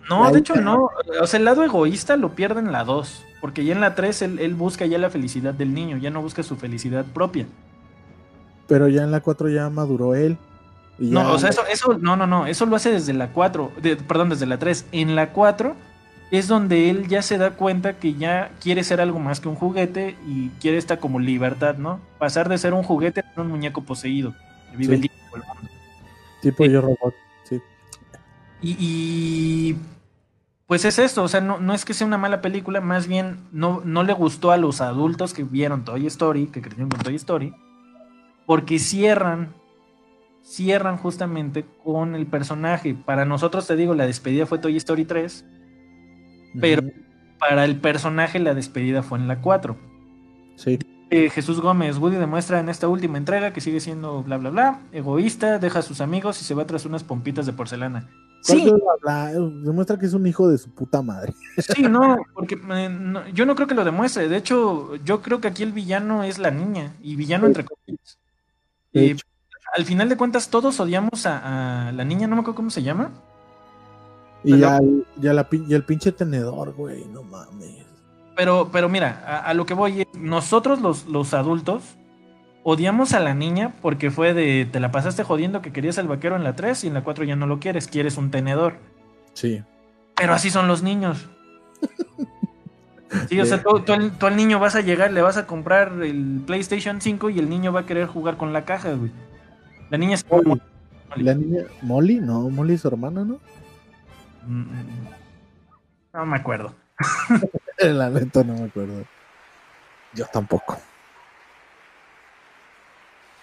[0.08, 0.90] No, de hecho no.
[1.20, 3.24] O sea, el lado egoísta lo pierde en la 2.
[3.40, 6.42] Porque ya en la 3 él, busca ya la felicidad del niño, ya no busca
[6.42, 7.46] su felicidad propia.
[8.66, 10.38] Pero ya en la 4 ya maduró él.
[10.98, 12.46] No, o sea, eso, eso, no, no, no.
[12.46, 13.72] Eso lo hace desde la 4.
[14.06, 14.86] perdón, desde la 3.
[14.92, 15.74] En la 4
[16.30, 19.54] es donde él ya se da cuenta que ya quiere ser algo más que un
[19.54, 22.00] juguete y quiere esta como libertad, ¿no?
[22.18, 24.34] Pasar de ser un juguete a un muñeco poseído,
[24.70, 25.70] que vive el mundo.
[26.42, 27.14] Tipo yo robot,
[27.48, 27.60] sí.
[28.60, 29.76] Y,
[30.66, 33.38] pues es esto, o sea, no, no, es que sea una mala película, más bien
[33.52, 37.14] no, no le gustó a los adultos que vieron Toy Story, que crecieron con Toy
[37.16, 37.54] Story,
[38.46, 39.54] porque cierran,
[40.42, 42.94] cierran justamente con el personaje.
[42.94, 45.44] Para nosotros, te digo, la despedida fue Toy Story 3
[46.60, 46.82] pero
[47.38, 49.76] para el personaje la despedida fue en la 4.
[50.56, 50.78] Sí.
[51.10, 54.80] Eh, Jesús Gómez, Woody demuestra en esta última entrega que sigue siendo bla bla bla,
[54.92, 58.08] egoísta, deja a sus amigos y se va tras unas pompitas de porcelana.
[58.42, 58.70] Sí.
[59.62, 61.34] Demuestra que es un hijo de su puta madre.
[61.74, 64.28] Sí, no, porque eh, yo no creo que lo demuestre.
[64.28, 66.94] De hecho, yo creo que aquí el villano es la niña.
[67.02, 68.18] Y villano entre comillas.
[68.94, 73.10] Al final de cuentas, todos odiamos a, la niña, no me acuerdo cómo se llama.
[74.44, 77.84] Y, la, el pinche tenedor, güey, no mames.
[78.36, 81.82] Pero, pero mira, a, lo que voy, nosotros los, los adultos
[82.64, 86.34] odiamos a la niña porque fue de te la pasaste jodiendo que querías el vaquero
[86.34, 88.78] en la 3 y en la 4 ya no lo quieres, quieres un tenedor.
[89.34, 89.62] Sí.
[90.16, 91.28] Pero así son los niños.
[93.28, 97.00] Sí, o sea, tú, al niño vas a llegar, le vas a comprar el PlayStation
[97.00, 99.12] 5 y el niño va a querer jugar con la caja, güey.
[99.90, 100.60] La niña es Molly.
[101.16, 102.20] ¿La niña Molly?
[102.20, 103.38] No, Molly es su hermana, ¿no?
[104.46, 105.08] Mm, mm, mm.
[106.14, 106.74] No me acuerdo.
[107.78, 109.04] la neta no me acuerdo.
[110.14, 110.78] Yo tampoco.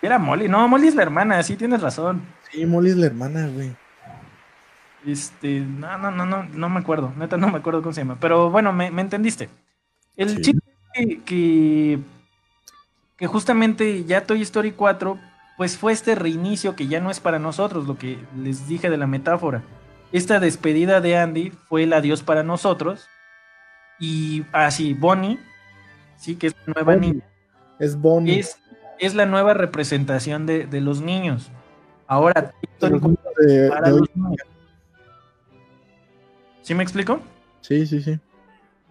[0.02, 0.48] Era Molly.
[0.48, 2.22] No, Molly es la hermana, sí tienes razón.
[2.50, 3.76] Sí, Molly es la hermana, güey.
[5.06, 7.14] Este, no, no, no, no, no me acuerdo.
[7.18, 8.18] Neta, no me acuerdo cómo se llama.
[8.20, 9.50] Pero bueno, me, entendiste.
[10.16, 10.62] El chiste
[10.94, 12.00] que,
[13.18, 15.18] que, justamente ya Toy Story 4,
[15.58, 18.98] pues fue este reinicio que ya no es para nosotros, lo que les dije de
[18.98, 19.64] la metáfora.
[20.12, 23.08] Esta despedida de Andy fue el adiós para nosotros.
[24.00, 25.40] Y así, ah, Bonnie,
[26.18, 27.24] sí, que es la nueva niña.
[27.80, 28.40] Es Bonnie.
[28.40, 28.58] Es
[29.02, 31.52] es la nueva representación de, los niños.
[32.08, 32.54] Ahora,
[36.62, 37.20] ¿Sí me explico?
[37.62, 38.20] Sí, sí, sí.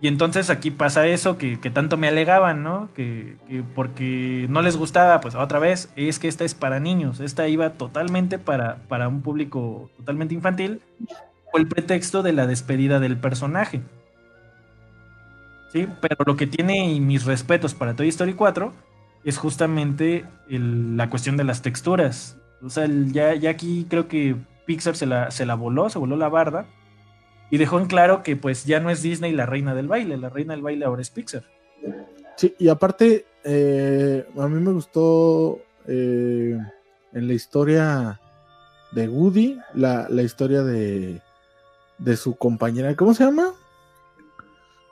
[0.03, 2.89] Y entonces aquí pasa eso que, tanto me alegaban, ¿no?
[2.95, 3.37] Que,
[3.75, 7.71] porque no les gustaba, pues otra vez, es que esta es para niños, esta iba
[7.71, 10.81] totalmente para, para un público totalmente infantil,
[11.53, 13.83] o el pretexto de la despedida del personaje.
[15.71, 18.73] Sí, pero lo que tiene, y mis respetos para Toy Story 4,
[19.25, 22.39] es justamente la cuestión de las texturas.
[22.63, 24.35] O sea, ya, ya, aquí creo que
[24.65, 26.65] Pixar se la, se la voló, se voló la barda
[27.51, 30.29] y dejó en claro que pues ya no es Disney la reina del baile, la
[30.29, 31.45] reina del baile ahora es Pixar.
[32.37, 36.59] Sí, y aparte, eh, a mí me gustó eh,
[37.13, 38.21] en la historia
[38.93, 41.21] de Woody, la, la historia de,
[41.99, 43.53] de su compañera, ¿cómo se llama?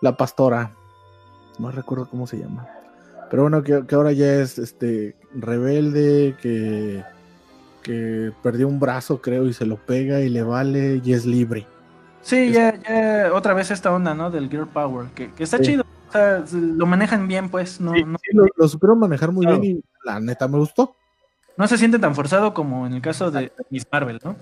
[0.01, 0.73] La pastora.
[1.59, 2.69] No recuerdo cómo se llama.
[3.31, 7.03] Pero bueno, que, ahora ya es este rebelde, que,
[7.83, 11.67] que perdió un brazo, creo, y se lo pega y le vale y es libre.
[12.23, 14.31] Sí, ya, ya otra vez esta onda, ¿no?
[14.31, 15.85] Del Girl Power, que, está chido.
[16.09, 17.81] O sea, lo manejan bien, pues.
[17.81, 18.19] No, no...
[18.33, 20.97] lo, lo, supieron manejar muy bien y la neta me gustó.
[21.57, 24.37] No se siente tan forzado como en el caso de Miss Marvel, ¿no?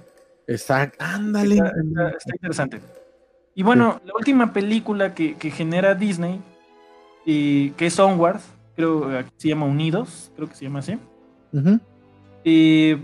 [0.47, 1.57] Exacto, ándale.
[1.57, 2.81] Está, interesante.
[3.55, 6.40] Y bueno, la última película que, que genera Disney,
[7.24, 8.40] y que es Onward,
[8.77, 10.98] creo que se llama Unidos, creo que se llama así.
[12.44, 12.97] Y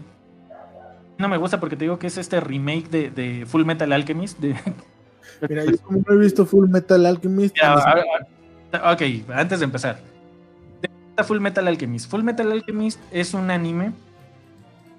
[1.23, 4.39] no me gusta porque te digo que es este remake de, Full Metal Alchemist.
[4.39, 4.55] De...
[5.49, 7.57] Mira, yo como no he visto Full Metal Alchemist.
[7.62, 9.03] ok,
[9.35, 10.01] antes de empezar.
[11.24, 12.11] Full Metal Alchemist.
[12.11, 13.93] Full Metal Alchemist es un anime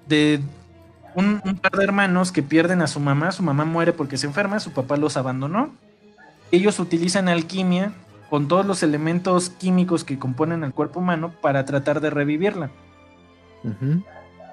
[0.08, 0.40] de
[1.14, 3.30] un, un, par de hermanos que pierden a su mamá.
[3.30, 5.72] Su mamá muere porque se enferma, su papá los abandonó.
[6.50, 7.92] Ellos utilizan alquimia
[8.30, 12.70] con todos los elementos químicos que componen el cuerpo humano para tratar de revivirla.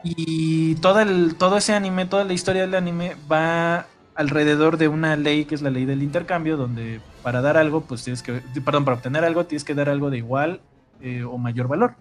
[0.03, 5.15] Y todo, el, todo ese anime, toda la historia del anime va alrededor de una
[5.15, 8.86] ley que es la ley del intercambio, donde para dar algo, pues tienes que, perdón,
[8.86, 10.61] para obtener algo tienes que dar algo de igual
[11.02, 11.94] eh, o mayor valor.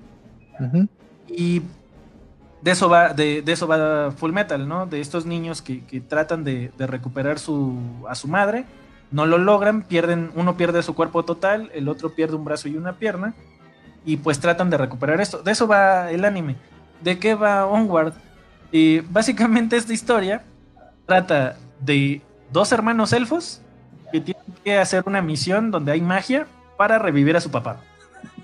[1.29, 1.63] Y
[2.63, 4.87] de eso va, de, eso va Full Metal, ¿no?
[4.87, 7.79] De estos niños que, tratan de, de, recuperar su,
[8.09, 8.65] a su madre
[9.11, 12.77] no lo logran, pierden, uno pierde su cuerpo total, el otro pierde un brazo y
[12.77, 13.35] una pierna,
[14.05, 15.43] y pues tratan de recuperar esto.
[15.43, 16.57] De eso va el anime.
[17.03, 18.15] ¿De qué va Onward?
[18.73, 20.43] Y básicamente esta historia
[21.07, 22.23] trata de
[22.53, 23.61] dos hermanos elfos
[24.13, 26.47] que tienen que hacer una misión donde hay magia
[26.77, 27.81] para revivir a su papá.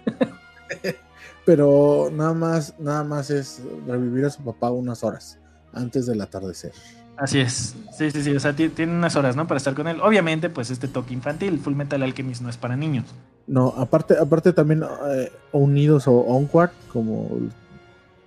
[1.44, 5.38] Pero nada más, nada más es revivir a su papá unas horas
[5.72, 6.72] antes del atardecer.
[7.16, 9.46] Así es, sí, sí, sí, o sea, tiene unas horas, ¿no?
[9.46, 10.00] Para estar con él.
[10.02, 13.06] Obviamente, pues este toque infantil, Full Metal Alchemist no es para niños.
[13.46, 17.30] No, aparte, aparte también eh, Unidos o Onward, como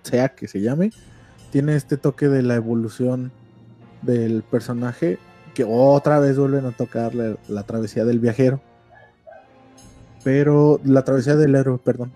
[0.04, 0.92] sea que se llame,
[1.52, 3.32] tiene este toque de la evolución
[4.02, 5.18] del personaje,
[5.54, 8.62] que otra vez vuelven a tocar la, travesía del viajero.
[10.24, 12.12] Pero, la travesía del héroe, perdón.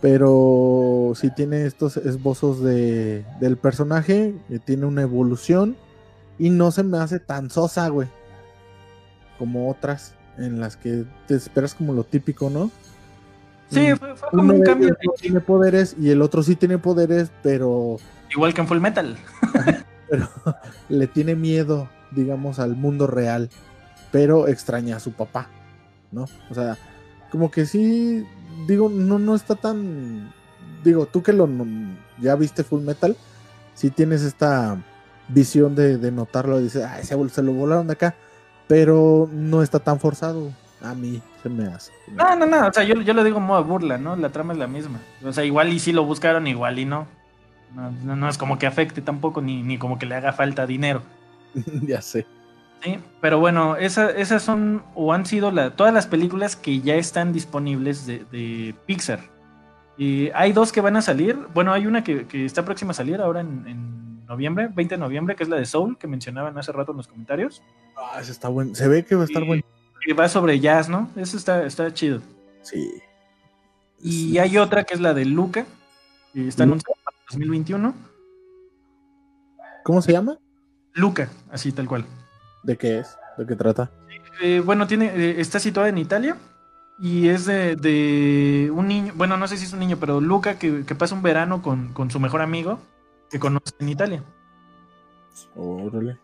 [0.00, 5.76] Pero sí tiene estos esbozos de, del personaje, que tiene una evolución
[6.38, 8.08] y no se me hace tan sosa, güey.
[9.38, 12.70] Como otras en las que te esperas como lo típico, ¿no?
[13.70, 14.88] Sí, mm, fue, como un cambio.
[14.88, 14.96] De...
[15.20, 17.98] tiene poderes y el otro sí tiene poderes, pero.
[18.30, 19.16] Igual que en Full Metal.
[20.08, 20.28] pero
[20.88, 23.50] le tiene miedo digamos, al mundo real,
[24.10, 25.48] pero extraña a su papá,
[26.12, 26.26] ¿no?
[26.50, 26.78] O sea,
[27.30, 28.24] como que sí,
[28.66, 30.32] digo, no, no está tan,
[30.82, 31.48] digo, tú que lo
[32.20, 33.16] ya viste Full Metal,
[33.74, 34.82] sí tienes esta
[35.28, 38.14] visión de, de notarlo, dices, ay, se, se lo volaron de acá,
[38.68, 40.50] pero no está tan forzado.
[40.84, 41.92] A mí se me hace.
[42.12, 44.16] No, no, no, o sea, yo, yo lo digo modo burla, ¿no?
[44.16, 45.00] La trama es la misma.
[45.24, 47.06] O sea, igual y sí lo buscaron, igual y no.
[47.74, 51.02] No, no es como que afecte tampoco, ni, ni como que le haga falta dinero.
[51.82, 52.26] ya sé.
[52.82, 57.32] Sí, pero bueno, esas son o han sido la, todas las películas que ya están
[57.32, 59.20] disponibles de, de Pixar.
[59.96, 61.38] Y hay dos que van a salir.
[61.54, 64.98] Bueno, hay una que, que está próxima a salir ahora en, en, noviembre, 20 de
[64.98, 67.62] noviembre, que es la de Soul, que mencionaban hace rato en los comentarios.
[67.96, 68.74] Ah, ese está bueno.
[68.74, 69.62] Se ve que va a estar y, bueno.
[70.04, 71.10] Que va sobre jazz, ¿no?
[71.16, 72.20] Eso está, está chido.
[72.62, 72.90] Sí.
[74.00, 74.38] Y sí.
[74.38, 75.64] hay otra que es la de Luca,
[76.32, 77.94] que está anunciada para 2021.
[79.82, 80.38] ¿Cómo se llama?
[80.92, 82.04] Luca, así tal cual.
[82.62, 83.16] ¿De qué es?
[83.36, 83.90] ¿De qué trata?
[84.42, 86.36] Eh, bueno, tiene, eh, está situada en Italia
[86.98, 90.58] y es de, de, un niño, bueno, no sé si es un niño, pero Luca
[90.58, 92.78] que, que pasa un verano con, con, su mejor amigo
[93.30, 94.22] que conoce en Italia.
[95.56, 96.18] Órale.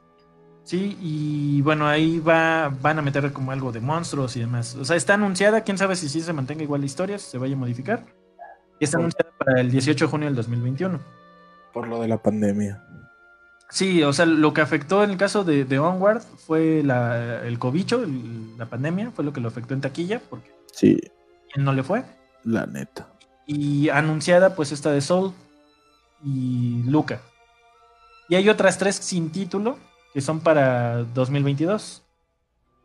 [0.64, 4.76] Sí, y bueno, ahí va, van a meter como algo de monstruos y demás.
[4.76, 7.38] O sea, está anunciada, quién sabe si sí se mantenga igual la historia, si se
[7.38, 8.04] vaya a modificar.
[8.78, 11.00] Y está anunciada para el 18 de junio del 2021.
[11.72, 12.82] Por lo de la pandemia.
[13.68, 17.58] Sí, o sea, lo que afectó en el caso de, de Onward fue la, el
[17.58, 20.98] cobicho, el, la pandemia, fue lo que lo afectó en taquilla, porque sí.
[21.52, 22.02] ¿quién no le fue?
[22.42, 23.08] La neta.
[23.46, 25.32] Y anunciada, pues esta de Soul
[26.24, 27.20] y Luca.
[28.28, 29.78] Y hay otras tres sin título
[30.12, 32.02] que son para 2022.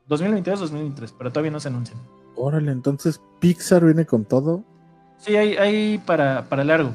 [0.08, 2.00] 2022-2023, pero todavía no se anuncian.
[2.36, 4.64] Órale, entonces Pixar viene con todo.
[5.18, 6.92] Sí, hay, hay para, para largo.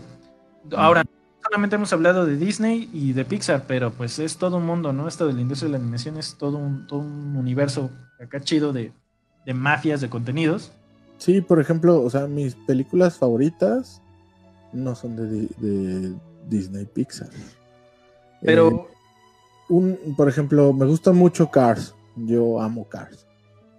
[0.77, 1.05] Ahora,
[1.43, 5.09] solamente hemos hablado de Disney y de Pixar, pero pues es todo un mundo, ¿no?
[5.09, 7.91] Esto de la industria de la animación es todo un, todo un universo
[8.21, 8.93] acá chido de,
[9.47, 10.73] de, mafias de contenidos.
[11.19, 14.01] Sí, por ejemplo, o sea, mis películas favoritas
[14.73, 16.15] no son de, de
[16.47, 17.31] Disney Pixar.
[18.43, 18.90] Pero.
[19.71, 21.95] Eh, un, por ejemplo, me gusta mucho Cars.
[22.17, 23.27] Yo amo Cars.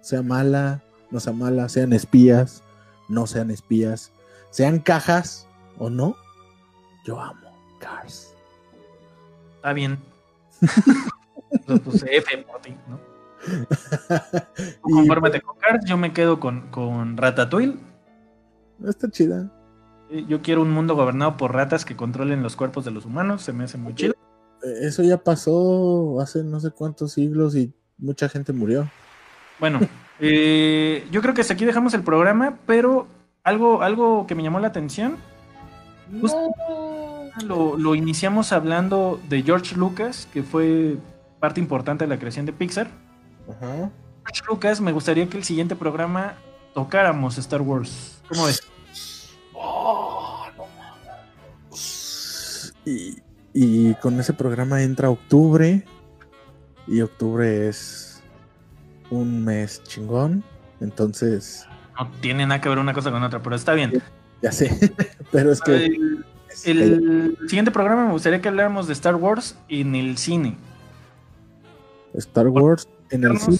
[0.00, 2.62] Sea mala, no sea mala, sean espías,
[3.08, 4.10] no sean espías,
[4.50, 5.46] sean cajas
[5.78, 6.16] o no,
[7.04, 8.34] yo amo Cars.
[9.56, 9.98] Está bien.
[11.66, 12.98] Lo puse F por ti, ¿no?
[14.80, 17.76] Confórmate con Cars, yo me quedo con, con Ratatouille.
[18.84, 19.52] Está chida.
[20.28, 23.52] Yo quiero un mundo gobernado por ratas que controlen los cuerpos de los humanos, se
[23.52, 24.11] me hace muy chido.
[24.62, 28.90] Eso ya pasó hace no sé cuántos siglos y mucha gente murió.
[29.58, 29.80] Bueno,
[30.20, 33.06] eh, yo creo que hasta aquí dejamos el programa, pero
[33.44, 35.16] algo, algo que me llamó la atención.
[36.10, 37.30] No.
[37.46, 40.98] Lo, lo, iniciamos hablando de George Lucas, que fue
[41.40, 42.88] parte importante de la creación de Pixar.
[43.48, 43.90] Ajá.
[44.24, 46.34] George Lucas, me gustaría que el siguiente programa
[46.74, 48.22] tocáramos Star Wars.
[48.28, 48.60] ¿Cómo ves?
[49.54, 50.64] Oh, no
[52.84, 53.22] y,
[53.54, 55.84] y con ese programa entra octubre.
[56.86, 58.22] Y octubre es
[59.10, 60.42] un mes chingón.
[60.80, 61.66] Entonces.
[61.98, 64.02] No tiene nada que ver una cosa con otra, pero está bien.
[64.40, 64.92] Ya sé.
[65.30, 65.86] pero es que.
[66.64, 70.56] El, el siguiente programa me gustaría que habláramos de Star Wars en el cine.
[72.14, 73.58] Star Wars en el cine.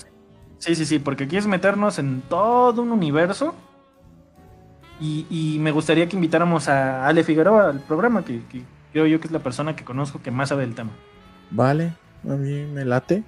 [0.59, 3.55] Sí, sí, sí, porque quieres meternos en todo un universo.
[5.01, 8.63] Y, y, me gustaría que invitáramos a Ale Figueroa al programa, que, que
[8.93, 10.91] creo yo que es la persona que conozco que más sabe del tema.
[11.51, 11.95] Vale,
[12.29, 13.23] a mí me late.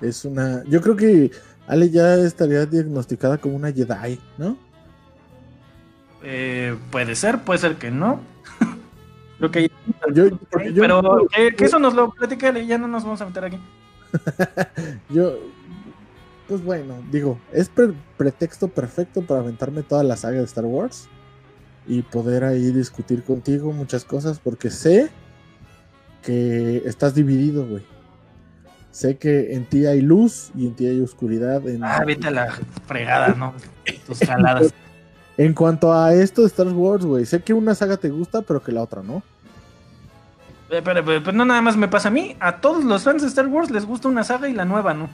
[0.00, 0.64] Es una.
[0.64, 1.30] Yo creo que
[1.66, 4.56] Ale ya estaría diagnosticada como una Jedi, ¿no?
[6.22, 8.20] Eh, puede ser, puede ser que no.
[9.38, 9.70] creo que.
[10.12, 10.36] Yo, yo,
[10.76, 13.58] pero que, que, eso nos lo platica Ale, ya no nos vamos a meter aquí.
[15.08, 15.38] yo.
[16.48, 21.08] Pues bueno, digo, es pre pretexto perfecto para aventarme toda la saga de Star Wars
[21.86, 25.10] y poder ahí discutir contigo muchas cosas porque sé
[26.22, 27.82] que estás dividido, güey.
[28.90, 31.66] Sé que en ti hay luz y en ti hay oscuridad.
[31.66, 31.82] En...
[31.82, 32.52] Ah, vete a la
[32.86, 33.54] fregada, ¿no?
[34.06, 34.72] Tus jaladas.
[35.36, 38.62] en cuanto a esto de Star Wars, güey, sé que una saga te gusta, pero
[38.62, 39.22] que la otra no.
[40.68, 43.22] Pero, pero, pero, pero, no nada más me pasa a mí, a todos los fans
[43.22, 45.08] de Star Wars les gusta una saga y la nueva no.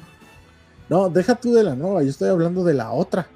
[0.88, 3.28] No, deja tú de la nueva, yo estoy hablando de la otra.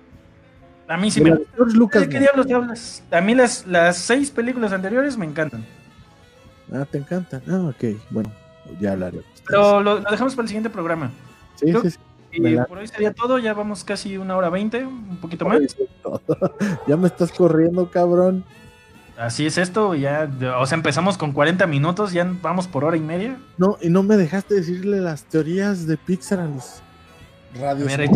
[0.88, 1.52] A mí sí me gusta.
[1.74, 3.02] Lucas, ¿De qué diablos te hablas?
[3.10, 5.64] A mí las, las seis películas anteriores me encantan.
[6.72, 7.42] Ah, te encantan.
[7.48, 8.32] Ah, ok, bueno,
[8.80, 9.22] ya hablaré.
[9.46, 11.10] Pero lo, lo, dejamos para el siguiente programa.
[11.56, 11.98] Sí, Creo sí, sí.
[12.34, 15.60] Y por hoy sería todo, ya vamos casi una hora veinte, un poquito más.
[16.86, 18.44] ya me estás corriendo, cabrón.
[19.18, 23.00] Así es esto, ya, o sea, empezamos con 40 minutos, ya vamos por hora y
[23.00, 23.36] media.
[23.58, 26.80] No, y no me dejaste decirle las teorías de Pixar a los
[27.60, 27.86] radios.
[27.86, 28.10] Mira,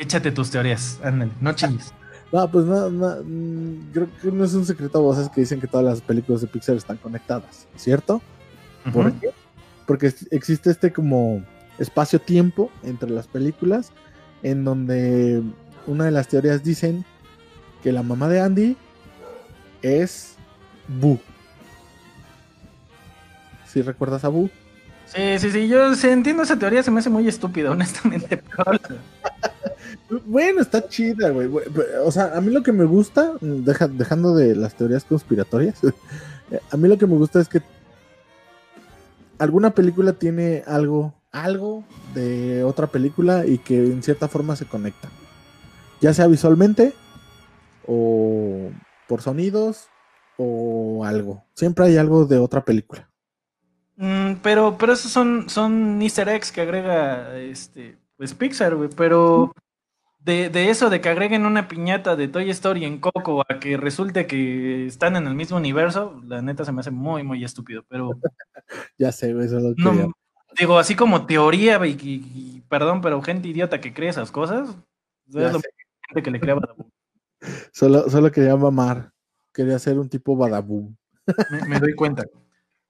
[0.00, 1.92] échate, tus teorías, ándale, no chilles.
[2.32, 5.60] No, pues no, no, mm, creo que no es un secreto a voces que dicen
[5.60, 8.22] que todas las películas de Pixar están conectadas, ¿cierto?
[8.92, 9.30] ¿Por qué?
[9.84, 11.42] Porque existe este como
[11.80, 13.90] espacio-tiempo entre las películas
[14.44, 15.42] en donde
[15.88, 17.04] una de las teorías dicen
[17.82, 18.76] que la mamá de Andy
[19.82, 20.36] es
[20.86, 21.18] Boo.
[23.66, 24.50] ¿Sí recuerdas a Boo?
[25.14, 28.42] Sí, sí, sí, yo entiendo esa teoría, se me hace muy estúpida, honestamente.
[30.26, 31.50] bueno, está chida, güey.
[32.04, 35.80] O sea, a mí lo que me gusta, dejando de las teorías conspiratorias,
[36.70, 37.60] a mí lo que me gusta es que
[39.38, 41.84] alguna película tiene algo, algo
[42.14, 45.08] de otra película y que en cierta forma se conecta.
[46.00, 46.94] Ya sea visualmente
[47.86, 48.70] o
[49.08, 49.88] por sonidos
[50.38, 51.44] o algo.
[51.54, 53.09] Siempre hay algo de otra película.
[54.00, 58.88] Mm, pero, pero esos son, son easter eggs que agrega este, pues Pixar, güey.
[58.96, 59.52] Pero
[60.20, 63.76] de, de, eso, de que agreguen una piñata de Toy Story en Coco a que
[63.76, 67.84] resulte que están en el mismo universo, la neta se me hace muy, muy estúpido.
[67.88, 68.10] Pero.
[68.98, 69.82] ya sé, eso es lo que.
[69.82, 70.12] No,
[70.58, 74.70] digo, así como teoría, y, perdón, pero gente idiota que cree esas cosas,
[75.28, 75.60] es lo
[76.08, 76.56] gente que le crea
[77.72, 79.12] Solo, solo quería mamar.
[79.52, 80.96] Quería ser un tipo badaboom.
[81.68, 82.24] Me, doy cuenta.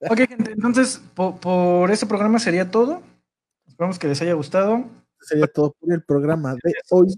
[0.09, 3.03] Ok, gente, entonces por, este programa sería todo.
[3.67, 4.85] Esperamos que les haya gustado.
[5.21, 7.09] Sería todo por el programa de hoy.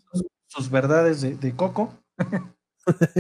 [0.46, 1.94] Sus, verdades de, Coco.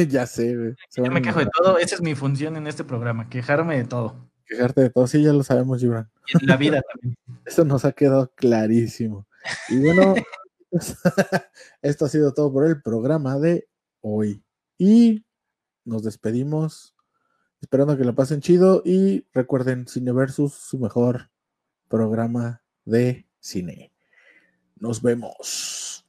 [0.08, 0.74] ya sé, güey.
[0.96, 1.78] Yo me quejo de todo.
[1.78, 4.16] Esa es mi función en este programa, quejarme de todo.
[4.46, 6.10] Quejarte de todo, sí, ya lo sabemos, Gibran.
[6.26, 7.16] Y en la vida también.
[7.46, 9.26] Eso nos ha quedado clarísimo.
[9.68, 10.14] Y bueno,
[11.82, 13.68] esto ha sido todo por el programa de
[14.00, 14.42] hoy.
[14.78, 15.24] Y
[15.84, 16.94] nos despedimos
[17.62, 21.30] esperando que lo pasen chido y recuerden Cine Versus, su mejor
[21.88, 23.92] programa de cine.
[24.76, 26.01] Nos vemos.